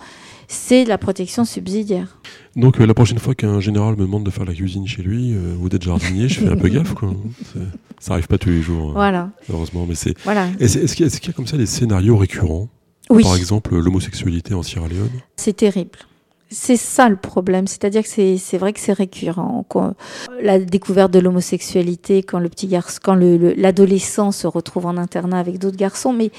C'est 0.49 0.84
la 0.84 0.96
protection 0.96 1.44
subsidiaire. 1.44 2.18
Donc 2.57 2.80
euh, 2.80 2.86
la 2.86 2.94
prochaine 2.94 3.18
fois 3.18 3.34
qu'un 3.34 3.61
général 3.61 3.96
me 3.96 4.03
demande 4.03 4.24
de 4.24 4.30
faire 4.30 4.46
la 4.46 4.55
cuisine 4.55 4.86
chez 4.86 5.03
lui 5.03 5.34
euh, 5.34 5.55
ou 5.61 5.68
d'être 5.68 5.82
jardinier, 5.82 6.28
je 6.28 6.40
fais 6.40 6.49
un 6.49 6.57
peu 6.57 6.68
gaffe. 6.68 6.94
Quoi. 6.94 7.11
Ça 8.01 8.14
arrive 8.14 8.26
pas 8.26 8.38
tous 8.38 8.49
les 8.49 8.62
jours, 8.62 8.90
hein, 8.90 8.92
voilà. 8.94 9.30
heureusement. 9.51 9.84
Mais 9.86 9.94
c'est. 9.94 10.16
Voilà. 10.24 10.49
Est-ce 10.59 10.94
qu'il 10.94 11.07
y, 11.07 11.11
y, 11.11 11.30
a 11.30 11.32
comme 11.32 11.46
ça 11.49 11.57
des 11.57 11.66
scénarios 11.66 12.16
récurrents? 12.16 12.68
Oui. 13.11 13.22
Par 13.22 13.36
exemple, 13.36 13.76
l'homosexualité 13.76 14.55
en 14.55 14.62
Sierra 14.62 14.86
Leone? 14.86 15.11
C'est 15.36 15.57
terrible. 15.57 15.99
C'est 16.51 16.76
ça 16.76 17.09
le 17.09 17.16
problème, 17.16 17.66
c'est-à-dire 17.66 18.03
que 18.03 18.09
c'est 18.09 18.59
vrai 18.59 18.72
que 18.72 18.80
c'est 18.80 18.92
récurrent. 18.92 19.66
la 20.42 20.59
découverte 20.59 21.12
de 21.12 21.18
l'homosexualité, 21.18 22.22
quand 22.22 22.38
le 22.38 22.49
petit 22.49 22.68
garçon, 22.68 22.99
quand 23.03 23.14
l'adolescent 23.14 24.32
se 24.32 24.46
retrouve 24.46 24.86
en 24.86 24.96
internat 24.96 25.38
avec 25.38 25.59
d'autres 25.59 25.76
garçons, 25.76 26.12
mais 26.12 26.30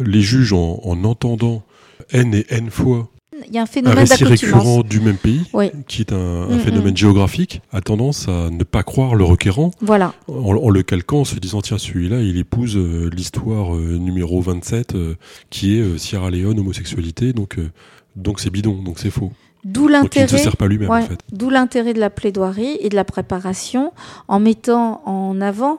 les 0.00 0.22
juges 0.22 0.52
en, 0.52 0.80
en 0.82 1.04
entendant 1.04 1.62
n 2.10 2.34
et 2.34 2.46
n 2.50 2.70
fois 2.70 3.08
il 3.48 3.54
y 3.54 3.58
a 3.58 3.62
un 3.62 3.66
phénomène 3.66 3.98
un 3.98 4.00
récit 4.00 4.24
récurrent 4.24 4.82
du 4.82 5.00
même 5.00 5.16
pays, 5.16 5.42
qui 5.88 6.02
est 6.02 6.12
un, 6.12 6.46
mm, 6.46 6.58
phénomène 6.60 6.92
mm. 6.92 6.96
géographique, 6.96 7.62
a 7.72 7.80
tendance 7.80 8.28
à 8.28 8.50
ne 8.50 8.62
pas 8.64 8.82
croire 8.82 9.14
le 9.14 9.24
requérant. 9.24 9.70
Voilà. 9.80 10.14
En, 10.28 10.70
le 10.70 10.82
calquant, 10.82 11.20
en 11.20 11.24
se 11.24 11.36
disant 11.36 11.60
tiens 11.60 11.78
celui-là, 11.78 12.20
il 12.20 12.38
épouse 12.38 12.76
euh, 12.76 13.10
l'histoire 13.12 13.74
euh, 13.74 13.98
numéro 13.98 14.40
27, 14.40 14.94
euh, 14.94 15.14
qui 15.50 15.76
est 15.76 15.98
Sierra 15.98 16.30
Leone 16.30 16.58
homosexualité, 16.58 17.32
donc 17.32 17.58
donc 18.16 18.38
c'est 18.38 18.50
bidon, 18.50 18.80
donc 18.82 18.98
c'est 18.98 19.10
faux. 19.10 19.32
D'où 19.64 19.88
l'intérêt. 19.88 20.46
Ouais, 20.88 21.08
D'où 21.32 21.48
l'intérêt 21.48 21.94
de 21.94 22.00
la 22.00 22.10
plaidoirie 22.10 22.76
et 22.80 22.90
de 22.90 22.96
la 22.96 23.04
préparation 23.04 23.92
en 24.28 24.38
mettant 24.38 25.02
en 25.06 25.40
avant 25.40 25.78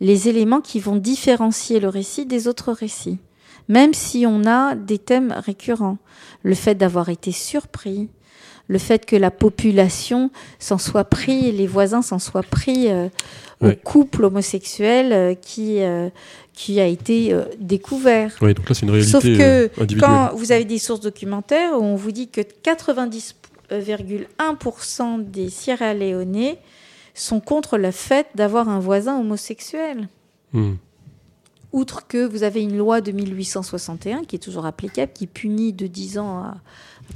les 0.00 0.28
éléments 0.28 0.60
qui 0.60 0.78
vont 0.78 0.96
différencier 0.96 1.80
le 1.80 1.88
récit 1.88 2.26
des 2.26 2.46
autres 2.46 2.72
récits. 2.72 3.18
Même 3.68 3.94
si 3.94 4.24
on 4.26 4.46
a 4.46 4.74
des 4.74 4.98
thèmes 4.98 5.34
récurrents. 5.36 5.98
Le 6.42 6.54
fait 6.54 6.74
d'avoir 6.74 7.08
été 7.08 7.32
surpris, 7.32 8.10
le 8.68 8.78
fait 8.78 9.04
que 9.04 9.16
la 9.16 9.30
population 9.30 10.30
s'en 10.58 10.78
soit 10.78 11.04
pris, 11.04 11.52
les 11.52 11.66
voisins 11.66 12.02
s'en 12.02 12.18
soient 12.18 12.42
pris 12.42 12.88
euh, 12.88 13.08
au 13.60 13.70
couple 13.72 14.24
homosexuel 14.24 15.12
euh, 15.12 15.34
qui, 15.34 15.82
euh, 15.82 16.08
qui 16.54 16.80
a 16.80 16.86
été 16.86 17.36
découvert. 17.58 18.34
Oui, 18.40 18.54
donc 18.54 18.66
là, 18.68 18.74
c'est 18.74 18.86
une 18.86 18.90
réalité 18.90 19.12
Sauf 19.12 19.24
que 19.24 19.68
quand 19.98 20.30
vous 20.34 20.52
avez 20.52 20.64
des 20.64 20.78
sources 20.78 21.00
documentaires 21.00 21.72
où 21.74 21.82
on 21.82 21.96
vous 21.96 22.12
dit 22.12 22.28
que 22.28 22.40
90,1% 22.40 25.30
des 25.30 25.50
Sierra 25.50 25.92
Leone 25.94 26.54
sont 27.14 27.40
contre 27.40 27.76
le 27.76 27.90
fait 27.90 28.28
d'avoir 28.34 28.68
un 28.68 28.78
voisin 28.78 29.18
homosexuel. 29.18 30.08
Hmm. 30.52 30.74
Outre 31.72 32.06
que 32.06 32.24
vous 32.24 32.44
avez 32.44 32.62
une 32.62 32.76
loi 32.76 33.00
de 33.00 33.10
1861 33.10 34.22
qui 34.22 34.36
est 34.36 34.38
toujours 34.38 34.64
applicable, 34.64 35.10
qui 35.12 35.26
punit 35.26 35.72
de 35.72 35.88
10 35.88 36.18
ans 36.18 36.38
à 36.38 36.54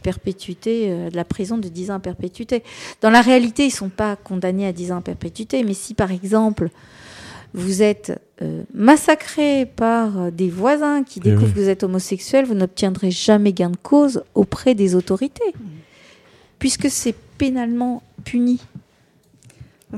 perpétuité, 0.03 1.11
de 1.11 1.16
la 1.16 1.24
prison 1.24 1.59
de 1.59 1.68
10 1.68 1.93
ans 1.93 1.95
à 1.95 2.01
perpétuité. 2.01 2.64
Dans 3.01 3.11
la 3.11 3.20
réalité, 3.20 3.62
ils 3.62 3.68
ne 3.68 3.72
sont 3.72 3.89
pas 3.89 4.16
condamnés 4.16 4.66
à 4.66 4.72
10 4.72 4.91
ans 4.93 4.99
à 4.99 5.01
perpétuité, 5.01 5.62
mais 5.62 5.74
si 5.74 5.95
par 5.95 6.11
exemple 6.11 6.70
vous 7.55 7.82
êtes 7.82 8.20
euh, 8.43 8.62
massacré 8.72 9.66
par 9.66 10.18
euh, 10.18 10.30
des 10.30 10.49
voisins 10.49 11.03
qui 11.03 11.20
eh 11.20 11.30
découvrent 11.30 11.53
que 11.53 11.61
vous 11.61 11.68
êtes 11.68 11.82
homosexuel, 11.82 12.45
vous 12.45 12.55
n'obtiendrez 12.55 13.11
jamais 13.11 13.53
gain 13.53 13.70
de 13.70 13.76
cause 13.76 14.22
auprès 14.34 14.74
des 14.74 14.95
autorités, 14.95 15.53
puisque 16.59 16.91
c'est 16.91 17.14
pénalement 17.36 18.03
puni. 18.24 18.61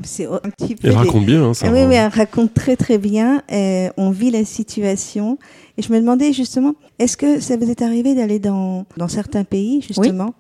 C'est 0.05 0.27
un 0.27 0.39
petit 0.39 0.77
peu 0.77 0.87
elle 0.87 0.95
raconte 0.95 1.27
bien, 1.27 1.43
hein, 1.43 1.55
ça. 1.55 1.71
Oui, 1.71 1.81
oui, 1.83 1.97
elle 1.97 2.13
raconte 2.13 2.55
très 2.55 2.77
très 2.77 2.97
bien. 2.97 3.43
Euh, 3.51 3.91
on 3.97 4.11
vit 4.11 4.31
la 4.31 4.45
situation. 4.45 5.37
Et 5.77 5.83
je 5.83 5.93
me 5.93 5.99
demandais 5.99 6.33
justement, 6.33 6.75
est-ce 7.01 7.17
que 7.17 7.41
ça 7.41 7.57
vous 7.57 7.69
est 7.69 7.83
arrivé 7.83 8.15
d'aller 8.15 8.39
dans, 8.39 8.87
dans 8.97 9.09
certains 9.09 9.43
pays 9.43 9.83
justement 9.83 10.35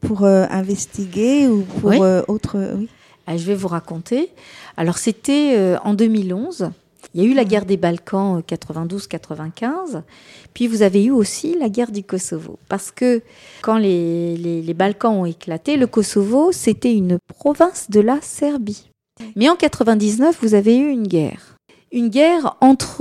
pour 0.00 0.24
investiguer 0.24 1.46
ou 1.46 1.62
pour 1.80 1.92
autre 2.28 2.56
oui? 2.76 2.88
Ah, 3.26 3.36
je 3.36 3.44
vais 3.44 3.56
vous 3.56 3.68
raconter. 3.68 4.30
Alors 4.76 4.98
c'était 4.98 5.54
euh, 5.56 5.78
en 5.82 5.94
2011. 5.94 6.70
Il 7.16 7.24
y 7.24 7.26
a 7.26 7.30
eu 7.30 7.32
la 7.32 7.46
guerre 7.46 7.64
des 7.64 7.78
Balkans 7.78 8.42
92-95, 8.46 9.96
euh, 9.96 10.00
puis 10.52 10.66
vous 10.66 10.82
avez 10.82 11.02
eu 11.02 11.10
aussi 11.10 11.56
la 11.58 11.70
guerre 11.70 11.90
du 11.90 12.02
Kosovo. 12.02 12.58
Parce 12.68 12.90
que 12.90 13.22
quand 13.62 13.78
les, 13.78 14.36
les, 14.36 14.74
Balkans 14.74 15.14
ont 15.14 15.24
éclaté, 15.24 15.78
le 15.78 15.86
Kosovo, 15.86 16.52
c'était 16.52 16.92
une 16.92 17.16
province 17.26 17.88
de 17.88 18.00
la 18.00 18.20
Serbie. 18.20 18.90
Mais 19.34 19.48
en 19.48 19.56
99, 19.56 20.36
vous 20.42 20.52
avez 20.52 20.76
eu 20.76 20.90
une 20.90 21.08
guerre. 21.08 21.56
Une 21.90 22.08
guerre 22.08 22.58
entre 22.60 23.00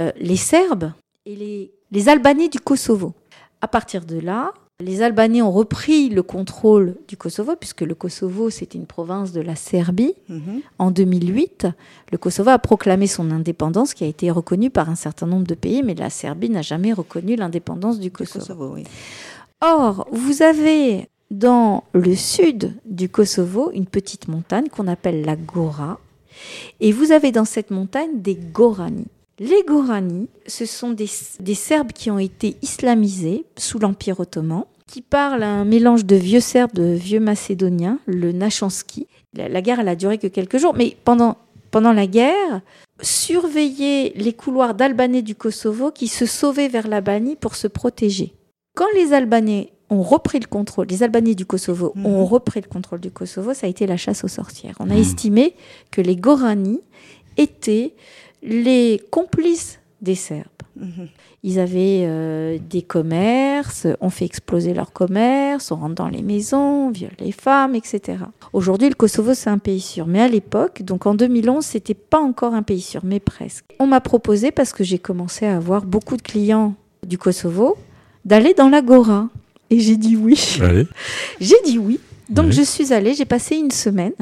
euh, 0.00 0.12
les 0.16 0.36
Serbes 0.36 0.92
et 1.26 1.36
les, 1.36 1.72
les 1.90 2.08
Albanais 2.08 2.48
du 2.48 2.58
Kosovo. 2.58 3.12
À 3.60 3.68
partir 3.68 4.06
de 4.06 4.18
là, 4.18 4.54
les 4.80 5.02
Albanais 5.02 5.42
ont 5.42 5.52
repris 5.52 6.08
le 6.08 6.22
contrôle 6.22 6.96
du 7.06 7.16
Kosovo, 7.16 7.54
puisque 7.56 7.82
le 7.82 7.94
Kosovo, 7.94 8.50
c'était 8.50 8.78
une 8.78 8.86
province 8.86 9.32
de 9.32 9.40
la 9.40 9.54
Serbie. 9.54 10.14
Mhm. 10.28 10.60
En 10.78 10.90
2008, 10.90 11.66
le 12.10 12.18
Kosovo 12.18 12.50
a 12.50 12.58
proclamé 12.58 13.06
son 13.06 13.30
indépendance, 13.30 13.94
qui 13.94 14.04
a 14.04 14.06
été 14.06 14.30
reconnue 14.30 14.70
par 14.70 14.88
un 14.88 14.94
certain 14.94 15.26
nombre 15.26 15.46
de 15.46 15.54
pays, 15.54 15.82
mais 15.82 15.94
la 15.94 16.10
Serbie 16.10 16.50
n'a 16.50 16.62
jamais 16.62 16.92
reconnu 16.92 17.36
l'indépendance 17.36 18.00
du 18.00 18.10
Kosovo. 18.10 18.76
Or, 19.60 20.06
vous 20.10 20.42
avez 20.42 21.08
dans 21.30 21.84
le 21.92 22.16
sud 22.16 22.74
du 22.86 23.08
Kosovo 23.08 23.70
une 23.72 23.86
petite 23.86 24.28
montagne 24.28 24.68
qu'on 24.68 24.88
appelle 24.88 25.24
la 25.24 25.36
Gora, 25.36 26.00
et 26.80 26.92
vous 26.92 27.12
avez 27.12 27.32
dans 27.32 27.44
cette 27.44 27.70
montagne 27.70 28.20
des 28.20 28.34
Gorani. 28.34 29.06
Les 29.40 29.62
Gorani, 29.66 30.28
ce 30.46 30.66
sont 30.66 30.90
des, 30.90 31.06
Serbes 31.06 31.92
qui 31.92 32.10
ont 32.10 32.18
été 32.18 32.56
islamisés 32.60 33.46
sous 33.56 33.78
l'Empire 33.78 34.20
ottoman, 34.20 34.64
qui 34.90 35.02
parlent 35.02 35.44
un 35.44 35.64
mélange 35.64 36.04
de 36.04 36.16
vieux 36.16 36.40
Serbes, 36.40 36.72
de 36.72 36.82
vieux 36.82 37.20
Macédoniens, 37.20 38.00
le 38.06 38.32
Nachansky. 38.32 39.06
La, 39.34 39.62
guerre, 39.62 39.78
elle 39.78 39.88
a 39.88 39.94
duré 39.94 40.18
que 40.18 40.26
quelques 40.26 40.58
jours, 40.58 40.74
mais 40.76 40.96
pendant, 41.04 41.36
pendant 41.70 41.92
la 41.92 42.08
guerre, 42.08 42.60
surveillaient 43.00 44.12
les 44.16 44.32
couloirs 44.32 44.74
d'Albanais 44.74 45.22
du 45.22 45.36
Kosovo 45.36 45.92
qui 45.92 46.08
se 46.08 46.26
sauvaient 46.26 46.66
vers 46.66 46.88
l'Albanie 46.88 47.36
pour 47.36 47.54
se 47.54 47.68
protéger. 47.68 48.34
Quand 48.74 48.88
les 48.96 49.12
Albanais 49.12 49.72
ont 49.90 50.02
repris 50.02 50.40
le 50.40 50.48
contrôle, 50.48 50.88
les 50.88 51.04
Albanais 51.04 51.36
du 51.36 51.46
Kosovo 51.46 51.92
mhm. 51.94 52.06
ont 52.06 52.26
repris 52.26 52.60
le 52.60 52.68
contrôle 52.68 53.00
du 53.00 53.12
Kosovo, 53.12 53.54
ça 53.54 53.68
a 53.68 53.70
été 53.70 53.86
la 53.86 53.96
chasse 53.96 54.24
aux 54.24 54.28
sorcières. 54.28 54.74
On 54.80 54.90
a 54.90 54.94
mhm. 54.94 55.00
estimé 55.00 55.54
que 55.92 56.00
les 56.00 56.16
Gorani 56.16 56.80
étaient 57.36 57.94
les 58.42 59.00
complices 59.12 59.78
des 60.00 60.16
Serbes. 60.16 60.59
Mhm. 60.80 61.08
Ils 61.42 61.58
avaient 61.58 62.04
euh, 62.04 62.58
des 62.58 62.82
commerces, 62.82 63.86
on 64.00 64.10
fait 64.10 64.24
exploser 64.24 64.74
leurs 64.74 64.92
commerces, 64.92 65.70
on 65.70 65.76
rentre 65.76 65.94
dans 65.94 66.08
les 66.08 66.22
maisons, 66.22 66.88
on 66.88 66.90
viole 66.90 67.12
les 67.18 67.32
femmes, 67.32 67.74
etc. 67.74 68.18
Aujourd'hui, 68.52 68.88
le 68.88 68.94
Kosovo, 68.94 69.34
c'est 69.34 69.50
un 69.50 69.58
pays 69.58 69.80
sûr. 69.80 70.06
Mais 70.06 70.20
à 70.20 70.28
l'époque, 70.28 70.82
donc 70.82 71.06
en 71.06 71.14
2011, 71.14 71.64
c'était 71.64 71.94
pas 71.94 72.18
encore 72.18 72.54
un 72.54 72.62
pays 72.62 72.80
sûr, 72.80 73.02
mais 73.04 73.20
presque. 73.20 73.64
On 73.78 73.86
m'a 73.86 74.00
proposé, 74.00 74.50
parce 74.50 74.72
que 74.72 74.82
j'ai 74.82 74.98
commencé 74.98 75.46
à 75.46 75.56
avoir 75.56 75.84
beaucoup 75.84 76.16
de 76.16 76.22
clients 76.22 76.74
du 77.06 77.18
Kosovo, 77.18 77.76
d'aller 78.24 78.54
dans 78.54 78.68
l'Agora. 78.68 79.28
Et 79.70 79.78
j'ai 79.78 79.96
dit 79.96 80.16
oui. 80.16 80.58
J'ai 81.40 81.56
dit 81.64 81.78
oui. 81.78 82.00
Donc 82.28 82.50
je 82.50 82.62
suis 82.62 82.92
allée, 82.92 83.14
j'ai 83.14 83.24
passé 83.24 83.56
une 83.56 83.70
semaine. 83.70 84.14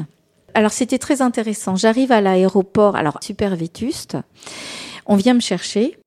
Alors 0.53 0.71
c'était 0.71 0.97
très 0.97 1.21
intéressant. 1.21 1.75
J'arrive 1.75 2.11
à 2.11 2.21
l'aéroport, 2.21 2.95
alors 2.95 3.17
super 3.21 3.55
vétuste. 3.55 4.17
On 5.05 5.15
vient 5.15 5.33
me 5.33 5.39
chercher. 5.39 5.97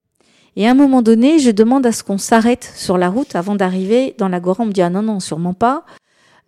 Et 0.56 0.66
à 0.66 0.70
un 0.70 0.74
moment 0.74 1.00
donné, 1.02 1.38
je 1.38 1.50
demande 1.50 1.86
à 1.86 1.92
ce 1.92 2.02
qu'on 2.02 2.18
s'arrête 2.18 2.70
sur 2.76 2.98
la 2.98 3.08
route 3.08 3.34
avant 3.36 3.54
d'arriver 3.54 4.14
dans 4.18 4.28
l'Agora. 4.28 4.62
On 4.64 4.66
me 4.66 4.72
dit 4.72 4.82
ah 4.82 4.90
non 4.90 5.02
non 5.02 5.18
sûrement 5.20 5.54
pas. 5.54 5.84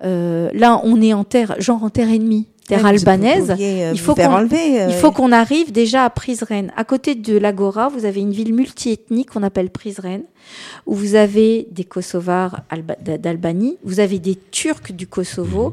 Euh, 0.04 0.50
là 0.52 0.80
on 0.84 1.00
est 1.00 1.14
en 1.14 1.24
terre, 1.24 1.54
genre 1.60 1.82
en 1.84 1.88
terre 1.88 2.08
ennemie, 2.10 2.48
terre 2.68 2.82
Ouais, 2.82 2.90
albanaise. 2.90 3.48
pouviez, 3.52 3.84
euh, 3.86 3.92
Il 3.94 4.00
vous 4.00 4.04
faut 4.04 4.14
faire 4.14 4.28
qu'on- 4.28 4.36
enlever. 4.36 4.82
euh, 4.82 4.86
Il 4.88 4.94
faut 4.94 5.12
qu'on 5.12 5.30
arrive 5.32 5.70
déjà 5.72 6.04
à 6.04 6.10
Prizren. 6.10 6.72
À 6.76 6.84
côté 6.84 7.14
de 7.14 7.38
l'Agora, 7.38 7.88
vous 7.88 8.04
avez 8.04 8.20
une 8.20 8.32
ville 8.32 8.52
multiethnique 8.52 9.30
qu'on 9.30 9.44
appelle 9.44 9.70
Prizren, 9.70 10.22
où 10.86 10.94
vous 10.94 11.14
avez 11.14 11.68
des 11.70 11.84
Kosovars 11.84 12.60
Alba- 12.70 12.96
d'Albanie, 13.18 13.78
vous 13.84 14.00
avez 14.00 14.18
des 14.18 14.36
Turcs 14.50 14.92
du 14.92 15.06
Kosovo, 15.06 15.72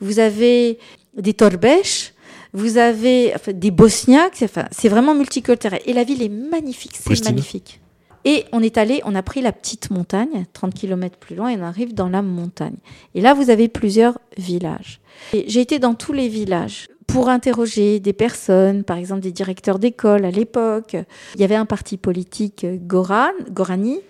vous 0.00 0.18
avez 0.18 0.78
des 1.16 1.32
Torbesh, 1.32 2.12
vous 2.52 2.78
avez 2.78 3.32
enfin, 3.34 3.52
des 3.52 3.70
Bosniaques. 3.70 4.40
Enfin, 4.42 4.66
c'est 4.70 4.88
vraiment 4.88 5.14
multiculturel. 5.14 5.80
Et 5.86 5.92
la 5.92 6.04
ville 6.04 6.22
est 6.22 6.28
magnifique. 6.28 6.96
C'est 6.98 7.24
magnifique. 7.24 7.80
Et 8.24 8.44
on 8.50 8.60
est 8.60 8.76
allé, 8.76 9.00
on 9.04 9.14
a 9.14 9.22
pris 9.22 9.40
la 9.40 9.52
petite 9.52 9.90
montagne, 9.90 10.46
30 10.52 10.74
km 10.74 11.16
plus 11.16 11.36
loin, 11.36 11.48
et 11.48 11.56
on 11.56 11.62
arrive 11.62 11.94
dans 11.94 12.08
la 12.08 12.22
montagne. 12.22 12.74
Et 13.14 13.20
là, 13.20 13.34
vous 13.34 13.50
avez 13.50 13.68
plusieurs 13.68 14.18
villages. 14.36 15.00
J'ai 15.32 15.60
été 15.60 15.78
dans 15.78 15.94
tous 15.94 16.12
les 16.12 16.28
villages 16.28 16.88
pour 17.06 17.28
interroger 17.28 18.00
des 18.00 18.12
personnes, 18.12 18.82
par 18.82 18.96
exemple 18.96 19.20
des 19.20 19.30
directeurs 19.30 19.78
d'école 19.78 20.24
à 20.24 20.32
l'époque. 20.32 20.96
Il 21.36 21.40
y 21.40 21.44
avait 21.44 21.54
un 21.54 21.66
parti 21.66 21.96
politique, 21.98 22.64
euh, 22.64 22.76
Goran, 22.80 23.30
Gorani, 23.52 24.00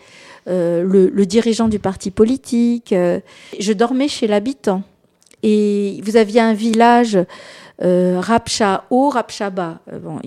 euh, 0.49 0.83
le, 0.83 1.11
le 1.11 1.27
dirigeant 1.27 1.69
du 1.69 1.79
parti 1.79 2.11
politique. 2.11 2.95
euh, 2.95 3.21
je 3.61 3.75
dormais 3.75 4.09
chez 4.09 4.27
l'habitant. 4.27 4.83
Et 5.43 6.01
vous 6.03 6.17
aviez 6.17 6.41
un 6.41 6.55
village, 6.55 7.19
euh, 7.83 8.21
Rapcha 8.21 8.85
haut, 8.91 9.09
Rapcha 9.11 9.51
bas. 9.51 9.81
Euh, 9.93 9.99
bon, 9.99 10.19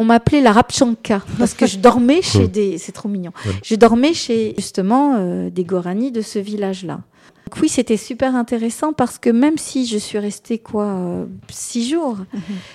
on 0.00 0.04
m'appelait 0.04 0.40
la 0.40 0.52
Rapchanka 0.52 1.22
parce 1.38 1.54
que 1.54 1.66
je 1.66 1.78
dormais 1.78 2.22
chez 2.22 2.48
des. 2.48 2.78
C'est 2.78 2.92
trop 2.92 3.08
mignon. 3.08 3.32
Ouais. 3.44 3.52
Je 3.64 3.74
dormais 3.74 4.14
chez 4.14 4.54
justement 4.56 5.16
euh, 5.18 5.50
des 5.50 5.64
Gorani 5.64 6.12
de 6.12 6.20
ce 6.22 6.38
village-là. 6.38 7.00
Donc 7.46 7.62
oui, 7.62 7.70
c'était 7.70 7.96
super 7.96 8.36
intéressant 8.36 8.92
parce 8.92 9.18
que 9.18 9.30
même 9.30 9.56
si 9.56 9.86
je 9.86 9.96
suis 9.96 10.18
restée 10.18 10.58
quoi 10.58 10.84
euh, 10.84 11.24
six 11.48 11.88
jours, 11.88 12.18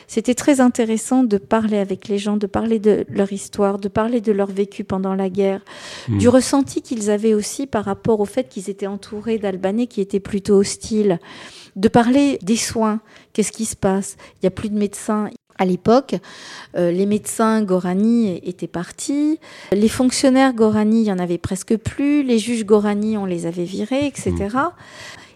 c'était 0.07 0.34
très 0.34 0.61
intéressant 0.61 1.24
de 1.24 1.38
parler 1.38 1.78
avec 1.78 2.07
les 2.07 2.18
gens, 2.18 2.38
de 2.38 2.47
parler 2.47 2.80
de 2.80 3.05
leur 3.07 3.32
histoire, 3.32 3.78
de 3.78 3.88
parler 3.88 4.20
de 4.20 4.32
leur 4.32 4.49
vécu 4.49 4.84
pendant 4.84 5.14
la 5.14 5.30
guerre, 5.30 5.61
Mm. 6.09 6.18
du 6.18 6.28
ressenti 6.28 6.82
qu'ils 6.82 7.11
avaient 7.11 7.36
aussi 7.36 7.68
par 7.68 7.86
rapport 7.86 8.20
au 8.20 8.26
fait 8.26 8.49
qu'ils 8.49 8.68
étaient 8.68 8.88
entourés 8.88 9.38
d'Albanais 9.38 9.86
qui 9.86 10.01
étaient 10.01 10.20
plutôt 10.20 10.55
hostiles, 10.55 11.20
de 11.76 11.88
parler 11.88 12.39
des 12.41 12.57
soins, 12.57 12.99
qu'est-ce 13.34 13.52
qui 13.52 13.66
se 13.66 13.76
passe, 13.76 14.16
il 14.36 14.40
n'y 14.44 14.48
a 14.48 14.52
plus 14.52 14.70
de 14.70 14.78
médecins. 14.78 15.30
À 15.60 15.66
l'époque, 15.66 16.16
euh, 16.76 16.92
les 16.92 17.06
médecins 17.06 17.62
Gorani 17.62 18.38
étaient 18.44 18.66
partis, 18.66 19.40
les 19.72 19.88
fonctionnaires 19.88 20.54
Gorani, 20.54 21.02
il 21.02 21.06
y 21.06 21.12
en 21.12 21.20
avait 21.20 21.38
presque 21.38 21.78
plus, 21.78 22.24
les 22.24 22.40
juges 22.40 22.66
Gorani, 22.66 23.18
on 23.18 23.26
les 23.26 23.46
avait 23.46 23.64
virés, 23.64 24.08
etc. 24.08 24.50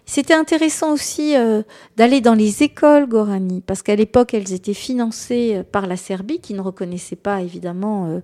C'était 0.08 0.32
intéressant 0.32 0.94
aussi 0.94 1.36
euh, 1.36 1.62
d'aller 1.98 2.22
dans 2.22 2.32
les 2.32 2.62
écoles 2.62 3.06
Gorani, 3.06 3.60
parce 3.60 3.82
qu'à 3.82 3.94
l'époque, 3.94 4.32
elles 4.32 4.54
étaient 4.54 4.72
financées 4.72 5.56
euh, 5.56 5.62
par 5.62 5.86
la 5.86 5.98
Serbie, 5.98 6.40
qui 6.40 6.54
ne 6.54 6.62
reconnaissait 6.62 7.14
pas 7.14 7.42
évidemment 7.42 8.22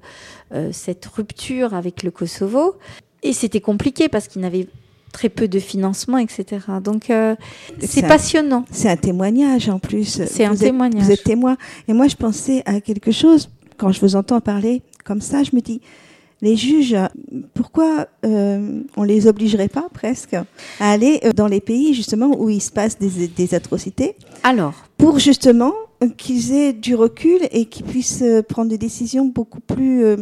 euh, 0.54 0.72
cette 0.72 1.04
rupture 1.04 1.74
avec 1.74 2.02
le 2.02 2.10
Kosovo. 2.10 2.76
Et 3.22 3.34
c'était 3.34 3.60
compliqué 3.60 4.08
parce 4.08 4.28
qu'ils 4.28 4.40
n'avaient 4.40 4.66
très 5.14 5.28
peu 5.30 5.46
de 5.48 5.60
financement, 5.60 6.18
etc. 6.18 6.44
Donc 6.82 7.08
euh, 7.08 7.36
c'est 7.80 8.02
passionnant. 8.02 8.64
C'est 8.70 8.90
un 8.90 8.96
témoignage 8.96 9.68
en 9.70 9.78
plus. 9.78 10.22
C'est 10.26 10.44
un 10.44 10.52
êtes- 10.52 10.58
témoignage. 10.58 11.04
Vous 11.04 11.12
êtes 11.12 11.22
témoin. 11.24 11.56
Et 11.88 11.92
moi, 11.94 12.08
je 12.08 12.16
pensais 12.16 12.62
à 12.66 12.80
quelque 12.80 13.12
chose, 13.12 13.48
quand 13.78 13.92
je 13.92 14.00
vous 14.00 14.16
entends 14.16 14.40
parler 14.40 14.82
comme 15.04 15.20
ça, 15.20 15.42
je 15.44 15.50
me 15.54 15.60
dis, 15.60 15.80
les 16.42 16.56
juges, 16.56 16.96
pourquoi 17.54 18.08
euh, 18.26 18.82
on 18.96 19.02
les 19.04 19.26
obligerait 19.28 19.68
pas 19.68 19.86
presque 19.94 20.34
à 20.34 20.90
aller 20.90 21.20
euh, 21.24 21.32
dans 21.32 21.46
les 21.46 21.60
pays 21.60 21.94
justement 21.94 22.30
où 22.38 22.50
il 22.50 22.60
se 22.60 22.72
passe 22.72 22.98
des, 22.98 23.28
des 23.28 23.54
atrocités 23.54 24.16
Alors, 24.42 24.74
pour 24.98 25.18
justement 25.20 25.72
qu'ils 26.18 26.52
aient 26.52 26.72
du 26.74 26.96
recul 26.96 27.38
et 27.52 27.64
qu'ils 27.66 27.86
puissent 27.86 28.22
euh, 28.22 28.42
prendre 28.42 28.68
des 28.68 28.78
décisions 28.78 29.24
beaucoup 29.26 29.60
plus 29.60 30.04
euh, 30.04 30.16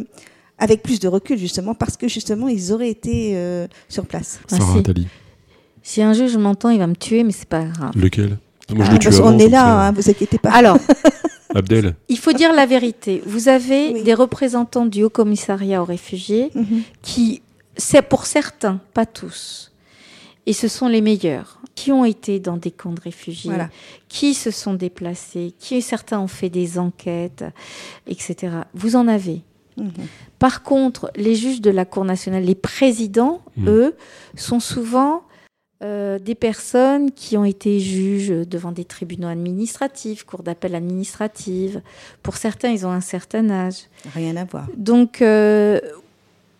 avec 0.59 0.81
plus 0.83 0.99
de 0.99 1.07
recul 1.07 1.37
justement 1.37 1.73
parce 1.73 1.97
que 1.97 2.07
justement 2.07 2.47
ils 2.47 2.71
auraient 2.71 2.89
été 2.89 3.33
euh, 3.35 3.67
sur 3.89 4.05
place. 4.05 4.39
Ah, 4.51 4.57
Sarah 4.57 4.73
si. 4.73 4.79
Attali. 4.79 5.07
si 5.81 6.01
un 6.01 6.13
juge 6.13 6.37
m'entend, 6.37 6.69
il 6.69 6.79
va 6.79 6.87
me 6.87 6.95
tuer, 6.95 7.23
mais 7.23 7.31
c'est 7.31 7.47
pas 7.49 7.63
grave. 7.65 7.91
Lequel 7.95 8.37
Moi, 8.73 8.85
je 8.85 8.89
Ah, 8.89 8.93
le 8.93 8.99
tue 8.99 9.07
parce 9.09 9.19
avant, 9.19 9.31
qu'on 9.33 9.39
est 9.39 9.49
là, 9.49 9.59
ça. 9.63 9.87
hein, 9.87 9.91
vous 9.91 10.09
inquiétez 10.09 10.37
pas. 10.37 10.51
Alors, 10.51 10.77
Abdel. 11.55 11.95
il 12.09 12.17
faut 12.17 12.33
dire 12.33 12.53
la 12.53 12.65
vérité. 12.65 13.21
Vous 13.25 13.47
avez 13.49 13.93
Oui. 13.93 14.03
des 14.03 14.13
représentants 14.13 14.85
du 14.85 15.03
Haut 15.03 15.09
Commissariat 15.09 15.81
aux 15.81 15.85
réfugiés 15.85 16.49
Mhm. 16.55 16.81
qui, 17.01 17.41
c'est 17.77 18.01
pour 18.01 18.25
certains, 18.25 18.79
pas 18.93 19.05
tous, 19.05 19.71
et 20.45 20.53
ce 20.53 20.67
sont 20.67 20.87
les 20.87 21.01
meilleurs, 21.01 21.59
qui 21.75 21.91
ont 21.91 22.05
été 22.05 22.39
dans 22.39 22.57
des 22.57 22.71
camps 22.71 22.91
de 22.93 23.01
réfugiés, 23.01 23.49
Voilà. 23.51 23.69
qui 24.09 24.33
se 24.33 24.51
sont 24.51 24.73
déplacés, 24.75 25.53
qui 25.59 25.81
certains 25.81 26.19
ont 26.19 26.27
fait 26.27 26.49
des 26.49 26.77
enquêtes, 26.79 27.43
etc. 28.07 28.53
Vous 28.73 28.95
en 28.95 29.07
avez. 29.07 29.41
Mhm. 29.77 29.91
Par 30.43 30.61
contre, 30.61 31.09
les 31.15 31.35
juges 31.35 31.61
de 31.61 31.71
la 31.71 31.85
Cour 31.85 32.03
nationale, 32.03 32.43
les 32.43 32.53
présidents, 32.53 33.39
Mhm. 33.55 33.69
eux, 33.69 33.95
sont 34.35 34.59
souvent 34.59 35.21
euh, 35.81 36.19
des 36.19 36.35
personnes 36.35 37.11
qui 37.11 37.37
ont 37.37 37.45
été 37.45 37.79
juges 37.79 38.29
devant 38.47 38.73
des 38.73 38.83
tribunaux 38.83 39.27
administratifs, 39.29 40.23
cours 40.25 40.43
d'appel 40.43 40.75
administratives. 40.75 41.81
Pour 42.23 42.35
certains, 42.35 42.71
ils 42.71 42.85
ont 42.85 42.91
un 42.91 42.99
certain 43.01 43.49
âge. 43.49 43.87
Rien 44.13 44.35
à 44.35 44.43
voir. 44.43 44.67
Donc, 44.77 45.21
euh, 45.21 45.79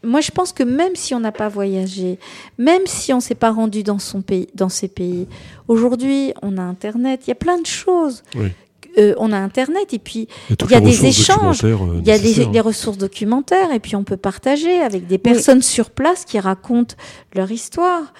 moi, 0.03 0.19
je 0.21 0.31
pense 0.31 0.51
que 0.51 0.63
même 0.63 0.95
si 0.95 1.13
on 1.13 1.21
n'a 1.21 1.31
pas 1.31 1.47
voyagé, 1.49 2.19
même 2.57 2.85
si 2.85 3.13
on 3.13 3.19
s'est 3.21 3.35
pas 3.35 3.51
rendu 3.51 3.83
dans 3.83 3.99
son 3.99 4.21
pays, 4.21 4.47
dans 4.55 4.69
ces 4.69 4.89
pays, 4.89 5.27
aujourd'hui, 5.69 6.33
on 6.41 6.57
a 6.57 6.61
Internet. 6.61 7.21
Il 7.25 7.29
y 7.29 7.31
a 7.31 7.35
plein 7.35 7.59
de 7.59 7.65
choses. 7.65 8.23
Oui. 8.35 8.49
Euh, 8.97 9.13
on 9.17 9.31
a 9.31 9.37
Internet 9.37 9.93
et 9.93 9.99
puis 9.99 10.27
il 10.49 10.71
y 10.71 10.75
a 10.75 10.79
des 10.79 11.05
échanges, 11.05 11.63
euh, 11.63 11.75
il 11.99 12.07
y 12.07 12.11
a 12.11 12.19
des, 12.19 12.45
des 12.45 12.59
ressources 12.59 12.97
documentaires 12.97 13.71
et 13.73 13.79
puis 13.79 13.95
on 13.95 14.03
peut 14.03 14.17
partager 14.17 14.79
avec 14.79 15.07
des 15.07 15.17
personnes 15.17 15.61
sur 15.61 15.89
place 15.89 16.25
qui 16.25 16.39
racontent 16.39 16.95
leur 17.33 17.51
histoire. 17.51 18.13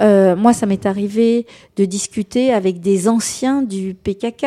Euh, 0.00 0.36
moi, 0.36 0.52
ça 0.52 0.66
m'est 0.66 0.86
arrivé 0.86 1.46
de 1.76 1.84
discuter 1.84 2.52
avec 2.52 2.80
des 2.80 3.08
anciens 3.08 3.62
du 3.62 3.94
PKK. 3.94 4.46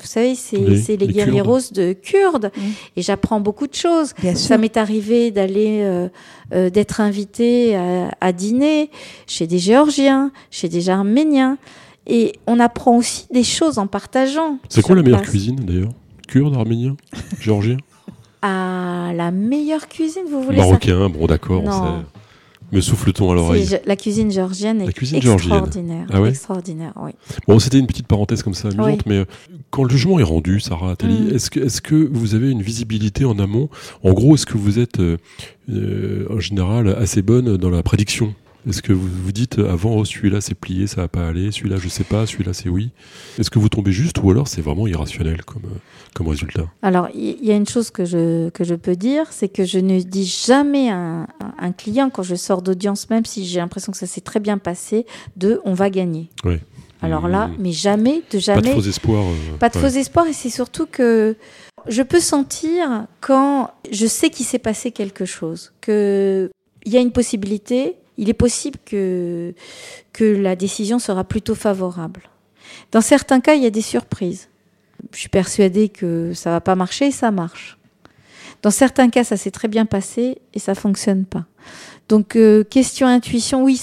Vous 0.00 0.06
savez, 0.06 0.34
c'est 0.34 0.56
les 0.56 0.96
les 0.96 1.06
guerrieros 1.08 1.60
de 1.72 1.92
Kurdes 1.92 2.50
et 2.96 3.02
j'apprends 3.02 3.40
beaucoup 3.40 3.66
de 3.66 3.74
choses. 3.74 4.14
Bien 4.20 4.34
sûr. 4.34 4.48
Ça 4.48 4.58
m'est 4.58 4.76
arrivé 4.76 5.30
d'aller, 5.30 5.80
euh, 5.82 6.08
euh, 6.52 6.70
d'être 6.70 7.00
invité 7.00 7.76
à, 7.76 8.10
à 8.20 8.32
dîner 8.32 8.90
chez 9.26 9.46
des 9.46 9.58
Géorgiens, 9.58 10.30
chez 10.50 10.68
des 10.68 10.88
Arméniens. 10.88 11.58
Et 12.06 12.32
on 12.46 12.60
apprend 12.60 12.96
aussi 12.98 13.26
des 13.32 13.42
choses 13.44 13.78
en 13.78 13.86
partageant. 13.86 14.58
C'est 14.68 14.82
quoi 14.82 14.94
la 14.96 15.02
meilleure 15.02 15.20
place. 15.20 15.30
cuisine 15.30 15.56
d'ailleurs? 15.56 15.90
Kurde, 16.28 16.54
arménien, 16.54 16.96
géorgien? 17.40 17.76
Ah, 18.42 19.10
la 19.14 19.30
meilleure 19.30 19.88
cuisine, 19.88 20.22
vous 20.30 20.42
voulez 20.42 20.58
ça? 20.58 20.64
Marocain, 20.66 21.08
bon 21.08 21.26
d'accord, 21.26 21.62
on 21.64 21.66
Non. 21.68 21.72
sait. 22.00 22.06
Me 22.72 22.80
souffle-t-on 22.80 23.30
à 23.30 23.34
l'oreille? 23.34 23.78
La 23.86 23.94
cuisine 23.94 24.30
géorgienne 24.30 24.80
est 24.82 24.86
La 24.86 24.92
cuisine 24.92 25.22
géorgienne. 25.22 25.52
extraordinaire. 25.52 26.06
Ah 26.12 26.20
ouais? 26.20 26.30
extraordinaire, 26.30 26.92
oui. 27.00 27.12
Bon, 27.46 27.60
c'était 27.60 27.78
une 27.78 27.86
petite 27.86 28.08
parenthèse 28.08 28.42
comme 28.42 28.54
ça 28.54 28.68
amusante, 28.68 28.86
Oui. 28.86 28.98
mais 29.06 29.18
euh, 29.18 29.24
quand 29.70 29.84
le 29.84 29.90
jugement 29.90 30.18
est 30.18 30.24
rendu, 30.24 30.58
Sarah 30.58 30.90
Attali, 30.92 31.14
Mm. 31.30 31.34
est-ce 31.36 31.48
que, 31.50 31.60
est 31.60 31.80
que 31.80 32.08
vous 32.12 32.34
avez 32.34 32.50
une 32.50 32.62
visibilité 32.62 33.24
en 33.24 33.38
amont? 33.38 33.68
En 34.02 34.12
gros, 34.12 34.34
est-ce 34.34 34.46
que 34.46 34.58
vous 34.58 34.80
êtes 34.80 34.98
euh, 34.98 35.16
euh, 35.70 36.26
en 36.28 36.40
général 36.40 36.88
assez 36.88 37.22
bonne 37.22 37.56
dans 37.56 37.70
la 37.70 37.84
prédiction? 37.84 38.34
Est-ce 38.68 38.82
que 38.82 38.92
vous 38.92 39.06
vous 39.08 39.32
dites 39.32 39.58
avant, 39.58 39.94
oh, 39.96 40.04
celui-là 40.04 40.40
c'est 40.40 40.54
plié, 40.56 40.86
ça 40.86 41.02
va 41.02 41.08
pas 41.08 41.26
aller, 41.28 41.52
celui-là 41.52 41.76
je 41.78 41.88
sais 41.88 42.02
pas, 42.04 42.26
celui-là 42.26 42.52
c'est 42.52 42.68
oui 42.68 42.90
Est-ce 43.38 43.48
que 43.50 43.58
vous 43.60 43.68
tombez 43.68 43.92
juste 43.92 44.18
ou 44.22 44.30
alors 44.30 44.48
c'est 44.48 44.60
vraiment 44.62 44.86
irrationnel 44.88 45.44
comme, 45.44 45.62
euh, 45.66 45.78
comme 46.14 46.26
résultat? 46.28 46.66
Alors, 46.82 47.08
il 47.14 47.36
y, 47.44 47.46
y 47.46 47.52
a 47.52 47.54
une 47.56 47.68
chose 47.68 47.90
que 47.90 48.04
je, 48.04 48.48
que 48.50 48.64
je 48.64 48.74
peux 48.74 48.96
dire, 48.96 49.26
c'est 49.30 49.48
que 49.48 49.64
je 49.64 49.78
ne 49.78 50.00
dis 50.00 50.26
jamais 50.26 50.90
à 50.90 50.96
un, 50.96 51.22
à 51.22 51.26
un 51.66 51.72
client, 51.72 52.10
quand 52.10 52.24
je 52.24 52.34
sors 52.34 52.60
d'audience, 52.62 53.08
même 53.08 53.24
si 53.24 53.46
j'ai 53.46 53.60
l'impression 53.60 53.92
que 53.92 53.98
ça 53.98 54.06
s'est 54.06 54.20
très 54.20 54.40
bien 54.40 54.58
passé, 54.58 55.06
de 55.36 55.60
on 55.64 55.74
va 55.74 55.88
gagner. 55.90 56.28
Oui. 56.44 56.56
Alors 57.02 57.28
là, 57.28 57.48
Mm. 57.48 57.54
mais 57.60 57.72
jamais, 57.72 58.22
de 58.30 58.38
Pas 58.38 58.38
jamais. 58.40 58.62
de 58.74 58.80
faux 58.80 58.88
espoirs 58.88 59.22
euh, 59.24 59.56
Pas 59.60 59.68
de 59.68 59.76
ouais. 59.76 59.82
faux 59.82 59.96
espoirs 59.96 60.26
et 60.26 60.32
c'est 60.32 60.50
surtout 60.50 60.86
que 60.86 61.36
je 61.88 62.02
peux 62.02 62.20
sentir 62.20 63.06
quand 63.20 63.70
je 63.92 64.06
sais 64.06 64.30
qu'il 64.30 64.46
s'est 64.46 64.58
passé 64.58 64.90
quelque 64.90 65.24
chose, 65.26 65.72
que 65.82 66.50
il 66.84 66.92
y 66.92 66.96
a 66.96 67.00
une 67.00 67.12
possibilité, 67.12 67.96
il 68.18 68.28
est 68.28 68.34
possible 68.34 68.78
que 68.84 69.54
que 70.12 70.24
la 70.24 70.56
décision 70.56 70.98
sera 70.98 71.24
plutôt 71.24 71.54
favorable. 71.54 72.22
Dans 72.92 73.00
certains 73.00 73.40
cas, 73.40 73.54
il 73.54 73.62
y 73.62 73.66
a 73.66 73.70
des 73.70 73.82
surprises. 73.82 74.48
Je 75.12 75.18
suis 75.18 75.28
persuadée 75.28 75.88
que 75.88 76.32
ça 76.34 76.50
va 76.50 76.60
pas 76.60 76.74
marcher 76.74 77.06
et 77.06 77.10
ça 77.10 77.30
marche. 77.30 77.78
Dans 78.62 78.70
certains 78.70 79.10
cas, 79.10 79.24
ça 79.24 79.36
s'est 79.36 79.50
très 79.50 79.68
bien 79.68 79.86
passé 79.86 80.38
et 80.54 80.58
ça 80.58 80.74
fonctionne 80.74 81.24
pas. 81.24 81.44
Donc, 82.08 82.36
euh, 82.36 82.64
question 82.64 83.06
intuition, 83.06 83.64
oui, 83.64 83.80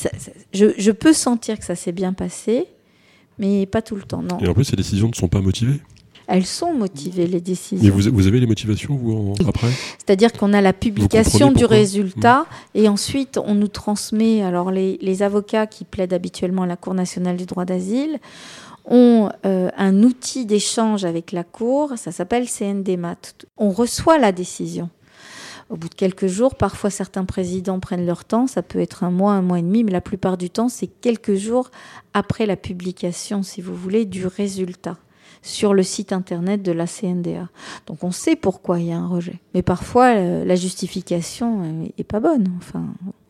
je, 0.54 0.92
peux 0.92 1.14
sentir 1.14 1.60
que 1.60 1.66
ça 1.66 1.76
s'est 1.76 1.92
bien 1.92 2.14
passé, 2.14 2.68
mais 3.38 3.66
pas 3.66 3.82
tout 3.82 3.96
le 3.96 4.04
temps. 4.04 4.24
Et 4.42 4.48
en 4.48 4.54
plus, 4.54 4.64
ces 4.64 4.76
décisions 4.76 5.10
ne 5.10 5.14
sont 5.14 5.28
pas 5.28 5.42
motivées. 5.42 5.82
Elles 6.28 6.46
sont 6.46 6.74
motivées, 6.74 7.28
les 7.28 7.34
Mais 7.34 7.40
décisions. 7.42 7.94
vous, 7.94 8.10
vous 8.14 8.28
avez 8.28 8.40
les 8.40 8.46
motivations, 8.48 8.96
vous, 8.96 9.34
en- 9.42 9.48
après 9.50 9.68
C'est-à-dire 9.98 10.32
qu'on 10.34 10.54
a 10.54 10.62
la 10.62 10.74
publication 10.74 11.52
du 11.52 11.66
résultat 11.66 12.46
et 12.76 12.88
ensuite 12.88 13.38
on 13.38 13.56
nous 13.56 13.68
transmet, 13.68 14.42
alors 14.42 14.72
les, 14.72 14.98
les 15.02 15.22
avocats 15.22 15.68
qui 15.68 15.84
plaident 15.84 16.14
habituellement 16.14 16.64
à 16.64 16.68
la 16.68 16.78
Cour 16.78 16.94
nationale 16.94 17.36
du 17.38 17.46
droit 17.46 17.66
d'asile 17.66 18.20
ont 18.86 19.30
euh, 19.46 19.70
un 19.78 20.04
outil 20.04 20.46
d'échange 20.46 21.06
avec 21.06 21.32
la 21.32 21.44
Cour, 21.44 21.94
ça 21.98 22.12
s'appelle 22.12 22.48
CNDMAT. 22.50 23.18
On 23.58 23.70
reçoit 23.72 24.18
la 24.18 24.32
décision. 24.32 24.90
Au 25.70 25.78
bout 25.78 25.88
de 25.90 25.96
quelques 25.96 26.28
jours, 26.28 26.56
parfois 26.56 26.90
certains 26.90 27.24
présidents 27.26 27.80
prennent 27.80 28.06
leur 28.06 28.26
temps, 28.26 28.48
ça 28.48 28.62
peut 28.62 28.80
être 28.80 29.04
un 29.06 29.10
mois, 29.12 29.32
un 29.34 29.42
mois 29.42 29.60
et 29.60 29.62
demi, 29.62 29.84
mais 29.84 29.92
la 29.92 30.02
plupart 30.02 30.38
du 30.38 30.50
temps 30.50 30.68
c'est 30.70 30.88
quelques 30.88 31.36
jours 31.36 31.72
après 32.14 32.46
la 32.46 32.58
publication, 32.58 33.42
si 33.44 33.62
vous 33.62 33.74
voulez, 33.76 34.06
du 34.06 34.28
résultat 34.28 34.98
sur 35.44 35.74
le 35.76 35.84
site 35.84 36.12
internet 36.14 36.64
de 36.64 36.72
la 36.72 36.88
CNDA. 36.88 37.50
Donc 37.86 38.04
on 38.04 38.12
sait 38.12 38.36
pourquoi 38.36 38.80
il 38.80 38.88
y 38.88 38.92
a 38.92 38.98
un 38.98 39.08
rejet. 39.08 39.36
Mais 39.54 39.62
parfois, 39.62 40.16
euh, 40.16 40.44
la 40.46 40.56
justification 40.56 41.62
euh, 41.64 41.86
est 41.98 42.04
pas 42.04 42.20
bonne. 42.20 42.48
Enfin, 42.58 42.84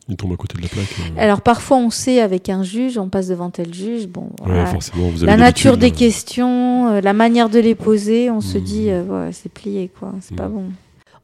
Ils 0.08 0.16
tombent 0.16 0.32
à 0.32 0.36
côté 0.36 0.56
de 0.56 0.62
la 0.62 0.68
plaque. 0.68 0.94
euh. 1.00 1.20
alors 1.20 1.40
parfois 1.42 1.76
on 1.78 1.90
sait 1.90 2.20
avec 2.20 2.48
un 2.48 2.62
juge, 2.62 2.98
on 2.98 3.08
passe 3.08 3.28
devant 3.28 3.50
tel 3.50 3.74
juge. 3.74 4.06
Bon, 4.06 4.30
voilà. 4.42 4.72
vous 4.94 5.22
avez 5.22 5.26
la 5.26 5.36
nature 5.36 5.76
des 5.76 5.90
là. 5.90 5.96
questions, 5.96 6.88
euh, 6.88 7.00
la 7.00 7.12
manière 7.12 7.48
de 7.50 7.58
les 7.58 7.74
poser, 7.74 8.30
on 8.30 8.40
se 8.40 8.58
Mhm. 8.58 8.64
dit, 8.64 8.90
euh, 8.90 9.02
ouais, 9.26 9.32
c'est 9.32 9.52
plié, 9.52 9.90
quoi. 9.98 10.12
C'est 10.20 10.36
pas 10.36 10.48
Mhm. 10.48 10.54
bon. 10.54 10.64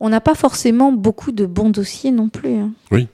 On 0.03 0.09
n'a 0.09 0.21
pas 0.23 0.35
forcément 0.35 0.93
beaucoup 0.93 1.31
de 1.31 1.45
bons 1.45 1.69
dossiers 1.69 2.11
non 2.11 2.31
plus. 2.31 2.55
hein. 2.57 2.71
Oui. 2.91 3.07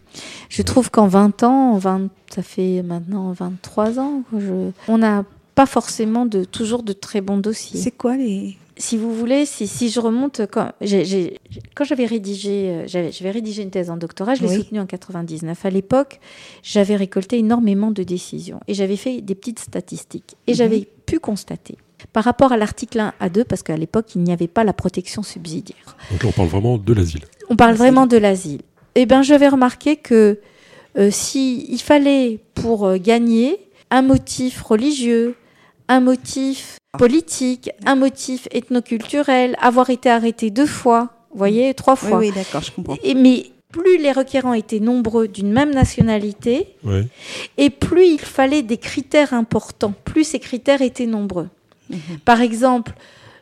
Je 0.49 0.63
trouve 0.63 0.91
qu'en 0.91 1.09
20 1.09 1.43
ans, 1.43 1.73
en 1.73 1.79
20, 1.79 2.09
ça 2.33 2.43
fait 2.43 2.83
maintenant 2.83 3.33
23 3.33 3.99
ans, 3.99 4.23
quoi, 4.31 4.39
je- 4.41 4.71
on 4.87 4.99
n'a 4.99 5.25
pas 5.57 5.67
forcément 5.67 6.27
de, 6.27 6.45
toujours 6.45 6.83
de 6.85 6.93
très 6.93 7.21
bons 7.21 7.39
dossiers 7.39 7.81
C'est 7.81 7.91
quoi 7.91 8.17
les. 8.17 8.57
si 8.77 8.97
vous 8.99 9.13
voulez, 9.15 9.47
si, 9.47 9.67
si 9.67 9.89
je 9.89 9.99
remonte, 10.01 10.43
quand, 10.53 10.71
j'ai- 10.83 11.05
j'ai- 11.07 11.39
quand 11.75 11.85
j'avais 11.85 12.05
rédigé, 12.05 12.69
euh, 12.69 12.85
j'avais, 12.87 13.11
j'avais 13.11 13.31
rédigé 13.31 13.63
une 13.63 13.71
thèse 13.71 13.89
en 13.89 13.97
doctorat, 13.97 14.35
je 14.35 14.43
l'ai 14.43 14.49
Oui. 14.51 14.57
soutenue 14.57 14.81
en 14.81 14.87
99. 14.87 15.65
À 15.65 15.71
l'époque, 15.71 16.21
j'avais 16.63 16.95
récolté 16.95 17.39
énormément 17.39 17.91
de 17.91 18.03
décisions 18.03 18.61
et 18.69 18.75
j'avais 18.75 18.97
fait 18.97 19.23
des 19.23 19.35
petites 19.35 19.59
statistiques. 19.61 20.37
Et 20.47 20.53
Mhm. 20.53 20.57
j'avais 20.59 20.89
pu 21.07 21.19
constater, 21.21 21.77
par 22.13 22.25
rapport 22.25 22.53
à 22.53 22.59
l'article 22.59 23.01
1 23.01 23.15
à 23.19 23.29
2, 23.31 23.45
parce 23.45 23.63
qu'à 23.63 23.79
l'époque, 23.79 24.15
il 24.15 24.23
n'y 24.23 24.33
avait 24.33 24.49
pas 24.49 24.63
la 24.63 24.75
protection 24.75 25.23
subsidiaire. 25.23 25.97
Donc 26.11 26.23
là, 26.23 26.29
on 26.29 26.33
parle 26.33 26.49
vraiment 26.49 26.77
de 26.77 26.93
l'asile. 26.93 27.25
On 27.49 27.57
parle 27.57 27.75
vraiment 27.77 28.07
de 28.07 28.19
l'asile. 28.19 28.61
Eh 28.95 29.07
bien, 29.07 29.23
j'avais 29.23 29.49
remarqué 29.49 29.97
que 29.97 30.39
euh, 30.99 31.11
si 31.11 31.65
il 31.71 31.79
fallait 31.81 32.41
pour 32.55 32.85
euh, 32.87 32.99
gagner 32.99 33.59
un 33.91 34.03
motif 34.03 34.61
religieux, 34.63 35.35
un 35.89 36.01
motif 36.01 36.79
politique, 36.99 37.71
un 37.85 37.95
motif 37.95 38.49
ethnoculturel, 38.53 39.57
avoir 39.61 39.91
été 39.91 40.09
arrêté 40.11 40.51
deux 40.51 40.67
fois, 40.67 41.11
vous 41.33 41.39
voyez, 41.39 41.75
trois 41.75 41.97
fois. 41.97 42.19
oui, 42.19 42.33
d'accord, 42.33 42.63
je 42.63 42.73
comprends. 42.73 42.97
Et, 43.03 43.15
mais 43.15 43.47
plus 43.71 43.99
les 43.99 44.13
requérants 44.13 44.55
étaient 44.55 44.81
nombreux 44.81 45.29
d'une 45.29 45.53
même 45.53 45.73
nationalité, 45.75 46.69
et 47.59 47.71
plus 47.71 48.07
il 48.07 48.21
fallait 48.21 48.63
des 48.63 48.79
critères 48.79 49.35
importants, 49.35 49.93
plus 50.05 50.25
ces 50.25 50.39
critères 50.39 50.83
étaient 50.83 51.07
nombreux. 51.07 51.49
Mhm. 51.91 51.99
Par 52.25 52.41
exemple, 52.41 52.93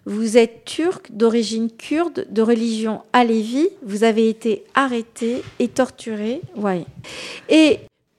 vous 0.07 0.37
êtes 0.37 0.65
turc, 0.65 1.11
d'origine 1.13 1.71
kurde, 1.71 2.27
de 2.31 2.43
religion 2.43 3.03
alévi, 3.13 3.69
vous 3.87 4.05
avez 4.05 4.29
été 4.29 4.65
arrêté 4.75 5.43
et 5.59 5.69
torturé. 5.69 6.41
Ouais. 6.57 6.85
Et 7.49 7.79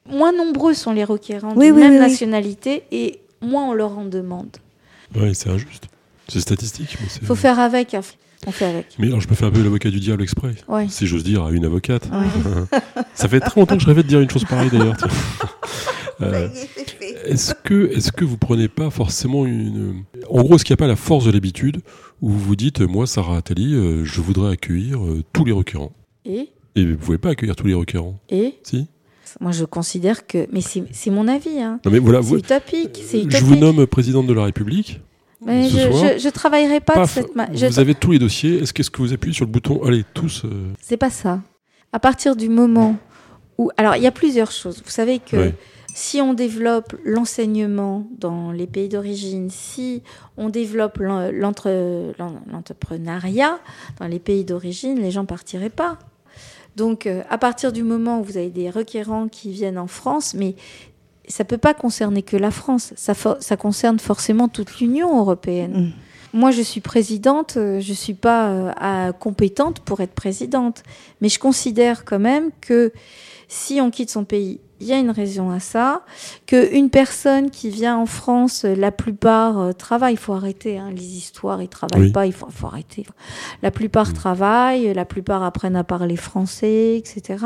moins 0.09 0.31
nombreux 0.31 0.73
sont 0.73 0.93
les 0.93 1.03
requérants 1.03 1.53
Oui, 1.55 1.65
d'une 1.67 1.75
oui, 1.75 1.81
même 1.81 1.91
oui, 1.91 1.97
oui. 1.97 2.01
nationalité 2.09 2.83
et 2.91 3.19
moins 3.41 3.69
on 3.69 3.73
leur 3.73 3.97
en 3.97 4.05
demande. 4.05 4.57
Ouais, 5.15 5.33
c'est 5.33 5.49
injuste. 5.49 5.87
C'est 6.27 6.39
statistique. 6.39 6.97
Il 7.21 7.27
faut 7.27 7.35
faire 7.35 7.59
avec. 7.59 7.93
hein. 7.93 8.01
On 8.47 8.51
fait 8.51 8.65
avec. 8.65 8.87
mais 8.99 9.07
alors, 9.07 9.21
je 9.21 9.27
peux 9.27 9.33
faire 9.35 9.47
un 9.47 9.51
peu 9.51 9.63
l'avocat 9.63 9.89
du 9.89 9.99
diable 9.99 10.21
exprès, 10.21 10.53
Ouais. 10.67 10.87
si 10.89 11.07
j'ose 11.07 11.23
dire, 11.23 11.43
à 11.45 11.51
une 11.51 11.65
avocate. 11.65 12.07
Ouais. 12.11 12.79
Ça 13.15 13.27
fait 13.27 13.39
très 13.39 13.59
longtemps 13.59 13.75
que 13.75 13.81
je 13.81 13.87
rêvais 13.87 14.03
de 14.03 14.07
dire 14.07 14.19
une 14.19 14.29
chose 14.29 14.45
pareille 14.45 14.69
d'ailleurs. 14.69 14.97
Euh. 16.21 16.47
Est-ce 17.25 17.53
que, 17.53 17.91
est 17.93 18.09
que 18.11 18.23
vous 18.23 18.37
prenez 18.37 18.69
pas 18.69 18.89
forcément 18.89 19.45
une. 19.45 20.05
En 20.29 20.43
gros, 20.43 20.55
est-ce 20.55 20.63
qu'il 20.63 20.71
n'y 20.73 20.77
a 20.77 20.83
pas 20.83 20.87
la 20.87 20.95
force 20.95 21.25
de 21.25 21.31
l'habitude 21.31 21.81
où 22.21 22.29
vous 22.29 22.39
vous 22.39 22.55
dites, 22.55 22.79
moi, 22.79 23.05
Sarah 23.05 23.35
Attali, 23.35 23.73
euh, 23.73 24.05
je 24.05 24.21
voudrais 24.21 24.53
accueillir 24.53 25.03
euh, 25.03 25.23
tous 25.33 25.43
les 25.43 25.51
requérants? 25.51 25.91
Et, 26.23 26.51
Et 26.77 26.85
vous 26.85 26.91
ne 26.91 26.95
pouvez 26.95 27.17
pas 27.17 27.31
accueillir 27.31 27.57
tous 27.57 27.67
les 27.67 27.73
requérants? 27.73 28.17
Et? 28.29 28.55
Si? 28.63 28.87
Moi 29.41 29.51
je 29.51 29.65
considère 29.65 30.25
que. 30.27 30.47
Mais 30.51 30.61
c'est 30.61 31.09
mon 31.11 31.27
avis. 31.27 31.59
Hein. 31.61 31.79
Non, 31.85 31.91
mais 31.91 31.99
voilà, 31.99 32.19
vous- 32.19 32.37
utopique. 32.37 33.01
C'est 33.05 33.21
je 33.21 33.25
utopique. 33.25 33.45
vous 33.47 33.55
nomme 33.55 33.85
présidente 33.87 34.27
de 34.27 34.33
la 34.33 34.43
République. 34.45 35.01
Mais 35.45 35.67
je, 35.69 35.91
soir. 35.91 36.13
je, 36.13 36.19
je 36.19 36.29
travaillerai 36.29 36.79
pas 36.79 37.01
de 37.03 37.07
cette 37.07 37.35
manière. 37.35 37.55
Je- 37.57 37.67
vous 37.67 37.79
avez 37.79 37.93
tous 37.95 38.11
les 38.11 38.19
dossiers. 38.19 38.59
Est-ce 38.63 38.73
qu'est-ce 38.73 38.89
que 38.89 39.01
vous 39.01 39.13
appuyez 39.13 39.35
sur 39.35 39.45
le 39.45 39.51
bouton 39.51 39.83
Allez, 39.83 40.03
tous. 40.13 40.43
euh, 40.45 40.71
C'est 40.81 40.97
pas 40.97 41.09
ça. 41.11 41.41
À 41.93 41.99
partir 41.99 42.35
du 42.35 42.49
moment 42.49 42.95
où. 43.57 43.69
Alors, 43.77 43.95
il 43.95 44.01
y 44.03 44.07
a 44.07 44.11
plusieurs 44.11 44.51
choses. 44.51 44.81
Vous 44.83 44.89
savez 44.91 45.19
que 45.19 45.35
Ouais. 45.37 45.55
si 45.93 46.19
on 46.21 46.33
développe 46.33 46.95
l'enseignement 47.05 48.07
dans 48.17 48.51
les 48.51 48.65
pays 48.67 48.89
d'origine, 48.89 49.49
si 49.51 50.01
on 50.37 50.49
développe 50.49 50.97
l'en- 50.97 51.29
l'entre- 51.31 52.13
l'en- 52.17 52.41
l'entrepreneuriat 52.51 53.59
dans 53.99 54.07
les 54.07 54.19
pays 54.19 54.45
d'origine, 54.45 54.99
les 54.99 55.11
gens 55.11 55.25
partiraient 55.25 55.69
pas. 55.69 55.99
Donc, 56.75 57.07
euh, 57.07 57.23
à 57.29 57.37
partir 57.37 57.71
du 57.71 57.83
moment 57.83 58.19
où 58.19 58.23
vous 58.23 58.37
avez 58.37 58.49
des 58.49 58.69
requérants 58.69 59.27
qui 59.27 59.51
viennent 59.51 59.77
en 59.77 59.87
France, 59.87 60.33
mais 60.33 60.55
ça 61.27 61.43
peut 61.43 61.57
pas 61.57 61.73
concerner 61.73 62.21
que 62.21 62.37
la 62.37 62.51
France, 62.51 62.93
ça, 62.95 63.57
concerne 63.57 63.99
forcément 63.99 64.47
toute 64.47 64.79
l'Union 64.79 65.17
européenne. 65.17 65.93
Mm. 66.33 66.37
Moi, 66.37 66.51
je 66.51 66.61
suis 66.61 66.81
présidente, 66.81 67.55
euh, 67.55 67.79
je 67.79 67.93
suis 67.93 68.13
pas 68.13 68.49
euh, 68.49 68.71
à- 68.75 69.13
compétente 69.13 69.79
pour 69.79 70.01
être 70.01 70.13
présidente, 70.13 70.83
mais 71.21 71.29
je 71.29 71.39
considère 71.39 72.03
quand 72.03 72.19
même 72.19 72.51
que 72.59 72.91
si 73.47 73.79
on 73.79 73.89
quitte 73.89 74.09
son 74.09 74.25
pays, 74.25 74.59
il 74.81 74.87
y 74.87 74.93
a 74.93 74.97
une 74.97 75.11
raison 75.11 75.51
à 75.51 75.59
ça. 75.59 76.03
Que 76.47 76.73
une 76.73 76.89
personne 76.89 77.49
qui 77.49 77.69
vient 77.69 77.97
en 77.97 78.05
France, 78.05 78.63
la 78.65 78.91
plupart 78.91 79.59
euh, 79.59 79.71
travaillent. 79.71 80.15
Il 80.15 80.17
faut 80.19 80.33
arrêter 80.33 80.77
hein, 80.77 80.89
les 80.91 81.03
histoires. 81.17 81.61
Ils 81.61 81.69
travaillent 81.69 82.07
Oui. 82.07 82.11
pas. 82.11 82.25
Il 82.25 82.33
faut, 82.33 82.47
faut 82.49 82.67
arrêter. 82.67 83.05
La 83.61 83.71
plupart 83.71 84.13
travaillent. 84.13 84.93
La 84.93 85.05
plupart 85.05 85.43
apprennent 85.43 85.75
à 85.77 85.83
parler 85.83 86.17
français, 86.17 86.97
etc. 86.97 87.43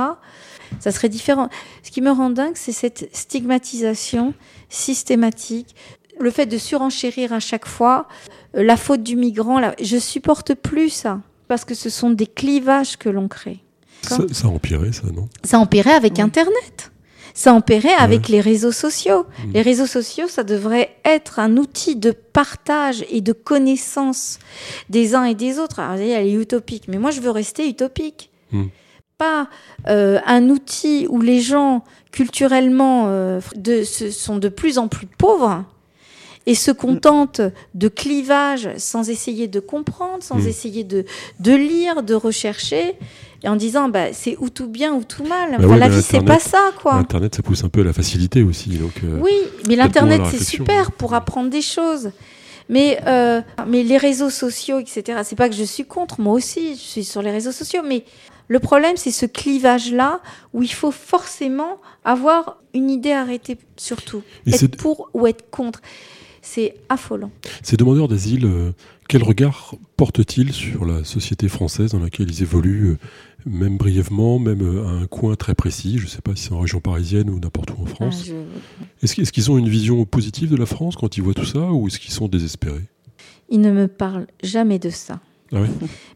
Ça 0.80 0.92
serait 0.92 1.10
différent. 1.10 1.50
Ce 1.84 1.92
qui 1.92 2.02
me 2.02 2.12
rend 2.12 2.30
dingue, 2.30 2.54
c'est 2.56 2.72
cette 2.72 3.10
stigmatisation 3.16 4.34
systématique, 4.70 5.76
le 6.20 6.32
fait 6.32 6.46
de 6.46 6.58
surenchérir 6.58 7.34
à 7.34 7.40
chaque 7.40 7.66
fois 7.68 8.08
euh, 8.56 8.64
la 8.64 8.78
faute 8.78 9.04
du 9.04 9.16
migrant. 9.16 9.60
Là, 9.60 9.76
je 9.82 9.98
supporte 9.98 10.54
plus 10.56 10.90
ça 10.90 11.22
parce 11.48 11.66
que 11.66 11.74
ce 11.76 11.90
sont 11.90 12.10
des 12.12 12.28
clivages 12.28 12.98
que 12.98 13.10
l'on 13.10 13.28
crée. 13.28 13.60
Ça, 14.04 14.18
ça 14.32 14.48
a 14.48 14.52
empiré, 14.52 14.92
ça, 14.94 15.04
non? 15.14 15.28
Ça 15.44 15.60
empirait 15.60 15.94
avec 15.94 16.14
Oui. 16.18 16.22
Internet. 16.22 16.92
Ça 17.34 17.54
empirait 17.54 17.94
avec 17.98 18.28
les 18.28 18.42
réseaux 18.42 18.72
sociaux. 18.72 19.26
Mm. 19.46 19.52
Les 19.54 19.62
réseaux 19.62 19.86
sociaux, 19.86 20.28
ça 20.28 20.44
devrait 20.44 20.96
être 21.06 21.40
un 21.40 21.58
outil 21.58 21.96
de 21.96 22.12
partage 22.12 23.06
et 23.10 23.22
de 23.22 23.34
connaissance 23.34 24.40
des 24.90 25.16
uns 25.16 25.24
et 25.26 25.36
des 25.36 25.60
autres. 25.60 25.80
Alors, 25.80 25.92
vous 25.94 25.98
voyez, 26.00 26.14
elle 26.14 26.28
est 26.28 26.34
utopique, 26.34 26.88
mais 26.88 26.98
moi, 26.98 27.12
je 27.12 27.22
veux 27.22 27.32
rester 27.32 27.68
utopique. 27.68 28.30
Mm. 28.52 28.66
Pas 29.18 29.50
euh, 29.88 30.20
un 30.26 30.50
outil 30.50 31.06
où 31.10 31.20
les 31.22 31.42
gens, 31.42 31.84
culturellement, 32.12 33.06
euh, 33.08 33.40
de, 33.56 33.84
se- 33.84 34.12
sont 34.12 34.38
de 34.38 34.50
plus 34.50 34.78
en 34.78 34.88
plus 34.88 35.08
pauvres 35.08 35.66
et 36.46 36.56
se 36.56 36.72
contentent 36.72 37.42
de 37.76 37.88
clivages 37.90 38.70
sans 38.78 39.10
essayer 39.10 39.48
de 39.48 39.60
comprendre, 39.60 40.24
sans 40.24 40.48
essayer 40.48 40.84
de, 40.84 41.06
de 41.40 41.54
lire, 41.54 42.02
de 42.02 42.16
rechercher, 42.16 42.96
et 43.44 43.48
en 43.48 43.56
disant 43.56 43.90
bah, 43.90 44.14
c'est 44.14 44.36
ou 44.40 44.50
tout 44.50 44.68
bien 44.68 44.94
ou 44.94 45.04
tout 45.04 45.24
mal. 45.24 45.52
Bah 45.58 45.66
Enfin, 45.66 45.78
la 45.78 45.90
vie, 45.90 46.02
c'est 46.02 46.24
pas 46.24 46.40
ça, 46.40 46.72
quoi. 46.82 46.96
Internet, 46.96 47.36
ça 47.36 47.42
pousse 47.42 47.64
un 47.64 47.70
peu 47.70 47.82
à 47.82 47.86
la 47.86 47.94
facilité 47.94 48.44
aussi. 48.44 48.70
Donc, 48.78 49.02
euh, 49.04 49.20
Oui, 49.22 49.34
mais 49.68 49.76
l'Internet, 49.76 50.22
c'est 50.30 50.44
super 50.44 50.92
pour 50.92 51.14
apprendre 51.14 51.50
des 51.50 51.62
choses. 51.62 52.12
Mais, 52.70 53.00
euh, 53.08 53.42
mais 53.68 53.84
les 53.84 53.98
réseaux 53.98 54.30
sociaux, 54.30 54.78
etc., 54.80 55.22
c'est 55.24 55.36
pas 55.36 55.50
que 55.50 55.56
je 55.56 55.64
suis 55.64 55.86
contre, 55.86 56.22
moi 56.22 56.34
aussi, 56.34 56.76
je 56.76 56.80
suis 56.80 57.04
sur 57.04 57.24
les 57.24 57.32
réseaux 57.32 57.52
sociaux, 57.52 57.82
mais 57.84 58.06
le 58.48 58.60
problème, 58.60 58.96
c'est 58.96 59.12
ce 59.12 59.26
clivage-là 59.26 60.22
où 60.54 60.62
il 60.62 60.72
faut 60.72 60.92
forcément 60.92 61.80
avoir 62.06 62.58
une 62.76 62.92
idée 62.92 63.12
arrêtée, 63.12 63.58
surtout. 63.76 64.22
Et 64.46 64.54
être 64.54 64.78
pour 64.78 65.10
ou 65.14 65.26
être 65.26 65.50
contre. 65.50 65.82
C'est 66.42 66.76
affolant. 66.90 67.32
Ces 67.64 67.76
demandeurs 67.76 68.08
d'asile, 68.08 68.46
euh, 68.46 68.72
quel 69.10 69.24
regard 69.24 69.74
portent-ils 69.98 70.54
sur 70.54 70.86
la 70.86 71.04
société 71.04 71.50
française 71.50 71.92
dans 71.92 72.00
laquelle 72.00 72.30
ils 72.30 72.42
évoluent, 72.44 72.92
euh, 72.92 72.98
même 73.46 73.78
brièvement, 73.78 74.38
même 74.40 74.62
euh, 74.62 74.86
à 74.86 74.92
un 74.92 75.08
coin 75.08 75.36
très 75.36 75.56
précis? 75.56 75.98
Je 75.98 76.04
ne 76.06 76.10
sais 76.10 76.22
pas 76.22 76.36
si 76.36 76.44
c'est 76.44 76.54
en 76.54 76.60
région 76.60 76.80
parisienne 76.80 77.30
ou 77.30 77.40
n'importe 77.40 77.72
où 77.72 77.82
en 77.82 77.86
France. 77.88 78.24
Ah, 78.30 78.34
je- 79.04 79.22
Est-ce 79.22 79.32
qu'ils 79.32 79.50
ont 79.52 79.58
une 79.58 79.68
vision 79.68 80.06
positive 80.06 80.52
de 80.52 80.56
la 80.56 80.66
France 80.68 80.96
quand 80.96 81.18
ils 81.18 81.24
voient 81.24 81.34
tout 81.34 81.44
ça 81.46 81.72
ou 81.72 81.88
est-ce 81.88 82.00
qu'ils 82.00 82.14
sont 82.14 82.28
désespérés? 82.28 82.86
Il 83.50 83.62
ne 83.62 83.72
me 83.72 83.88
parle 83.88 84.28
jamais 84.44 84.78
de 84.80 84.92
ça. 84.92 85.20
Ah 85.52 85.62
oui? 85.62 85.68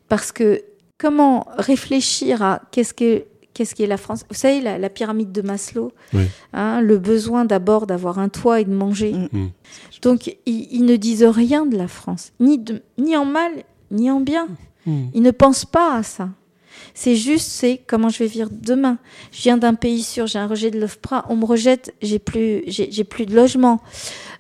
Parce 0.08 0.32
que 0.32 0.62
comment 1.00 1.48
réfléchir 1.58 2.44
à 2.44 2.62
qu'est-ce 2.72 2.94
que 2.94 3.24
qu'est-ce 3.54 3.76
qu'est 3.76 3.88
la 3.88 3.98
France? 3.98 4.26
Vous 4.30 4.36
savez, 4.36 4.62
la, 4.62 4.78
la 4.78 4.90
pyramide 4.90 5.32
de 5.32 5.42
Maslow, 5.42 5.92
Oui. 6.14 6.24
hein, 6.54 6.82
le 6.82 6.98
besoin 6.98 7.46
d'abord 7.46 7.88
d'avoir 7.88 8.20
un 8.20 8.30
toit 8.30 8.62
et 8.62 8.66
de 8.66 8.74
manger. 8.74 9.14
Mm. 9.14 9.30
Mm. 9.32 9.50
Donc, 10.02 10.28
ils, 10.46 10.68
ils 10.72 10.86
ne 10.86 10.96
disent 10.96 11.24
rien 11.24 11.66
de 11.66 11.78
la 11.78 11.88
France, 11.88 12.32
ni, 12.40 12.58
de- 12.58 12.82
ni 12.98 13.16
en 13.16 13.26
mal, 13.26 13.52
ni 13.92 14.10
en 14.12 14.20
bien. 14.22 14.48
Mm. 14.86 15.06
Ils 15.14 15.22
ne 15.22 15.32
pensent 15.32 15.66
pas 15.66 15.96
à 15.98 16.04
ça. 16.04 16.30
C'est 16.96 17.16
juste, 17.16 17.50
c'est 17.50 17.82
comment 17.88 18.10
je 18.10 18.20
vais 18.20 18.28
vivre 18.28 18.50
demain. 18.52 18.98
Je 19.32 19.42
viens 19.44 19.58
d'un 19.58 19.74
pays 19.76 20.04
sûr, 20.04 20.28
j'ai 20.28 20.40
un 20.40 20.48
rejet 20.48 20.70
de 20.72 20.80
l'OFPRA, 20.80 21.26
on 21.30 21.36
me 21.36 21.46
rejette, 21.46 21.94
j'ai 22.02 22.20
plus, 22.20 22.64
j'ai 22.68 22.92
j'ai 22.92 23.04
plus 23.04 23.26
de 23.26 23.36
logement. 23.36 23.80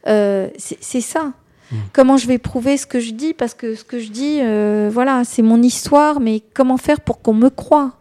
Euh, 0.07 0.49
c'est 0.57 0.78
c'est 0.82 1.01
ça. 1.01 1.34
Mm. 1.72 1.76
Comment 1.93 2.18
je 2.18 2.28
vais 2.28 2.38
prouver 2.39 2.78
ce 2.78 2.86
que 2.86 2.99
je 2.99 3.11
dis? 3.11 3.34
Parce 3.34 3.53
que 3.53 3.76
ce 3.76 3.84
que 3.84 3.99
je 3.99 4.09
dis, 4.09 4.39
euh, 4.41 4.89
voilà, 4.91 5.24
c'est 5.24 5.41
mon 5.43 5.61
histoire, 5.61 6.20
mais 6.20 6.41
comment 6.53 6.78
faire 6.78 7.01
pour 7.01 7.22
qu'on 7.22 7.34
me 7.34 7.49
croie? 7.49 7.93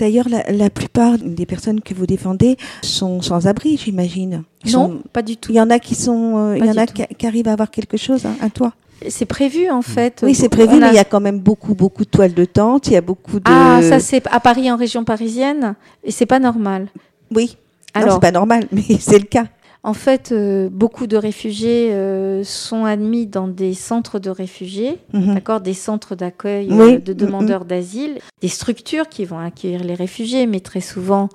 D'ailleurs, 0.00 0.28
la, 0.30 0.50
la 0.50 0.70
plupart 0.70 1.18
des 1.18 1.44
personnes 1.44 1.80
que 1.82 1.92
vous 1.92 2.06
défendez 2.06 2.56
sont 2.82 3.20
sans 3.20 3.46
abri, 3.46 3.76
j'imagine. 3.76 4.44
Non, 4.64 4.70
sont- 4.70 5.02
pas 5.12 5.20
du 5.22 5.36
tout. 5.36 5.52
Il 5.52 5.56
y 5.56 5.60
en 5.60 5.68
a 5.68 5.78
qui 5.78 5.94
sont, 5.94 6.36
euh, 6.38 6.56
il 6.56 6.60
Pas 6.60 6.66
y 6.66 6.70
en 6.70 6.72
du 6.72 6.78
a 6.78 6.86
tout. 6.86 6.94
qui, 6.94 7.14
qui 7.16 7.26
arrivent 7.26 7.48
à 7.48 7.52
avoir 7.52 7.70
quelque 7.70 7.98
chose, 7.98 8.24
hein, 8.24 8.34
un 8.40 8.48
toit. 8.48 8.72
C'est 9.08 9.26
prévu 9.26 9.70
en 9.70 9.82
fait. 9.82 10.20
Oui, 10.22 10.34
c'est 10.34 10.48
prévu, 10.48 10.74
a- 10.76 10.78
mais 10.80 10.88
il 10.88 10.94
y 10.94 10.98
a 10.98 11.04
quand 11.04 11.20
même 11.20 11.38
beaucoup, 11.38 11.74
beaucoup 11.74 12.04
de 12.04 12.10
toiles 12.10 12.34
de 12.34 12.44
tente. 12.46 12.86
Il 12.88 12.94
y 12.94 12.96
a 12.96 13.00
beaucoup 13.02 13.36
de. 13.40 13.44
Ah, 13.46 13.80
ça 13.82 14.00
c'est 14.00 14.26
à 14.30 14.40
Paris 14.40 14.70
en 14.72 14.76
région 14.76 15.04
parisienne, 15.04 15.74
et 16.04 16.10
c'est 16.10 16.26
pas 16.26 16.38
normal. 16.38 16.88
Oui. 17.34 17.56
Non, 17.94 18.02
Alors, 18.02 18.14
c'est 18.14 18.20
pas 18.20 18.30
normal, 18.32 18.66
mais 18.72 18.82
c'est 18.98 19.18
le 19.18 19.24
cas. 19.26 19.44
En 19.82 19.94
fait, 19.94 20.30
euh, 20.32 20.68
beaucoup 20.70 21.06
de 21.06 21.16
réfugiés 21.16 21.88
euh, 21.92 22.44
sont 22.44 22.84
admis 22.84 23.26
dans 23.26 23.48
des 23.48 23.72
centres 23.72 24.18
de 24.18 24.28
réfugiés, 24.28 24.98
Mhm. 25.14 25.34
d'accord, 25.34 25.60
des 25.62 25.72
centres 25.72 26.14
d'accueil 26.14 26.68
euh, 26.70 26.98
de 26.98 27.12
demandeurs 27.14 27.64
d'asile, 27.64 28.18
des 28.42 28.48
structures 28.48 29.08
qui 29.08 29.24
vont 29.24 29.38
accueillir 29.38 29.82
les 29.82 29.94
réfugiés, 29.94 30.46
mais 30.46 30.60
très 30.60 30.82
souvent, 30.82 31.30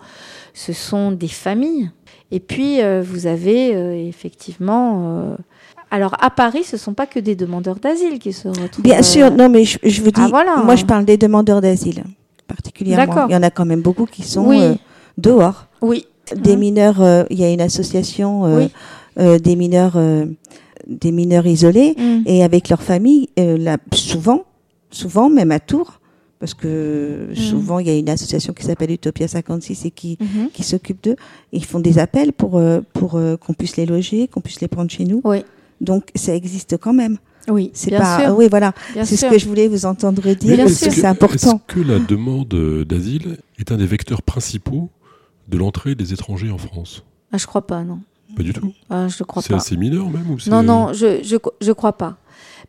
ce 0.53 0.73
sont 0.73 1.11
des 1.11 1.27
familles. 1.27 1.89
Et 2.31 2.39
puis, 2.39 2.79
vous 3.03 3.27
avez 3.27 4.07
effectivement. 4.07 5.35
Alors, 5.91 6.15
à 6.19 6.29
Paris, 6.31 6.63
ce 6.63 6.75
ne 6.75 6.79
sont 6.79 6.93
pas 6.93 7.05
que 7.05 7.19
des 7.19 7.35
demandeurs 7.35 7.75
d'asile 7.77 8.19
qui 8.19 8.33
se 8.33 8.47
retrouvent. 8.47 8.83
Bien 8.83 9.01
sûr, 9.03 9.31
non, 9.31 9.47
mais 9.47 9.63
je, 9.63 9.77
je 9.83 10.01
vous 10.01 10.11
dis, 10.11 10.21
Ah, 10.23 10.27
voilà. 10.29 10.57
moi, 10.63 10.75
je 10.75 10.85
parle 10.85 11.05
des 11.05 11.17
demandeurs 11.17 11.61
d'asile, 11.61 12.03
particulièrement. 12.47 13.27
Il 13.27 13.33
y 13.33 13.35
en 13.35 13.43
a 13.43 13.51
quand 13.51 13.65
même 13.65 13.81
beaucoup 13.81 14.05
qui 14.05 14.23
sont 14.23 14.47
Oui. 14.47 14.59
euh, 14.61 14.73
dehors. 15.17 15.67
Oui. 15.81 16.07
Des 16.35 16.53
Hein? 16.53 16.55
mineurs, 16.57 17.01
euh, 17.01 17.23
il 17.29 17.39
y 17.39 17.43
a 17.43 17.51
une 17.51 17.61
association 17.61 18.45
euh, 18.45 18.59
Oui. 18.59 18.69
euh, 19.19 19.39
des 19.39 19.55
mineurs, 19.55 19.93
euh, 19.95 20.25
des 20.87 21.11
mineurs 21.11 21.45
isolés 21.45 21.95
Mm. 21.97 22.21
et 22.25 22.43
avec 22.43 22.69
leur 22.69 22.81
famille, 22.81 23.29
euh, 23.39 23.57
là, 23.57 23.77
souvent, 23.93 24.43
souvent 24.91 25.29
même 25.29 25.51
à 25.51 25.59
Tours, 25.59 25.99
parce 26.39 26.53
que 26.53 27.27
Mm. 27.31 27.35
souvent 27.35 27.79
il 27.79 27.87
y 27.87 27.89
a 27.89 27.97
une 27.97 28.09
association 28.09 28.53
qui 28.53 28.63
s'appelle 28.65 28.91
Utopia 28.91 29.27
56 29.27 29.85
et 29.85 29.91
qui 29.91 30.17
Mhm. 30.19 30.49
qui 30.53 30.63
s'occupe 30.63 31.03
d'eux. 31.03 31.15
Ils 31.53 31.63
font 31.65 31.79
des 31.79 31.97
appels 31.99 32.33
pour 32.33 32.59
pour 32.93 33.15
euh, 33.15 33.37
qu'on 33.37 33.53
puisse 33.53 33.77
les 33.77 33.85
loger, 33.85 34.27
qu'on 34.27 34.41
puisse 34.41 34.61
les 34.61 34.67
prendre 34.67 34.89
chez 34.91 35.05
nous. 35.05 35.21
Oui. 35.23 35.43
Donc 35.81 36.09
ça 36.15 36.33
existe 36.35 36.77
quand 36.77 36.93
même. 36.93 37.17
Oui, 37.47 37.69
C'est 37.73 37.91
bien 37.91 37.99
pas, 37.99 38.19
sûr. 38.25 38.35
oui 38.37 38.47
voilà, 38.49 38.73
bien 38.95 39.05
c'est 39.05 39.17
ce 39.17 39.27
que 39.27 39.37
je 39.37 39.45
voulais 39.47 39.67
vous 39.67 39.85
entendre 39.85 40.33
dire. 40.33 40.67
C'est 40.67 41.05
important. 41.05 41.61
Est-ce 41.67 41.73
que 41.75 41.79
la 41.79 41.99
demande 41.99 42.55
d'asile 42.87 43.37
est 43.59 43.71
un 43.71 43.77
des 43.77 43.85
vecteurs 43.85 44.23
principaux 44.23 44.89
de 45.47 45.57
l'entrée 45.57 45.95
des 45.95 46.13
étrangers 46.13 46.51
en 46.51 46.57
France 46.57 47.03
Ah, 47.31 47.37
je 47.37 47.45
crois 47.47 47.65
pas, 47.65 47.83
non. 47.83 47.99
Pas 48.35 48.43
du 48.43 48.53
tout. 48.53 48.73
Ah, 48.89 49.07
je 49.07 49.23
crois 49.23 49.41
C'est 49.41 49.49
pas. 49.53 49.57
assez 49.57 49.77
mineur 49.77 50.09
même 50.09 50.29
ou 50.31 50.39
c'est- 50.39 50.49
Non, 50.49 50.63
non, 50.63 50.91
je, 50.93 51.23
je, 51.23 51.35
je 51.61 51.71
crois 51.71 51.93
pas. 51.97 52.17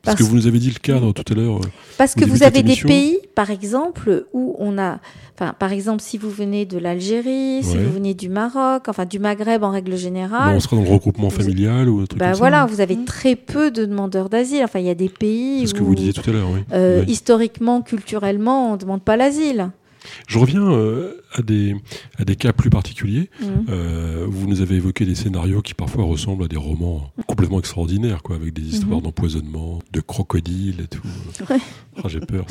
Parce, 0.03 0.19
que 0.19 0.23
vous 0.23 0.37
nous 0.37 0.47
avez 0.47 0.59
dit 0.61 0.69
le 0.71 0.79
cadre 0.79 1.13
tout 1.13 1.25
à 1.33 1.35
l'heure. 1.35 1.57
euh, 1.57 1.69
Parce 1.97 2.15
que 2.15 2.25
vous 2.25 2.43
avez 2.45 2.63
des 2.63 2.77
pays, 2.77 3.19
par 3.35 3.51
exemple, 3.51 4.27
où 4.35 4.55
on 4.59 4.79
a, 4.79 5.01
enfin, 5.35 5.55
par 5.59 5.73
exemple, 5.73 6.03
si 6.03 6.19
vous 6.19 6.31
venez 6.31 6.67
de 6.67 6.79
l'Algérie, 6.79 7.63
si 7.65 7.77
vous 7.77 7.93
venez 7.93 8.13
du 8.15 8.29
Maroc, 8.29 8.85
enfin 8.89 9.07
du 9.07 9.19
Maghreb 9.19 9.65
en 9.65 9.71
règle 9.71 9.97
générale, 9.97 10.55
on 10.55 10.61
sera 10.61 10.77
dans 10.77 10.83
le 10.83 10.91
regroupement 10.91 11.29
vous- 11.29 11.37
familial 11.37 11.89
ou 11.89 12.01
un 12.01 12.05
truc 12.07 12.21
bah 12.21 12.27
comme 12.27 12.35
ça. 12.35 12.39
voilà, 12.39 12.67
vous 12.67 12.81
avez 12.81 12.95
Mm. 12.95 13.05
très 13.07 13.35
peu 13.35 13.71
de 13.73 13.87
demandeurs 13.87 14.29
d'asile. 14.29 14.63
Enfin, 14.63 14.79
il 14.79 14.85
y 14.87 14.91
a 14.91 14.95
des 14.95 15.09
pays 15.09 15.61
C'est 15.63 15.69
ce 15.69 15.75
que 15.75 15.83
vous 15.83 15.95
disiez 15.95 16.13
tout 16.13 16.29
à 16.29 16.33
l'heure, 16.33 16.51
oui. 16.53 16.61
euh, 16.73 17.01
Ouais. 17.01 17.07
historiquement, 17.11 17.81
culturellement, 17.81 18.71
on 18.71 18.73
ne 18.75 18.79
demande 18.79 19.03
pas 19.03 19.17
l'asile. 19.17 19.71
Je 20.29 20.39
reviens 20.39 20.71
euh, 20.71 21.21
à, 21.33 21.43
des, 21.43 21.75
à 22.19 22.25
des 22.25 22.37
cas 22.37 22.53
plus 22.53 22.71
particuliers. 22.71 23.31
Mm. 23.41 23.45
Euh, 23.69 24.27
vous 24.29 24.47
nous 24.47 24.61
avez 24.61 24.77
évoqué 24.77 25.05
des 25.05 25.15
scénarios 25.15 25.63
qui 25.63 25.75
parfois 25.75 26.05
ressemblent 26.05 26.45
à 26.45 26.49
des 26.49 26.57
romans 26.57 27.13
complètement 27.27 27.59
extraordinaires, 27.59 28.23
quoi, 28.23 28.37
avec 28.37 28.53
des 28.53 28.63
histoires 28.63 28.99
Mhm. 28.99 29.05
d'empoisonnement, 29.05 29.81
de 29.93 30.01
crocodiles 30.01 30.81
et 30.83 30.87
tout. 30.89 31.03
Ouais. 31.51 31.59
Ah, 32.03 32.09
J'ai 32.09 32.21
peur. 32.21 32.47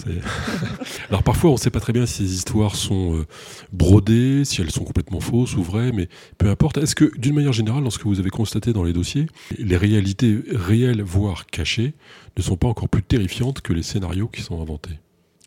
Alors 1.10 1.24
parfois, 1.24 1.49
on 1.51 1.53
ne 1.53 1.60
sait 1.60 1.70
pas 1.70 1.80
très 1.80 1.93
bien 1.93 2.06
si 2.06 2.28
ces 2.28 2.34
histoires 2.34 2.76
sont 2.76 3.16
euh, 3.18 3.26
brodées, 3.72 4.43
si 4.45 4.62
elles 4.62 4.72
sont 4.72 4.84
complètement 4.84 5.20
fausses 5.20 5.56
ou 5.56 5.64
vraies, 5.64 5.91
mais 5.93 6.10
peu 6.38 6.49
importe. 6.49 6.78
Est-ce 6.78 6.95
que, 6.95 7.12
d'une 7.18 7.36
manière 7.36 7.53
générale, 7.53 7.84
dans 7.84 7.89
ce 7.89 7.99
que 7.99 8.08
vous 8.08 8.20
avez 8.20 8.30
constaté 8.30 8.74
dans 8.74 8.84
les 8.84 8.93
dossiers, 8.93 9.28
les 9.58 9.78
réalités 9.78 10.39
réelles, 10.51 11.01
voire 11.01 11.45
cachées, 11.45 11.93
ne 12.38 12.41
sont 12.41 12.58
pas 12.58 12.68
encore 12.68 12.89
plus 12.89 13.03
terrifiantes 13.03 13.62
que 13.62 13.74
les 13.74 13.84
scénarios 13.84 14.28
qui 14.28 14.41
sont 14.41 14.62
inventés? 14.62 14.99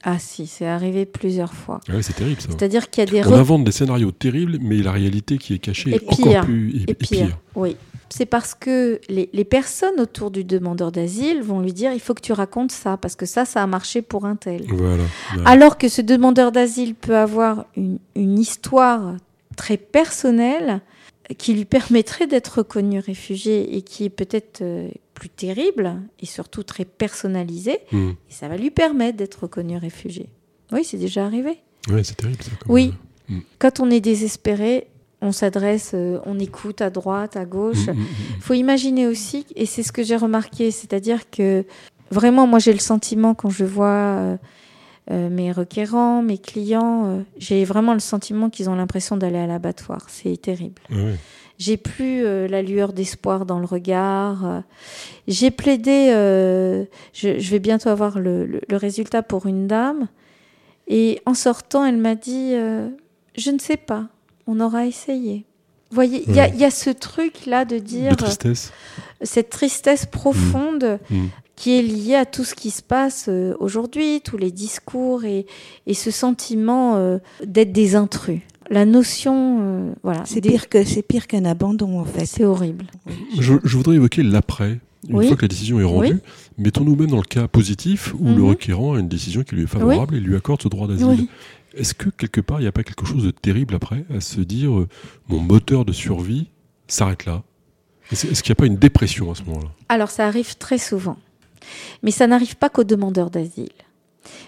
Ah 0.04 0.18
si, 0.20 0.46
c'est 0.46 0.66
arrivé 0.66 1.06
plusieurs 1.06 1.52
fois. 1.52 1.80
Ah 1.88 1.94
ouais, 1.96 2.02
C'est 2.02 2.12
terrible 2.14 2.40
ça. 2.40 2.48
C'est-à-dire 2.50 2.88
qu'il 2.88 3.04
y 3.04 3.08
a 3.08 3.10
des 3.10 3.28
On 3.28 3.32
re- 3.32 3.38
invente 3.38 3.64
des 3.64 3.72
scénarios 3.72 4.12
terribles, 4.12 4.58
mais 4.60 4.76
la 4.76 4.92
réalité 4.92 5.38
qui 5.38 5.54
est 5.54 5.58
cachée 5.58 5.94
est 5.94 5.98
pire. 5.98 6.26
encore 6.28 6.44
plus 6.44 6.70
et- 6.70 6.82
Et 6.82 6.90
et 6.90 6.94
pire, 6.94 7.38
oui. 7.56 7.76
C'est 8.10 8.24
parce 8.24 8.54
que 8.54 9.00
les, 9.10 9.28
les 9.34 9.44
personnes 9.44 10.00
autour 10.00 10.30
du 10.30 10.42
demandeur 10.44 10.92
d'asile 10.92 11.42
vont 11.42 11.60
lui 11.60 11.72
dire 11.74 11.92
il 11.92 12.00
faut 12.00 12.14
que 12.14 12.22
tu 12.22 12.32
racontes 12.32 12.72
ça, 12.72 12.96
parce 12.96 13.16
que 13.16 13.26
ça, 13.26 13.44
ça 13.44 13.62
a 13.62 13.66
marché 13.66 14.00
pour 14.00 14.24
un 14.24 14.36
tel. 14.36 14.64
Voilà. 14.68 15.02
Ouais. 15.02 15.42
Alors 15.44 15.76
que 15.76 15.88
ce 15.88 16.00
demandeur 16.00 16.50
d'asile 16.52 16.94
peut 16.94 17.16
avoir 17.16 17.66
une, 17.76 17.98
une 18.16 18.38
histoire 18.38 19.16
très 19.56 19.76
personnelle 19.76 20.80
qui 21.36 21.52
lui 21.52 21.66
permettrait 21.66 22.26
d'être 22.26 22.58
reconnu 22.58 23.00
réfugié 23.00 23.76
et 23.76 23.82
qui 23.82 24.04
est 24.04 24.10
peut-être 24.10 24.60
euh, 24.62 24.88
plus 25.18 25.28
terrible 25.30 25.96
et 26.20 26.26
surtout 26.26 26.62
très 26.62 26.84
personnalisée, 26.84 27.80
Hmm. 27.92 28.10
et 28.30 28.32
ça 28.32 28.46
va 28.48 28.56
lui 28.56 28.70
permettre 28.70 29.16
d'être 29.18 29.42
reconnu 29.42 29.76
réfugié. 29.76 30.28
Oui, 30.72 30.84
c'est 30.84 30.96
déjà 30.98 31.24
arrivé. 31.26 31.58
Ouais, 31.90 32.04
c'est 32.04 32.16
terrible 32.16 32.42
ça. 32.42 32.50
quand 32.60 32.72
Oui. 32.72 32.94
même. 33.28 33.42
Quand 33.58 33.80
on 33.80 33.90
est 33.90 34.00
désespéré, 34.00 34.86
on 35.20 35.32
s'adresse, 35.32 35.90
euh, 35.94 36.18
on 36.26 36.38
écoute 36.38 36.80
à 36.80 36.90
droite, 36.90 37.36
à 37.36 37.44
gauche. 37.44 37.86
Hmm, 37.88 37.92
hmm, 37.92 38.00
hmm. 38.02 38.36
Il 38.36 38.42
faut 38.42 38.54
imaginer 38.54 39.06
aussi, 39.08 39.44
et 39.56 39.66
c'est 39.66 39.82
ce 39.82 39.90
que 39.92 40.02
j'ai 40.04 40.16
remarqué, 40.16 40.70
c'est-à-dire 40.70 41.28
que 41.30 41.64
vraiment, 42.10 42.46
moi 42.46 42.58
j'ai 42.60 42.72
le 42.72 42.78
sentiment 42.78 43.34
quand 43.34 43.50
je 43.50 43.64
vois 43.64 43.86
euh, 43.88 44.36
euh, 45.10 45.28
mes 45.30 45.50
requérants, 45.52 46.22
mes 46.22 46.38
clients, 46.38 47.06
euh, 47.06 47.22
j'ai 47.38 47.64
vraiment 47.64 47.94
le 47.94 48.00
sentiment 48.00 48.48
qu'ils 48.50 48.70
ont 48.70 48.76
l'impression 48.76 49.16
d'aller 49.16 49.38
à 49.38 49.46
l'abattoir. 49.46 50.06
C'est 50.08 50.40
terrible. 50.40 50.80
Ouais. 50.90 51.16
J'ai 51.58 51.76
plus 51.76 52.24
euh, 52.24 52.46
la 52.48 52.62
lueur 52.62 52.92
d'espoir 52.92 53.44
dans 53.44 53.58
le 53.58 53.66
regard. 53.66 54.62
J'ai 55.26 55.50
plaidé, 55.50 56.10
euh, 56.12 56.84
je, 57.12 57.38
je 57.38 57.50
vais 57.50 57.58
bientôt 57.58 57.88
avoir 57.88 58.18
le, 58.20 58.46
le- 58.46 58.60
le 58.68 58.76
résultat 58.76 59.22
pour 59.22 59.46
une 59.46 59.66
dame. 59.66 60.06
Et 60.86 61.20
en 61.26 61.34
sortant, 61.34 61.84
elle 61.84 61.96
m'a 61.98 62.14
dit, 62.14 62.52
euh, 62.54 62.88
je 63.36 63.50
ne 63.50 63.58
sais 63.58 63.76
pas, 63.76 64.06
on 64.46 64.60
aura 64.60 64.86
essayé. 64.86 65.44
Vous 65.90 65.94
voyez, 65.96 66.22
il 66.28 66.34
y, 66.34 66.40
a- 66.40 66.44
Ouais. 66.44 66.50
il 66.54 66.60
y 66.60 66.64
a 66.64 66.70
ce 66.70 66.90
truc-là 66.90 67.64
de 67.64 67.78
dire 67.78 68.12
De 68.12 68.16
tristesse. 68.16 68.72
cette 69.22 69.50
tristesse 69.50 70.06
profonde 70.06 70.98
Hmm. 71.10 71.26
qui 71.56 71.76
est 71.78 71.82
liée 71.82 72.14
à 72.14 72.24
tout 72.24 72.44
ce 72.44 72.54
qui 72.54 72.70
se 72.70 72.82
passe 72.82 73.28
aujourd'hui, 73.58 74.20
tous 74.20 74.36
les 74.36 74.52
discours 74.52 75.24
et, 75.24 75.44
et 75.86 75.94
ce 75.94 76.10
sentiment 76.12 77.18
d'être 77.44 77.72
des 77.72 77.96
intrus. 77.96 78.40
La 78.70 78.84
notion, 78.84 79.58
euh, 79.60 79.92
voilà, 80.02 80.22
C'est 80.26 80.40
des- 80.40 80.50
pire 80.50 80.68
que 80.68 80.84
c'est 80.84 81.02
pire 81.02 81.26
qu'un 81.26 81.44
abandon 81.46 81.98
en 82.00 82.04
fait. 82.04 82.26
c'est 82.26 82.44
horrible. 82.44 82.84
Je, 83.38 83.54
je 83.64 83.76
voudrais 83.76 83.96
évoquer 83.96 84.22
l'après. 84.22 84.78
Une 85.08 85.16
Oui. 85.16 85.28
fois 85.28 85.36
que 85.36 85.42
la 85.42 85.48
décision 85.48 85.78
est 85.80 85.84
rendue, 85.84 86.14
Oui. 86.14 86.20
mettons-nous 86.58 86.96
même 86.96 87.10
dans 87.10 87.16
le 87.18 87.22
cas 87.22 87.46
positif 87.46 88.12
où 88.18 88.24
le 88.24 88.34
Mhm. 88.42 88.48
requérant 88.48 88.94
a 88.94 88.98
une 88.98 89.08
décision 89.08 89.42
qui 89.44 89.54
lui 89.54 89.62
est 89.62 89.66
favorable 89.68 90.16
et 90.16 90.20
lui 90.20 90.34
accorde 90.36 90.60
ce 90.60 90.68
droit 90.68 90.88
d'asile. 90.88 91.06
Oui. 91.06 91.28
Est-ce 91.76 91.94
que 91.94 92.10
quelque 92.10 92.40
part, 92.40 92.58
il 92.58 92.62
n'y 92.64 92.68
a 92.68 92.72
pas 92.72 92.82
quelque 92.82 93.06
chose 93.06 93.22
de 93.24 93.30
terrible 93.30 93.74
après 93.76 94.04
à 94.14 94.20
se 94.20 94.40
dire 94.40 94.76
euh, 94.76 94.88
mon 95.28 95.38
moteur 95.38 95.84
de 95.84 95.92
survie 95.92 96.48
s'arrête 96.88 97.26
là? 97.26 97.42
Est-ce 98.10 98.26
est-ce 98.26 98.42
qu'il 98.42 98.50
n'y 98.50 98.54
a 98.56 98.60
pas 98.60 98.66
une 98.66 98.76
dépression 98.76 99.30
à 99.30 99.34
ce 99.36 99.44
moment-là? 99.44 99.68
Alors 99.88 100.10
ça 100.10 100.26
arrive 100.26 100.56
très 100.58 100.78
souvent, 100.78 101.16
mais 102.02 102.10
ça 102.10 102.26
n'arrive 102.26 102.56
pas 102.56 102.68
qu'aux 102.68 102.84
demandeurs 102.84 103.30
d'asile. 103.30 103.68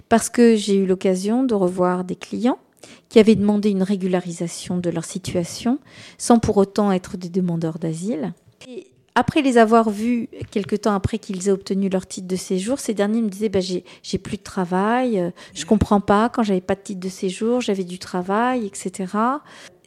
Parce 0.08 0.28
que 0.28 0.56
j'ai 0.56 0.74
eu 0.76 0.86
l'occasion 0.86 1.44
de 1.44 1.54
revoir 1.54 2.02
des 2.04 2.16
clients 2.16 2.58
qui 3.10 3.18
avaient 3.18 3.34
demandé 3.34 3.68
une 3.68 3.82
régularisation 3.82 4.78
de 4.78 4.88
leur 4.88 5.04
situation 5.04 5.78
sans 6.16 6.38
pour 6.38 6.56
autant 6.56 6.90
être 6.90 7.18
des 7.18 7.28
demandeurs 7.28 7.78
d'asile. 7.78 8.32
Et 8.66 8.86
après 9.14 9.42
les 9.42 9.58
avoir 9.58 9.90
vus, 9.90 10.28
quelque 10.50 10.76
temps 10.76 10.94
après 10.94 11.18
qu'ils 11.18 11.48
aient 11.48 11.52
obtenu 11.52 11.90
leur 11.90 12.06
titre 12.06 12.28
de 12.28 12.36
séjour, 12.36 12.78
ces 12.78 12.94
derniers 12.94 13.20
me 13.20 13.28
disaient 13.28 13.48
bah, 13.48 13.60
j'ai, 13.60 13.84
plus 14.18 14.38
de 14.38 14.42
travail, 14.42 15.18
euh, 15.18 15.30
je 15.52 15.66
comprends 15.66 16.00
pas, 16.00 16.28
quand 16.28 16.44
j'avais 16.44 16.60
pas 16.60 16.76
de 16.76 16.80
titre 16.80 17.00
de 17.00 17.08
séjour, 17.08 17.60
j'avais 17.60 17.84
du 17.84 17.98
travail, 17.98 18.64
etc. 18.64 19.12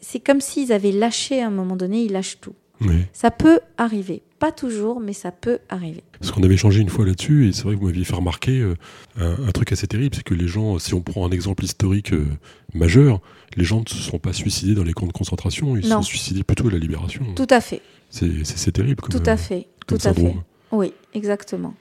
C'est 0.01 0.19
comme 0.19 0.41
s'ils 0.41 0.73
avaient 0.73 0.91
lâché 0.91 1.41
à 1.41 1.47
un 1.47 1.51
moment 1.51 1.77
donné, 1.77 2.03
ils 2.03 2.11
lâchent 2.11 2.39
tout. 2.41 2.55
Oui. 2.81 3.05
Ça 3.13 3.31
peut 3.31 3.61
arriver. 3.77 4.21
Pas 4.43 4.51
toujours, 4.51 4.99
mais 4.99 5.13
ça 5.13 5.31
peut 5.31 5.59
arriver. 5.69 6.03
Parce 6.19 6.33
qu'on 6.33 6.43
avait 6.43 6.55
échangé 6.55 6.81
une 6.81 6.89
fois 6.89 7.05
là-dessus, 7.05 7.47
et 7.47 7.53
c'est 7.53 7.63
vrai 7.63 7.75
que 7.75 7.79
vous 7.79 7.85
m'aviez 7.85 8.03
fait 8.03 8.15
remarquer 8.15 8.59
euh, 8.59 8.75
un, 9.17 9.47
un 9.47 9.51
truc 9.53 9.71
assez 9.71 9.87
terrible, 9.87 10.13
c'est 10.13 10.23
que 10.23 10.33
les 10.33 10.49
gens, 10.49 10.79
si 10.79 10.93
on 10.93 10.99
prend 10.99 11.25
un 11.25 11.31
exemple 11.31 11.63
historique 11.63 12.11
euh, 12.11 12.27
majeur, 12.73 13.21
les 13.55 13.63
gens 13.63 13.79
ne 13.79 13.87
se 13.87 13.95
sont 13.95 14.19
pas 14.19 14.33
suicidés 14.33 14.75
dans 14.75 14.83
les 14.83 14.91
camps 14.91 15.07
de 15.07 15.13
concentration, 15.13 15.77
ils 15.77 15.83
se 15.83 15.89
sont 15.91 16.01
suicidés 16.01 16.43
plutôt 16.43 16.67
à 16.67 16.71
la 16.71 16.77
libération. 16.77 17.23
Tout 17.37 17.47
à 17.49 17.61
fait, 17.61 17.81
C'est 18.09 18.73
terrible 18.73 19.01
comme, 19.01 19.17
tout 19.17 19.29
euh, 19.29 19.31
à 19.31 19.37
fait, 19.37 19.67
comme 19.87 19.97
tout 19.97 20.07
à 20.09 20.13
fait. 20.13 20.35
Oui, 20.73 20.91
exactement. 21.13 21.73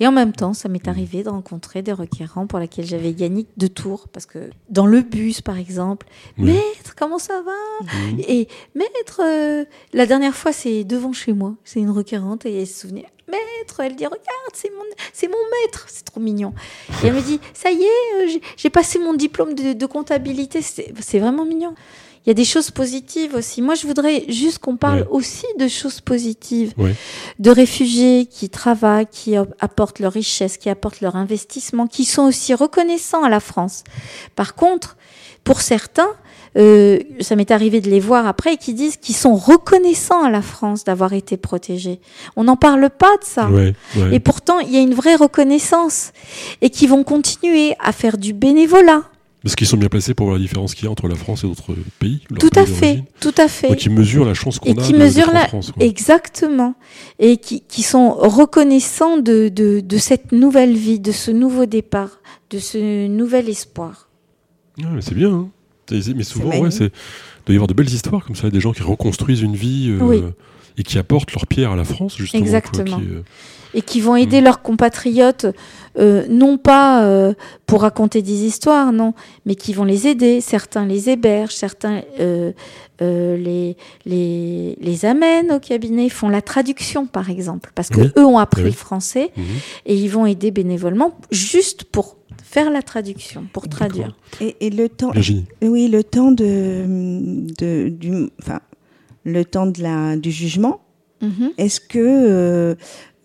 Et 0.00 0.06
en 0.08 0.12
même 0.12 0.32
temps, 0.32 0.54
ça 0.54 0.68
m'est 0.68 0.88
arrivé 0.88 1.22
de 1.22 1.28
rencontrer 1.28 1.82
des 1.82 1.92
requérants 1.92 2.46
pour 2.46 2.58
lesquels 2.58 2.84
j'avais 2.84 3.12
Yannick 3.12 3.48
de 3.56 3.66
Tours, 3.68 4.08
parce 4.08 4.26
que 4.26 4.50
dans 4.68 4.86
le 4.86 5.00
bus, 5.02 5.40
par 5.40 5.56
exemple, 5.58 6.06
Oui. 6.38 6.46
maître, 6.52 6.94
comment 6.96 7.18
ça 7.18 7.42
va 7.42 7.86
Mhm. 8.10 8.20
Et 8.26 8.48
maître, 8.74 9.20
euh, 9.22 9.64
la 9.92 10.06
dernière 10.06 10.34
fois, 10.34 10.52
c'est 10.52 10.84
devant 10.84 11.12
chez 11.12 11.32
moi, 11.32 11.54
c'est 11.64 11.80
une 11.80 11.90
requérante 11.90 12.44
et 12.46 12.60
elle 12.60 12.66
se 12.66 12.80
souvenait. 12.80 13.06
Maître, 13.30 13.80
elle 13.80 13.96
dit 13.96 14.04
regarde, 14.04 14.20
c'est 14.52 14.70
mon, 14.70 14.84
c'est 15.12 15.28
mon 15.28 15.34
maître, 15.62 15.86
c'est 15.88 16.04
trop 16.04 16.20
mignon. 16.20 16.52
Et 17.02 17.06
elle 17.06 17.14
me 17.14 17.22
dit 17.22 17.40
ça 17.54 17.70
y 17.70 17.82
est, 17.82 18.36
euh, 18.36 18.38
j'ai- 18.56 18.70
passé 18.70 18.98
mon 18.98 19.14
diplôme 19.14 19.54
de, 19.54 19.72
de 19.72 19.86
comptabilité, 19.86 20.60
c'est 20.62 21.18
vraiment 21.18 21.44
mignon. 21.46 21.74
Il 22.26 22.30
y 22.30 22.32
a 22.32 22.34
des 22.34 22.44
choses 22.44 22.70
positives 22.70 23.34
aussi. 23.34 23.60
Moi, 23.60 23.74
je 23.74 23.86
voudrais 23.86 24.24
juste 24.28 24.58
qu'on 24.58 24.76
parle 24.76 25.00
Ouais. 25.00 25.06
aussi 25.10 25.44
de 25.58 25.68
choses 25.68 26.00
positives, 26.00 26.72
Ouais. 26.78 26.94
de 27.38 27.50
réfugiés 27.50 28.26
qui 28.26 28.48
travaillent, 28.48 29.06
qui 29.10 29.36
ap- 29.36 29.54
apportent 29.60 29.98
leur 30.00 30.12
richesse, 30.12 30.56
qui 30.56 30.70
apportent 30.70 31.02
leur 31.02 31.16
investissement, 31.16 31.86
qui 31.86 32.04
sont 32.06 32.22
aussi 32.22 32.54
reconnaissants 32.54 33.22
à 33.24 33.28
la 33.28 33.40
France. 33.40 33.84
Par 34.36 34.54
contre, 34.54 34.96
pour 35.44 35.60
certains, 35.60 36.08
euh, 36.56 36.98
ça 37.20 37.36
m'est 37.36 37.50
arrivé 37.50 37.82
de 37.82 37.90
les 37.90 38.00
voir 38.00 38.26
après, 38.26 38.54
et 38.54 38.56
qui 38.56 38.72
disent 38.72 38.96
qu'ils 38.96 39.16
sont 39.16 39.34
reconnaissants 39.34 40.22
à 40.24 40.30
la 40.30 40.40
France 40.40 40.84
d'avoir 40.84 41.12
été 41.12 41.36
protégés. 41.36 42.00
On 42.36 42.44
n'en 42.44 42.56
parle 42.56 42.88
pas 42.88 43.14
de 43.18 43.24
ça. 43.24 43.50
Ouais, 43.50 43.74
ouais. 43.96 44.14
Et 44.14 44.20
pourtant, 44.20 44.60
il 44.60 44.70
y 44.70 44.78
a 44.78 44.80
une 44.80 44.94
vraie 44.94 45.16
reconnaissance 45.16 46.12
et 46.62 46.70
qui 46.70 46.86
vont 46.86 47.04
continuer 47.04 47.74
à 47.80 47.92
faire 47.92 48.16
du 48.16 48.32
bénévolat. 48.32 49.02
Parce 49.44 49.54
qu'ils 49.56 49.66
sont 49.66 49.76
bien 49.76 49.88
placés 49.90 50.14
pour 50.14 50.26
voir 50.26 50.38
la 50.38 50.42
différence 50.42 50.74
qu'il 50.74 50.86
y 50.86 50.88
a 50.88 50.90
entre 50.90 51.06
la 51.06 51.14
France 51.14 51.44
et 51.44 51.46
d'autres 51.46 51.74
pays. 51.98 52.22
leur 52.30 52.38
Tout 52.38 52.50
à 52.58 52.64
fait, 52.66 53.04
tout 53.20 53.34
à 53.36 53.46
fait. 53.46 53.76
Qui 53.76 53.90
mesurent 53.90 54.24
la 54.24 54.32
chance 54.34 54.58
qu'on 54.58 54.70
Et 54.74 54.78
a 54.80 54.82
qui 54.82 54.92
de- 54.94 54.98
mesurent 54.98 55.32
la- 55.32 55.46
France. 55.48 55.70
quoi. 55.70 55.84
Exactement. 55.84 56.74
Et 57.18 57.36
qui, 57.36 57.60
qui 57.60 57.82
sont 57.82 58.14
reconnaissants 58.14 59.18
de, 59.18 59.48
de, 59.50 59.80
de 59.80 59.98
cette 59.98 60.32
nouvelle 60.32 60.74
vie, 60.74 60.98
de 60.98 61.12
ce 61.12 61.30
nouveau 61.30 61.66
départ, 61.66 62.20
de 62.50 62.58
ce 62.58 63.06
nouvel 63.06 63.48
espoir. 63.50 64.08
Ouais, 64.78 64.86
mais 64.94 65.02
c'est 65.02 65.14
bien. 65.14 65.30
hein. 65.30 65.48
Mais 65.90 66.24
souvent, 66.24 66.48
ouais, 66.58 66.70
c'est 66.70 66.86
il 66.86 67.46
doit 67.48 67.52
y 67.52 67.56
avoir 67.56 67.66
de 67.66 67.74
belles 67.74 67.92
histoires 67.92 68.24
comme 68.24 68.36
ça, 68.36 68.48
des 68.48 68.60
gens 68.60 68.72
qui 68.72 68.82
reconstruisent 68.82 69.42
une 69.42 69.54
vie 69.56 69.90
euh, 69.90 69.98
Oui. 70.02 70.22
Et 70.78 70.82
qui 70.82 70.98
apportent 70.98 71.32
leur 71.32 71.46
pierre 71.46 71.72
à 71.72 71.76
la 71.76 71.84
France, 71.84 72.16
justement. 72.16 72.40
quoi, 72.42 72.46
Exactement. 72.46 72.98
qui, 72.98 73.04
euh, 73.06 73.22
Et 73.76 73.82
qui 73.82 74.00
vont 74.00 74.14
aider 74.14 74.40
Mm. 74.40 74.44
leurs 74.44 74.62
compatriotes, 74.62 75.46
euh, 75.98 76.24
non 76.28 76.58
pas 76.58 77.04
euh, 77.04 77.34
pour 77.66 77.80
raconter 77.82 78.22
des 78.22 78.44
histoires, 78.44 78.92
non, 78.92 79.14
mais 79.46 79.56
qui 79.56 79.72
vont 79.72 79.82
les 79.84 80.06
aider. 80.06 80.40
Certains 80.40 80.86
les 80.86 81.10
hébergent, 81.10 81.54
certains 81.54 82.02
euh, 82.20 82.52
euh, 83.02 83.36
les, 83.36 83.76
les, 84.06 84.76
les 84.80 85.04
amènent 85.04 85.50
au 85.52 85.58
cabinet, 85.58 86.08
font 86.08 86.28
la 86.28 86.40
traduction, 86.40 87.06
par 87.06 87.30
exemple, 87.30 87.72
parce 87.74 87.88
que 87.88 88.00
Oui. 88.02 88.10
eux 88.16 88.24
ont 88.24 88.38
appris 88.38 88.62
Oui. 88.62 88.68
le 88.70 88.74
français 88.76 89.32
mhm. 89.36 89.44
et 89.86 89.96
ils 89.96 90.08
vont 90.08 90.24
aider 90.26 90.52
bénévolement 90.52 91.18
juste 91.32 91.82
pour 91.82 92.16
faire 92.44 92.70
la 92.70 92.82
traduction, 92.82 93.44
pour 93.52 93.68
traduire. 93.68 94.14
Et, 94.40 94.54
et 94.60 94.70
le 94.70 94.88
temps, 94.88 95.10
Virginie. 95.10 95.46
oui, 95.62 95.88
le 95.88 96.04
temps 96.04 96.30
de, 96.30 96.84
de 97.58 97.88
du, 97.88 98.28
enfin, 98.40 98.60
le 99.24 99.44
temps 99.44 99.66
de 99.66 99.82
la, 99.82 100.16
du 100.16 100.30
jugement. 100.30 100.80
Mhm. 101.22 101.50
Est-ce 101.58 101.80
que 101.80 101.98
euh, 101.98 102.74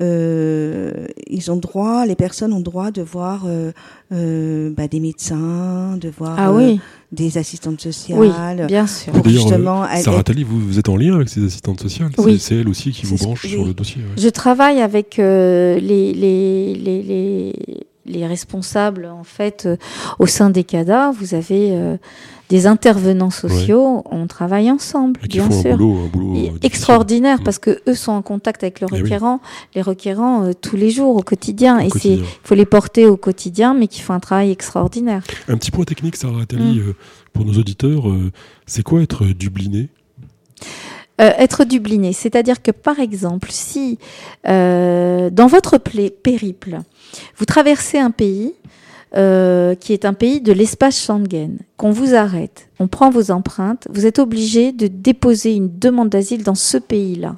euh, 0.01 1.07
ils 1.27 1.51
ont 1.51 1.57
droit, 1.57 2.05
les 2.05 2.15
personnes 2.15 2.53
ont 2.53 2.59
droit 2.61 2.91
de 2.91 3.01
voir 3.01 3.43
euh, 3.45 3.71
euh, 4.13 4.71
bah, 4.75 4.87
des 4.87 4.99
médecins, 4.99 5.97
de 5.97 6.09
voir 6.09 6.35
Ah 6.37 6.49
euh, 6.51 6.53
oui, 6.57 6.79
des 7.11 7.37
assistantes 7.37 7.81
sociales. 7.81 8.17
oui, 8.19 8.29
bien 8.67 8.87
sûr. 8.87 9.11
pour 9.11 9.27
justement 9.27 9.83
euh, 9.83 9.87
Sarah 9.97 10.23
Tali, 10.23 10.43
vous, 10.43 10.59
vous 10.59 10.79
êtes 10.79 10.87
en 10.89 10.95
lien 10.97 11.15
avec 11.15 11.27
ces 11.29 11.43
assistantes 11.45 11.81
sociales 11.81 12.11
C'est- 12.15 12.21
Oui. 12.23 12.39
C'est 12.39 12.55
elle 12.55 12.69
aussi 12.69 12.91
qui 12.91 13.05
vous 13.05 13.17
branche 13.17 13.43
oui. 13.43 13.49
sur 13.51 13.65
le 13.65 13.73
dossier. 13.73 14.01
ouais. 14.01 14.21
Je 14.21 14.29
travaille 14.29 14.81
avec 14.81 15.19
euh, 15.19 15.77
les, 15.79 16.13
les, 16.13 16.75
les, 16.75 17.03
les, 17.03 17.53
les 18.05 18.27
responsables 18.27 19.05
en 19.05 19.23
fait 19.25 19.65
euh, 19.65 19.75
au 20.19 20.27
sein 20.27 20.49
des 20.49 20.63
CADA. 20.63 21.11
Vous 21.11 21.33
avez 21.35 21.71
euh, 21.73 21.97
des 22.49 22.65
intervenants 22.65 23.29
sociaux. 23.29 24.03
On 24.09 24.25
travaille 24.27 24.71
ensemble, 24.71 25.19
bien 25.21 25.45
font 25.47 25.61
sûr. 25.61 25.73
un 25.73 25.77
boulot, 25.77 25.97
un 26.05 26.07
boulot 26.07 26.35
Et 26.35 26.49
euh, 26.49 26.53
extraordinaire 26.63 27.39
Mm. 27.39 27.43
parce 27.43 27.59
que 27.59 27.79
eux 27.87 27.93
sont 27.93 28.11
en 28.11 28.21
contact 28.23 28.63
avec 28.63 28.81
le 28.81 28.87
Eh 28.89 28.95
oui. 28.95 29.01
requérant, 29.03 29.39
les 29.75 29.81
requérants 29.83 30.43
euh, 30.45 30.53
tous 30.59 30.75
les 30.75 30.89
jours 30.89 31.15
au 31.15 31.21
quotidien 31.21 31.77
Au 31.77 31.81
et 31.81 31.89
c'est 31.89 32.17
faut 32.43 32.55
les 32.55 32.65
porter 32.65 33.05
au 33.05 33.17
quotidien 33.17 33.73
mais 33.75 33.87
qui 33.87 34.01
font 34.01 34.13
un 34.13 34.19
travail 34.19 34.49
extraordinaire. 34.51 35.23
Un 35.47 35.57
petit 35.57 35.69
point 35.71 35.85
technique, 35.85 36.15
Sarah 36.15 36.45
Tali, 36.47 36.79
Mm. 36.79 36.89
euh, 36.89 36.93
pour 37.33 37.45
nos 37.45 37.53
auditeurs, 37.53 38.09
euh, 38.09 38.31
c'est 38.65 38.81
quoi 38.83 39.01
être 39.03 39.25
dubliné? 39.25 39.89
Être 41.21 41.65
dubliné, 41.65 42.13
c'est-à-dire 42.13 42.61
que 42.61 42.71
par 42.71 42.97
exemple, 42.99 43.49
si 43.51 43.99
dans 44.45 45.47
votre 45.47 45.77
périple, 45.77 46.79
vous 47.37 47.43
traversez 47.45 47.97
un 47.99 48.11
pays 48.11 48.53
euh, 49.16 49.74
qui 49.76 49.93
est 49.93 50.05
un 50.05 50.14
pays 50.14 50.39
de 50.39 50.51
l'espace 50.53 51.01
Schengen, 51.03 51.57
qu'on 51.78 51.89
vous 51.89 52.14
arrête, 52.14 52.70
on 52.80 52.88
prend 52.88 53.10
vos 53.10 53.32
empreintes, 53.32 53.88
vous 53.89 54.05
êtes 54.05 54.20
obligé 54.20 54.72
de 54.72 54.86
déposer 54.86 55.55
une 55.55 55.80
demande 55.80 56.10
d'asile 56.10 56.43
dans 56.43 56.55
ce 56.55 56.78
pays-là. 56.78 57.36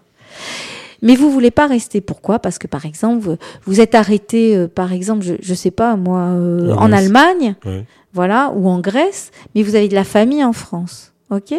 Mais 1.02 1.16
vous 1.16 1.32
voulez 1.32 1.50
pas 1.50 1.68
rester. 1.68 2.02
Pourquoi? 2.02 2.40
Parce 2.40 2.60
que 2.60 2.68
par 2.68 2.86
exemple, 2.86 3.38
vous, 3.66 3.82
êtes 3.82 3.96
arrêté, 3.96 4.56
euh, 4.56 4.68
par 4.68 4.92
exemple, 4.92 5.24
je, 5.24 5.36
je 5.42 5.54
sais 5.54 5.72
pas 5.72 5.96
moi, 5.96 6.20
euh, 6.20 6.74
En. 6.74 6.92
Allemagne, 6.92 7.56
voilà, 8.14 8.52
ou 8.56 8.68
en 8.68 8.80
Grèce, 8.80 9.32
mais 9.56 9.64
vous 9.64 9.76
avez 9.76 9.88
de 9.88 9.96
la 9.96 10.04
famille 10.04 10.44
en 10.44 10.54
France, 10.54 11.14
ok? 11.30 11.54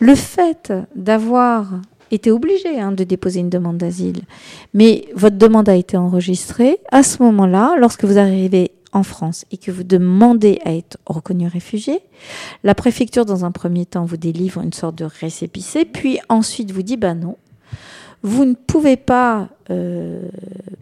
Le 0.00 0.14
fait 0.14 0.72
d'avoir 0.94 1.80
été 2.10 2.30
obligé 2.30 2.78
hein, 2.78 2.92
de 2.92 3.04
déposer 3.04 3.40
une 3.40 3.48
demande 3.48 3.78
d'asile, 3.78 4.20
mais 4.74 5.06
votre 5.14 5.36
demande 5.36 5.68
a 5.68 5.74
été 5.74 5.96
enregistrée, 5.96 6.78
à 6.92 7.02
ce 7.02 7.22
moment-là, 7.22 7.76
lorsque 7.78 8.04
vous 8.04 8.18
arrivez 8.18 8.72
en 8.92 9.02
France 9.02 9.44
et 9.52 9.56
que 9.56 9.70
vous 9.70 9.84
demandez 9.84 10.58
à 10.64 10.74
être 10.74 10.98
reconnu 11.06 11.46
réfugié, 11.46 12.00
la 12.64 12.74
préfecture, 12.74 13.24
dans 13.24 13.44
un 13.44 13.50
premier 13.52 13.86
temps, 13.86 14.04
vous 14.04 14.16
délivre 14.16 14.60
une 14.60 14.72
sorte 14.72 14.96
de 14.96 15.04
récépissé, 15.04 15.84
puis 15.84 16.18
ensuite 16.28 16.72
vous 16.72 16.82
dit, 16.82 16.96
bah 16.96 17.14
non, 17.14 17.36
vous 18.22 18.44
ne 18.44 18.54
pouvez 18.54 18.96
pas 18.96 19.48
euh, 19.70 20.20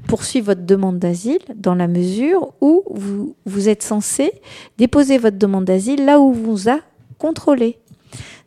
poursuivre 0.06 0.46
votre 0.46 0.64
demande 0.66 0.98
d'asile 0.98 1.38
dans 1.54 1.74
la 1.74 1.86
mesure 1.86 2.52
où 2.60 2.82
vous, 2.90 3.36
vous 3.46 3.68
êtes 3.68 3.82
censé 3.82 4.32
déposer 4.78 5.18
votre 5.18 5.38
demande 5.38 5.64
d'asile 5.66 6.04
là 6.04 6.18
où 6.18 6.30
on 6.30 6.32
vous 6.32 6.68
a 6.68 6.78
contrôlé. 7.18 7.78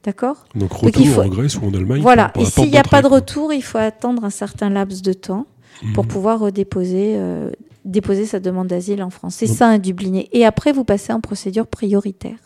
D'accord? 0.03 0.45
Donc 0.55 0.71
il 0.81 0.85
retour 0.87 1.05
faut- 1.07 1.21
en 1.21 1.27
Grèce 1.27 1.57
ou 1.57 1.65
en 1.67 1.73
Allemagne. 1.75 2.01
Voilà. 2.01 2.33
Et 2.39 2.45
s'il 2.45 2.71
n'y 2.71 2.77
a 2.77 2.83
pas 2.83 3.03
de 3.03 3.07
retour, 3.07 3.53
il 3.53 3.61
faut 3.61 3.77
attendre 3.77 4.25
un 4.25 4.31
certain 4.31 4.69
laps 4.71 5.03
de 5.03 5.13
temps 5.13 5.45
pour 5.93 6.03
Mhm. 6.03 6.09
pouvoir 6.09 6.39
redéposer 6.39 7.13
euh, 7.17 7.51
déposer 7.85 8.25
sa 8.25 8.39
demande 8.39 8.67
d'asile 8.67 9.01
en 9.03 9.09
France. 9.09 9.35
C'est 9.35 9.47
Donc- 9.47 9.57
ça 9.57 9.67
un 9.67 9.77
dubliné. 9.79 10.29
Et 10.33 10.45
après, 10.45 10.71
vous 10.71 10.83
passez 10.83 11.11
en 11.13 11.19
procédure 11.21 11.67
prioritaire. 11.67 12.37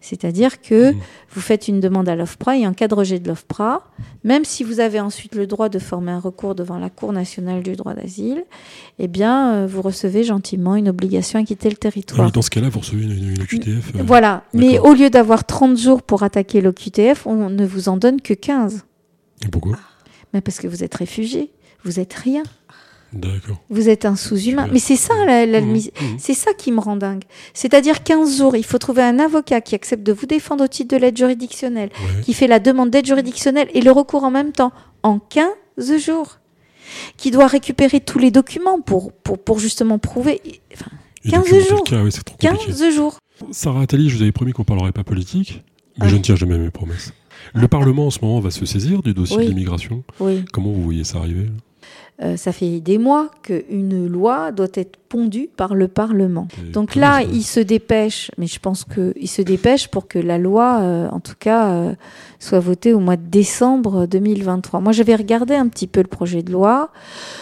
C'est-à-dire 0.00 0.60
que 0.60 0.90
Mhm. 0.92 0.98
vous 1.30 1.40
faites 1.40 1.68
une 1.68 1.78
demande 1.78 2.08
à 2.08 2.16
l'OFPRA 2.16 2.56
et 2.58 2.66
en 2.66 2.72
cas 2.72 2.88
de 2.88 2.94
rejet 2.94 3.20
de 3.20 3.28
l'OFPRA, 3.28 3.84
même 4.24 4.44
si 4.44 4.64
vous 4.64 4.80
avez 4.80 4.98
ensuite 4.98 5.36
le 5.36 5.46
droit 5.46 5.68
de 5.68 5.78
former 5.78 6.10
un 6.10 6.18
recours 6.18 6.56
devant 6.56 6.76
la 6.78 6.90
Cour 6.90 7.12
nationale 7.12 7.62
du 7.62 7.76
droit 7.76 7.94
d'asile, 7.94 8.42
eh 8.98 9.06
bien, 9.06 9.52
euh, 9.54 9.66
vous 9.68 9.80
recevez 9.80 10.24
gentiment 10.24 10.74
une 10.74 10.88
obligation 10.88 11.38
à 11.38 11.44
quitter 11.44 11.68
le 11.68 11.76
Ah 11.76 11.82
territoire. 11.82 12.26
oui, 12.26 12.32
dans 12.32 12.42
ce 12.42 12.50
cas-là, 12.50 12.68
vous 12.68 12.80
recevez 12.80 13.04
une, 13.04 13.12
une 13.36 13.42
OQTF. 13.42 13.92
euh, 13.94 14.02
Voilà. 14.04 14.42
Mais 14.54 14.80
au 14.80 14.92
lieu 14.92 15.08
d'avoir 15.08 15.44
30 15.46 15.78
jours 15.78 16.02
pour 16.02 16.24
attaquer 16.24 16.60
l'OQTF, 16.60 17.26
on 17.28 17.48
ne 17.48 17.64
vous 17.64 17.88
en 17.88 17.96
donne 17.96 18.20
que 18.20 18.34
15. 18.34 18.82
et 19.44 19.48
pourquoi? 19.48 19.76
Mais 20.34 20.40
parce 20.40 20.58
que 20.58 20.66
vous 20.66 20.82
êtes 20.82 20.94
réfugié. 20.96 21.52
Vous 21.84 22.00
êtes 22.00 22.14
rien. 22.14 22.42
D'accord. 23.12 23.60
Vous 23.68 23.88
êtes 23.88 24.04
un 24.06 24.16
sous-humain. 24.16 24.68
Mais 24.72 24.78
c'est 24.78 24.96
ça, 24.96 25.12
la, 25.26 25.44
la- 25.46 25.60
Mhm, 25.60 25.74
mhm. 25.74 25.80
c'est 26.18 26.34
ça 26.34 26.52
qui 26.54 26.72
me 26.72 26.80
rend 26.80 26.96
dingue. 26.96 27.24
C'est-à-dire 27.54 28.02
15 28.02 28.38
jours, 28.38 28.56
il 28.56 28.64
faut 28.64 28.78
trouver 28.78 29.02
un 29.02 29.18
avocat 29.18 29.60
qui 29.60 29.74
accepte 29.74 30.02
de 30.02 30.12
vous 30.12 30.26
défendre 30.26 30.64
au 30.64 30.68
titre 30.68 30.94
de 30.96 31.00
l'aide 31.00 31.16
juridictionnelle, 31.16 31.90
Ouais. 31.92 32.22
qui 32.22 32.32
fait 32.34 32.46
la 32.46 32.58
demande 32.58 32.90
d'aide 32.90 33.06
juridictionnelle 33.06 33.68
et 33.74 33.80
le 33.82 33.90
recours 33.92 34.24
en 34.24 34.30
même 34.30 34.52
temps, 34.52 34.72
en 35.02 35.18
15 35.18 35.98
jours, 35.98 36.38
qui 37.16 37.30
doit 37.30 37.46
récupérer 37.46 38.00
tous 38.00 38.18
les 38.18 38.30
documents 38.30 38.80
pour, 38.80 39.12
pour, 39.12 39.38
pour 39.38 39.58
justement 39.58 39.98
prouver. 39.98 40.40
Enfin, 40.72 40.90
Et 41.24 41.30
15 41.30 41.40
documenter 41.42 41.70
le 41.70 41.76
jours. 41.76 41.84
cas, 41.84 42.02
oui, 42.02 42.12
c'est 42.12 42.22
trop 42.24 42.36
compliqué. 42.36 42.72
15 42.72 42.94
jours. 42.94 43.18
Sarah 43.50 43.82
Attali, 43.82 44.08
je 44.08 44.16
vous 44.16 44.22
avais 44.22 44.32
promis 44.32 44.52
qu'on 44.52 44.64
parlerait 44.64 44.92
pas 44.92 45.04
politique, 45.04 45.62
mais 45.98 46.08
je 46.08 46.16
ne 46.16 46.20
tiens 46.22 46.36
jamais 46.36 46.56
mes 46.58 46.70
promesses. 46.70 47.12
Le 47.54 47.66
Parlement 47.68 48.06
en 48.06 48.10
ce 48.10 48.20
moment 48.22 48.40
va 48.40 48.50
se 48.50 48.64
saisir 48.64 49.02
du 49.02 49.12
dossier 49.14 49.36
Oui. 49.36 49.44
de 49.44 49.48
l'immigration. 49.50 50.04
Oui. 50.20 50.44
Comment 50.52 50.70
vous 50.70 50.82
voyez 50.82 51.02
ça 51.04 51.18
arriver? 51.18 51.46
Euh, 52.20 52.36
ça 52.36 52.52
fait 52.52 52.80
des 52.80 52.98
mois 52.98 53.30
qu'une 53.42 54.06
loi 54.06 54.52
doit 54.52 54.68
être 54.74 54.98
pondue 55.12 55.50
par 55.54 55.74
le 55.74 55.88
Parlement. 55.88 56.48
Donc 56.72 56.94
là, 56.94 57.20
il 57.20 57.42
se 57.42 57.60
dépêche, 57.60 58.30
mais 58.38 58.46
je 58.46 58.58
pense 58.58 58.84
qu'il 58.84 59.28
se 59.28 59.42
dépêche 59.42 59.88
pour 59.88 60.08
que 60.08 60.18
la 60.18 60.38
loi, 60.38 60.78
euh, 60.80 61.08
en 61.10 61.20
tout 61.20 61.34
cas, 61.38 61.72
euh, 61.72 61.94
soit 62.38 62.60
votée 62.60 62.94
au 62.94 62.98
mois 62.98 63.16
de 63.16 63.26
décembre 63.26 64.06
2023. 64.06 64.80
Moi, 64.80 64.92
j'avais 64.92 65.14
regardé 65.14 65.54
un 65.54 65.68
petit 65.68 65.86
peu 65.86 66.00
le 66.00 66.06
projet 66.08 66.42
de 66.42 66.50
loi. 66.50 66.92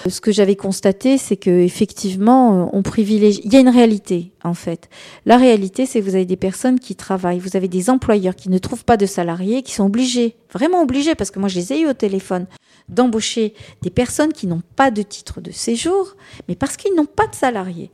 Ce 0.09 0.21
que 0.21 0.33
j'avais 0.33 0.57
constaté, 0.57 1.17
c'est 1.17 1.37
que 1.37 1.51
effectivement, 1.51 2.65
euh, 2.65 2.67
on 2.73 2.83
privilégie. 2.83 3.41
Il 3.45 3.53
y 3.53 3.57
a 3.57 3.61
une 3.61 3.69
réalité, 3.69 4.33
en 4.43 4.55
fait. 4.55 4.89
La 5.25 5.37
réalité, 5.37 5.87
c'est 5.87 6.01
que 6.01 6.05
vous 6.05 6.17
avez 6.17 6.27
des 6.27 6.37
personnes 6.37 6.81
qui 6.81 6.97
travaillent, 6.97 7.39
vous 7.39 7.57
avez 7.57 7.69
des 7.69 7.89
employeurs 7.89 8.35
qui 8.35 8.51
ne 8.51 8.59
trouvent 8.59 8.85
pas 8.85 8.97
de 8.97 9.07
salariés, 9.07 9.63
qui 9.63 9.75
sont 9.75 9.85
obligés, 9.85 10.35
vraiment 10.53 10.83
obligés, 10.83 11.15
parce 11.15 11.31
que 11.31 11.39
moi, 11.39 11.49
je 11.49 11.55
les 11.55 11.73
ai 11.73 11.81
eu 11.83 11.87
au 11.89 11.95
téléphone, 11.95 12.47
d'embaucher 12.91 13.55
des 13.83 13.91
personnes 13.91 14.33
qui 14.33 14.47
n'ont 14.47 14.63
pas 14.77 14.91
de 14.91 15.03
titre 15.03 15.41
de 15.41 15.51
séjour, 15.51 16.17
mais 16.49 16.55
parce 16.55 16.77
qu'ils 16.77 16.95
n'ont 16.95 17.07
pas 17.07 17.27
de 17.27 17.35
salariés, 17.35 17.91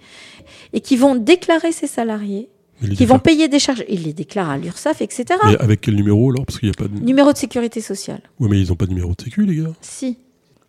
et 0.73 0.81
qui 0.81 0.97
vont 0.97 1.15
déclarer 1.15 1.73
ces 1.73 1.87
salariés, 1.87 2.49
qui 2.95 3.07
vont 3.07 3.19
payer 3.19 3.49
des 3.49 3.59
charges. 3.59 3.85
Ils 3.89 4.03
les 4.03 4.13
déclarent 4.13 4.51
à 4.51 4.59
l'URSSAF, 4.59 5.01
etc. 5.01 5.25
Mais 5.47 5.57
avec 5.59 5.81
quel 5.81 5.95
numéro 5.95 6.31
alors? 6.31 6.45
Parce 6.45 6.59
qu'il 6.59 6.69
n'y 6.69 6.75
a 6.75 6.83
pas 6.83 6.89
de. 6.89 6.99
Numéro 7.03 7.33
de 7.33 7.39
sécurité 7.39 7.81
sociale. 7.81 8.21
Ouais, 8.39 8.49
mais 8.51 8.61
ils 8.61 8.69
n'ont 8.69 8.77
pas 8.77 8.87
de 8.87 8.91
numéro 8.91 9.15
de 9.15 9.23
sécu, 9.23 9.47
les 9.47 9.57
gars. 9.57 9.73
Si. 9.81 10.19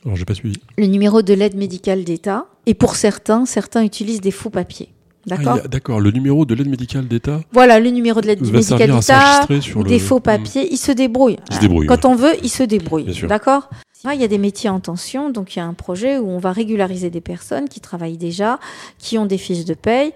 Alors, 0.06 0.16
j'ai 0.16 0.26
pas 0.26 0.36
suivi. 0.36 0.56
Le 0.78 0.86
numéro 0.86 1.22
de 1.22 1.34
l'aide 1.34 1.56
médicale 1.56 2.04
d'État. 2.04 2.46
Et 2.66 2.74
pour 2.74 2.96
certains, 2.96 3.46
certains 3.46 3.84
utilisent 3.84 4.22
des 4.22 4.32
faux 4.32 4.50
papiers. 4.50 4.90
Ah, 5.30 5.36
D'accord 5.36 5.60
y 5.66 5.68
D'accord, 5.68 6.00
le 6.00 6.12
numéro 6.12 6.46
de 6.46 6.56
l'aide 6.56 6.70
médicale 6.70 7.08
d'État 7.08 7.42
Voilà, 7.52 7.80
le 7.80 7.90
numéro 7.90 8.22
de 8.22 8.28
l'aide 8.28 8.42
médicale 8.42 8.92
d'État. 8.92 9.46
ou 9.76 9.84
le. 9.84 9.90
des 9.90 10.00
faux 10.00 10.22
papiers, 10.22 10.68
ils 10.72 10.78
se 10.78 10.94
débrouillent. 10.94 11.38
Ils 11.50 11.56
se 11.56 11.60
débrouillent, 11.62 11.88
Quand 11.88 12.06
on 12.06 12.16
veut, 12.16 12.36
ils 12.44 12.50
se 12.50 12.64
débrouillent. 12.64 13.14
D'accord? 13.28 13.70
Il 14.14 14.22
y 14.22 14.24
a 14.24 14.28
des 14.28 14.38
métiers 14.38 14.70
en 14.70 14.80
tension, 14.80 15.30
donc 15.30 15.56
il 15.56 15.60
y 15.60 15.62
a 15.62 15.66
un 15.66 15.74
projet 15.74 16.18
où 16.20 16.30
on 16.30 16.38
va 16.40 16.52
régulariser 16.52 17.10
des 17.10 17.22
personnes 17.22 17.68
qui 17.68 17.80
travaillent 17.80 18.18
déjà, 18.18 18.60
qui 19.00 19.18
ont 19.18 19.26
des 19.26 19.38
fiches 19.38 19.66
de 19.66 19.74
paye, 19.74 20.12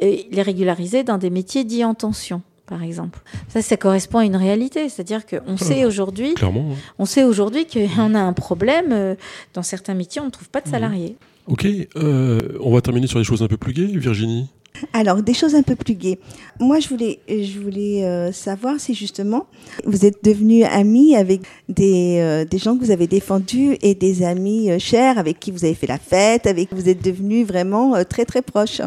et 0.00 0.26
les 0.30 0.42
régulariser 0.42 1.04
dans 1.04 1.18
des 1.18 1.30
métiers 1.30 1.64
dits 1.64 1.84
en 1.84 1.94
tension, 1.94 2.42
par 2.66 2.82
exemple. 2.82 3.20
Ça, 3.48 3.62
ça 3.62 3.76
correspond 3.76 4.18
à 4.18 4.24
une 4.24 4.36
réalité, 4.36 4.88
c'est-à-dire 4.88 5.22
qu'on 5.26 5.56
sait 5.56 5.84
aujourd'hui, 5.84 6.34
Clairement. 6.34 6.70
hein. 6.72 6.76
on 6.98 7.04
sait 7.04 7.24
aujourd'hui 7.24 7.66
qu'on 7.66 8.14
a 8.14 8.20
un 8.20 8.32
problème 8.32 8.86
euh, 8.92 9.14
dans 9.54 9.62
certains 9.62 9.94
métiers, 9.94 10.20
on 10.20 10.26
ne 10.26 10.30
trouve 10.30 10.48
pas 10.48 10.60
de 10.60 10.66
Mhm. 10.68 10.72
salariés. 10.72 11.16
Ok, 11.46 11.66
euh, 11.96 12.40
on 12.60 12.72
va 12.72 12.80
terminer 12.80 13.06
sur 13.06 13.18
des 13.20 13.24
choses 13.24 13.42
un 13.42 13.46
peu 13.46 13.56
plus 13.56 13.72
gaies, 13.72 13.86
Virginie. 13.86 14.48
Alors, 14.92 15.22
des 15.22 15.34
choses 15.34 15.54
un 15.54 15.62
peu 15.62 15.76
plus 15.76 15.94
gaies. 15.94 16.18
Moi, 16.60 16.80
je 16.80 16.88
voulais, 16.88 17.18
je 17.28 17.58
voulais 17.58 18.04
euh, 18.04 18.32
savoir 18.32 18.80
si 18.80 18.94
justement 18.94 19.46
vous 19.84 20.04
êtes 20.04 20.24
devenu 20.24 20.64
ami 20.64 21.16
avec 21.16 21.42
des, 21.68 22.18
euh, 22.20 22.44
des 22.44 22.58
gens 22.58 22.76
que 22.76 22.84
vous 22.84 22.90
avez 22.90 23.06
défendus 23.06 23.76
et 23.82 23.94
des 23.94 24.22
amis 24.22 24.70
euh, 24.70 24.78
chers 24.78 25.18
avec 25.18 25.38
qui 25.40 25.50
vous 25.50 25.64
avez 25.64 25.74
fait 25.74 25.86
la 25.86 25.98
fête, 25.98 26.46
avec 26.46 26.68
qui 26.68 26.74
vous 26.74 26.88
êtes 26.88 27.02
devenus 27.02 27.46
vraiment 27.46 27.94
euh, 27.94 28.04
très 28.04 28.24
très 28.24 28.42
proches. 28.42 28.80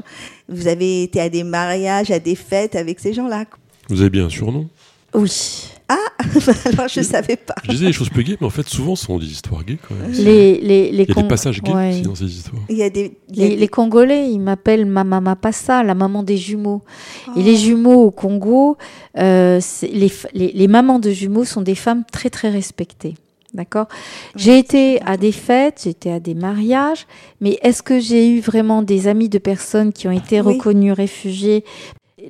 Vous 0.47 0.67
avez 0.67 1.03
été 1.03 1.19
à 1.21 1.29
des 1.29 1.43
mariages, 1.43 2.11
à 2.11 2.19
des 2.19 2.35
fêtes 2.35 2.75
avec 2.75 2.99
ces 2.99 3.13
gens-là. 3.13 3.45
Vous 3.87 4.01
avez 4.01 4.09
bien 4.09 4.25
un 4.25 4.29
surnom 4.29 4.67
Oui. 5.13 5.69
Alors, 6.65 6.87
je 6.87 7.01
savais 7.01 7.35
pas. 7.35 7.55
Je 7.63 7.71
disais 7.71 7.85
des 7.87 7.93
choses 7.93 8.09
plus 8.09 8.23
gaies, 8.23 8.37
mais 8.39 8.45
en 8.47 8.51
fait, 8.51 8.67
souvent, 8.67 8.95
ce 8.95 9.05
sont 9.05 9.17
des 9.17 9.25
histoires 9.25 9.63
gays 9.63 9.77
quand 9.87 9.95
même. 9.95 10.11
Les, 10.11 10.59
les, 10.59 10.91
les 10.91 11.03
Il 11.03 11.09
y 11.09 11.11
a 11.11 11.13
Cong- 11.15 11.23
des 11.23 11.27
passages 11.29 11.61
gays 11.61 11.73
Ouais. 11.73 11.89
aussi 11.91 12.01
dans 12.03 12.15
ces 12.15 12.25
histoires. 12.25 12.61
Il 12.69 12.77
y 12.77 12.83
a 12.83 12.89
des, 12.89 13.17
il 13.29 13.37
y 13.37 13.41
a 13.41 13.45
Les, 13.45 13.49
des- 13.55 13.55
les 13.61 13.67
Congolais, 13.67 14.29
ils 14.29 14.39
m'appellent 14.39 14.85
Mama 14.85 15.19
Mapassa, 15.21 15.83
la 15.83 15.95
maman 15.95 16.21
des 16.23 16.37
jumeaux. 16.37 16.83
Oh. 17.27 17.31
Et 17.37 17.41
les 17.43 17.55
jumeaux 17.55 18.03
au 18.05 18.11
Congo, 18.11 18.77
euh, 19.17 19.59
les, 19.81 20.07
f- 20.09 20.27
les, 20.33 20.51
les 20.51 20.67
mamans 20.67 20.99
de 20.99 21.09
jumeaux 21.11 21.45
sont 21.45 21.61
des 21.61 21.75
femmes 21.75 22.03
très 22.11 22.29
très 22.29 22.49
respectées. 22.49 23.15
D'accord? 23.55 23.87
J'ai 24.35 24.59
été 24.59 25.01
à 25.07 25.17
des 25.17 25.31
fêtes, 25.31 25.81
j'ai 25.83 25.89
été 25.89 26.11
à 26.11 26.19
des 26.19 26.35
mariages, 26.35 27.07
mais 27.41 27.57
est-ce 27.63 27.81
que 27.81 27.99
j'ai 27.99 28.29
eu 28.29 28.41
vraiment 28.41 28.83
des 28.83 29.07
amis 29.07 29.27
de 29.27 29.39
personnes 29.39 29.91
qui 29.91 30.07
ont 30.07 30.11
été 30.11 30.39
Oui. 30.39 30.53
reconnues 30.53 30.91
réfugiées 30.91 31.63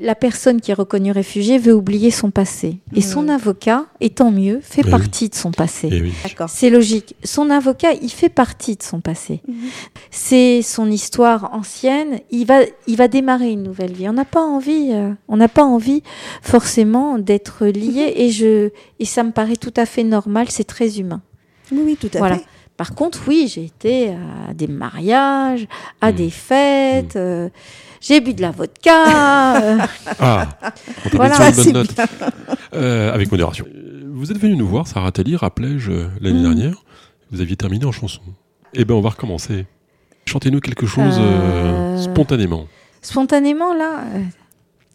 La 0.01 0.15
personne 0.15 0.61
qui 0.61 0.71
est 0.71 0.75
reconnue 0.75 1.11
réfugiée 1.11 1.57
veut 1.57 1.73
oublier 1.73 2.11
son 2.11 2.31
passé. 2.31 2.77
Et 2.95 3.01
son 3.01 3.27
avocat, 3.27 3.85
et 3.99 4.09
tant 4.09 4.31
mieux, 4.31 4.59
fait 4.61 4.83
oui. 4.85 4.91
partie 4.91 5.29
de 5.29 5.35
son 5.35 5.51
passé. 5.51 5.89
Eh 5.91 6.01
oui. 6.01 6.13
C'est 6.47 6.69
logique. 6.69 7.15
Son 7.23 7.49
avocat, 7.49 7.93
il 8.01 8.09
fait 8.09 8.29
partie 8.29 8.75
de 8.75 8.83
son 8.83 9.01
passé. 9.01 9.41
Mhm. 9.47 9.55
C'est 10.11 10.61
son 10.61 10.89
histoire 10.91 11.53
ancienne. 11.53 12.19
Il 12.31 12.45
va, 12.45 12.59
il 12.87 12.95
va 12.97 13.07
démarrer 13.07 13.51
une 13.51 13.63
nouvelle 13.63 13.93
vie. 13.93 14.07
On 14.07 14.13
n'a 14.13 14.25
pas 14.25 14.41
envie, 14.43 14.89
euh, 14.91 15.11
on 15.27 15.37
n'a 15.37 15.47
pas 15.47 15.63
envie 15.63 16.03
forcément 16.41 17.17
d'être 17.19 17.65
lié. 17.65 18.13
Et 18.15 18.29
je, 18.31 18.69
et 18.99 19.05
ça 19.05 19.23
me 19.23 19.31
paraît 19.31 19.55
tout 19.57 19.73
à 19.75 19.85
fait 19.85 20.03
normal. 20.03 20.47
C'est 20.49 20.63
très 20.65 20.99
humain. 20.99 21.21
Oui, 21.71 21.81
oui, 21.85 21.97
tout 21.99 22.09
à 22.15 22.19
Voilà. 22.19 22.37
fait. 22.37 22.45
Par 22.79 22.95
contre, 22.95 23.19
oui, 23.27 23.51
j'ai 23.53 23.65
été 23.65 24.11
à 24.49 24.53
des 24.53 24.67
mariages, 24.67 25.67
à 25.99 26.11
Mhm. 26.11 26.17
des 26.17 26.29
fêtes. 26.29 27.15
euh, 27.17 27.49
j'ai 27.99 28.21
bu 28.21 28.33
de 28.33 28.41
la 28.41 28.51
vodka. 28.51 29.57
euh, 29.61 29.77
Ah, 30.17 30.47
on 31.05 31.09
Voilà. 31.17 31.35
termine 31.35 31.53
Ça, 31.53 31.61
sur 31.61 31.67
une 31.67 31.73
bonne 31.73 31.85
c'est 31.93 31.99
note. 31.99 32.09
Euh, 32.73 33.13
avec 33.13 33.29
modération. 33.29 33.65
Vous 34.13 34.31
êtes 34.31 34.37
venu 34.37 34.55
nous 34.55 34.65
voir, 34.67 34.87
Sarah 34.87 35.11
Tali, 35.11 35.35
rappelais-je, 35.35 35.91
l'année 36.21 36.39
Mm. 36.39 36.43
dernière. 36.43 36.83
Vous 37.31 37.41
aviez 37.41 37.57
terminé 37.57 37.83
en 37.83 37.91
chanson. 37.91 38.21
Eh 38.73 38.85
ben, 38.85 38.93
on 38.93 39.01
va 39.01 39.09
recommencer. 39.09 39.65
Chantez-nous 40.25 40.61
quelque 40.61 40.85
chose 40.85 41.17
euh, 41.19 41.97
Euh, 41.97 41.97
spontanément. 42.01 42.65
spontanément 43.01 43.73
là. 43.73 44.03
euh, 44.15 44.21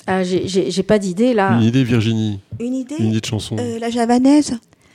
ah, 0.06 0.22
j'ai- 0.24 0.82
pas 0.84 0.98
d'idée 0.98 1.34
là. 1.34 1.52
Une 1.58 1.64
idée, 1.64 1.84
Virginie. 1.84 2.40
Une 2.60 2.74
idée 2.76 2.94
Une 2.98 3.08
idée 3.10 3.20
de 3.20 3.26
chanson. 3.26 3.56
Euh, 3.58 3.78
La 3.78 3.90
javanaise, 3.90 4.58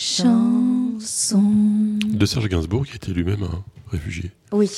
chanson. 0.00 1.42
De 2.06 2.24
Serge 2.26 2.48
Gainsbourg, 2.48 2.86
qui 2.86 2.96
était 2.96 3.12
lui-même 3.12 3.42
un 3.42 3.62
réfugié. 3.92 4.30
Oui. 4.52 4.70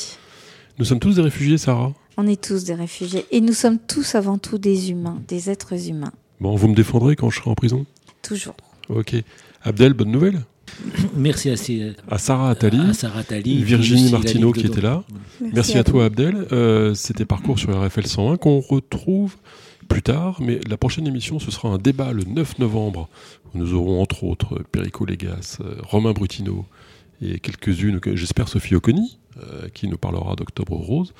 Nous 0.78 0.84
sommes 0.84 0.98
tous 0.98 1.14
des 1.14 1.22
réfugiés, 1.22 1.58
Sarah 1.58 1.92
On 2.16 2.26
est 2.26 2.42
tous 2.42 2.64
des 2.64 2.74
réfugiés 2.74 3.24
et 3.30 3.40
nous 3.40 3.52
sommes 3.52 3.78
tous 3.78 4.16
avant 4.16 4.38
tout 4.38 4.58
des 4.58 4.90
humains, 4.90 5.22
des 5.28 5.48
êtres 5.50 5.88
humains, 5.88 6.12
Bon, 6.40 6.56
vous 6.56 6.66
me 6.66 6.74
défendrez 6.74 7.14
quand 7.14 7.30
je 7.30 7.38
serai 7.38 7.50
en 7.50 7.54
prison? 7.54 7.86
Toujours. 8.22 8.56
Ok. 8.88 9.14
Abdel, 9.62 9.92
bonne 9.92 10.10
nouvelle 10.10 10.40
Merci 11.16 11.50
à, 11.50 11.56
ces- 11.56 11.92
À 12.10 12.18
Sarah 12.18 12.50
Attali, 12.50 12.80
à 12.80 12.92
Sarah 12.94 13.22
Tali. 13.22 13.62
Virginie 13.62 14.10
Martineau 14.10 14.50
qui 14.52 14.66
était 14.66 14.80
là. 14.80 15.04
Merci 15.52 15.78
à 15.78 15.84
toi, 15.84 16.06
Abdel. 16.06 16.48
Euh, 16.50 16.94
C'était 16.94 17.26
Parcours 17.26 17.60
sur 17.60 17.70
RFL 17.80 18.06
101 18.08 18.36
qu'on 18.38 18.58
retrouve 18.58 19.36
plus 19.92 20.02
tard, 20.02 20.38
mais 20.40 20.58
la 20.68 20.76
prochaine 20.76 21.06
émission, 21.06 21.38
ce 21.38 21.50
sera 21.50 21.68
un 21.68 21.78
débat 21.78 22.12
le 22.12 22.24
9 22.24 22.58
novembre 22.58 23.08
où 23.54 23.58
nous 23.58 23.74
aurons 23.74 24.00
entre 24.00 24.24
autres 24.24 24.62
Perico 24.72 25.04
Légas, 25.04 25.58
euh, 25.60 25.74
Romain 25.82 26.12
Brutino 26.12 26.64
et 27.20 27.38
quelques-unes, 27.38 28.00
que 28.00 28.16
j'espère 28.16 28.48
Sophie 28.48 28.74
Oconi, 28.74 29.18
euh, 29.38 29.68
qui 29.74 29.88
nous 29.88 29.98
parlera 29.98 30.34
d'Octobre 30.34 30.72
Rose 30.72 31.12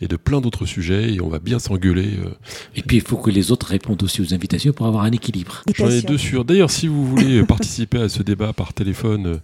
et 0.00 0.08
de 0.08 0.16
plein 0.16 0.40
d'autres 0.40 0.66
sujets 0.66 1.12
et 1.14 1.20
on 1.20 1.28
va 1.28 1.38
bien 1.38 1.58
s'engueuler. 1.58 2.18
euh. 2.18 2.30
Et 2.76 2.82
puis 2.82 2.98
il 2.98 3.02
faut 3.02 3.16
que 3.16 3.30
les 3.30 3.50
autres 3.50 3.66
répondent 3.66 4.02
aussi 4.02 4.20
aux 4.20 4.34
invitations 4.34 4.72
pour 4.72 4.86
avoir 4.86 5.04
un 5.04 5.12
équilibre. 5.12 5.62
J'en 5.74 5.88
ai 5.88 6.02
deux 6.02 6.18
sur. 6.18 6.44
D'ailleurs, 6.44 6.70
si 6.70 6.86
vous 6.86 7.06
voulez 7.06 7.42
participer 7.46 7.98
à 7.98 8.08
ce 8.08 8.22
débat 8.22 8.52
par 8.52 8.74
téléphone, 8.74 9.26
euh, 9.26 9.36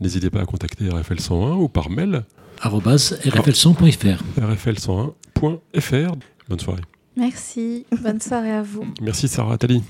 n'hésitez 0.00 0.30
pas 0.30 0.40
à 0.40 0.46
contacter 0.46 0.88
RFL 0.88 1.20
101 1.20 1.56
ou 1.56 1.68
par 1.68 1.90
mail 1.90 2.24
arobase 2.62 3.18
rfl100.fr. 3.24 4.22
rfl101.fr. 4.40 6.14
Bonne 6.48 6.60
soirée. 6.60 6.82
Merci. 7.20 7.84
Bonne 8.00 8.20
soirée 8.20 8.52
à 8.52 8.62
vous. 8.62 8.86
Merci 9.02 9.28
Sarah 9.28 9.54
Attali. 9.54 9.82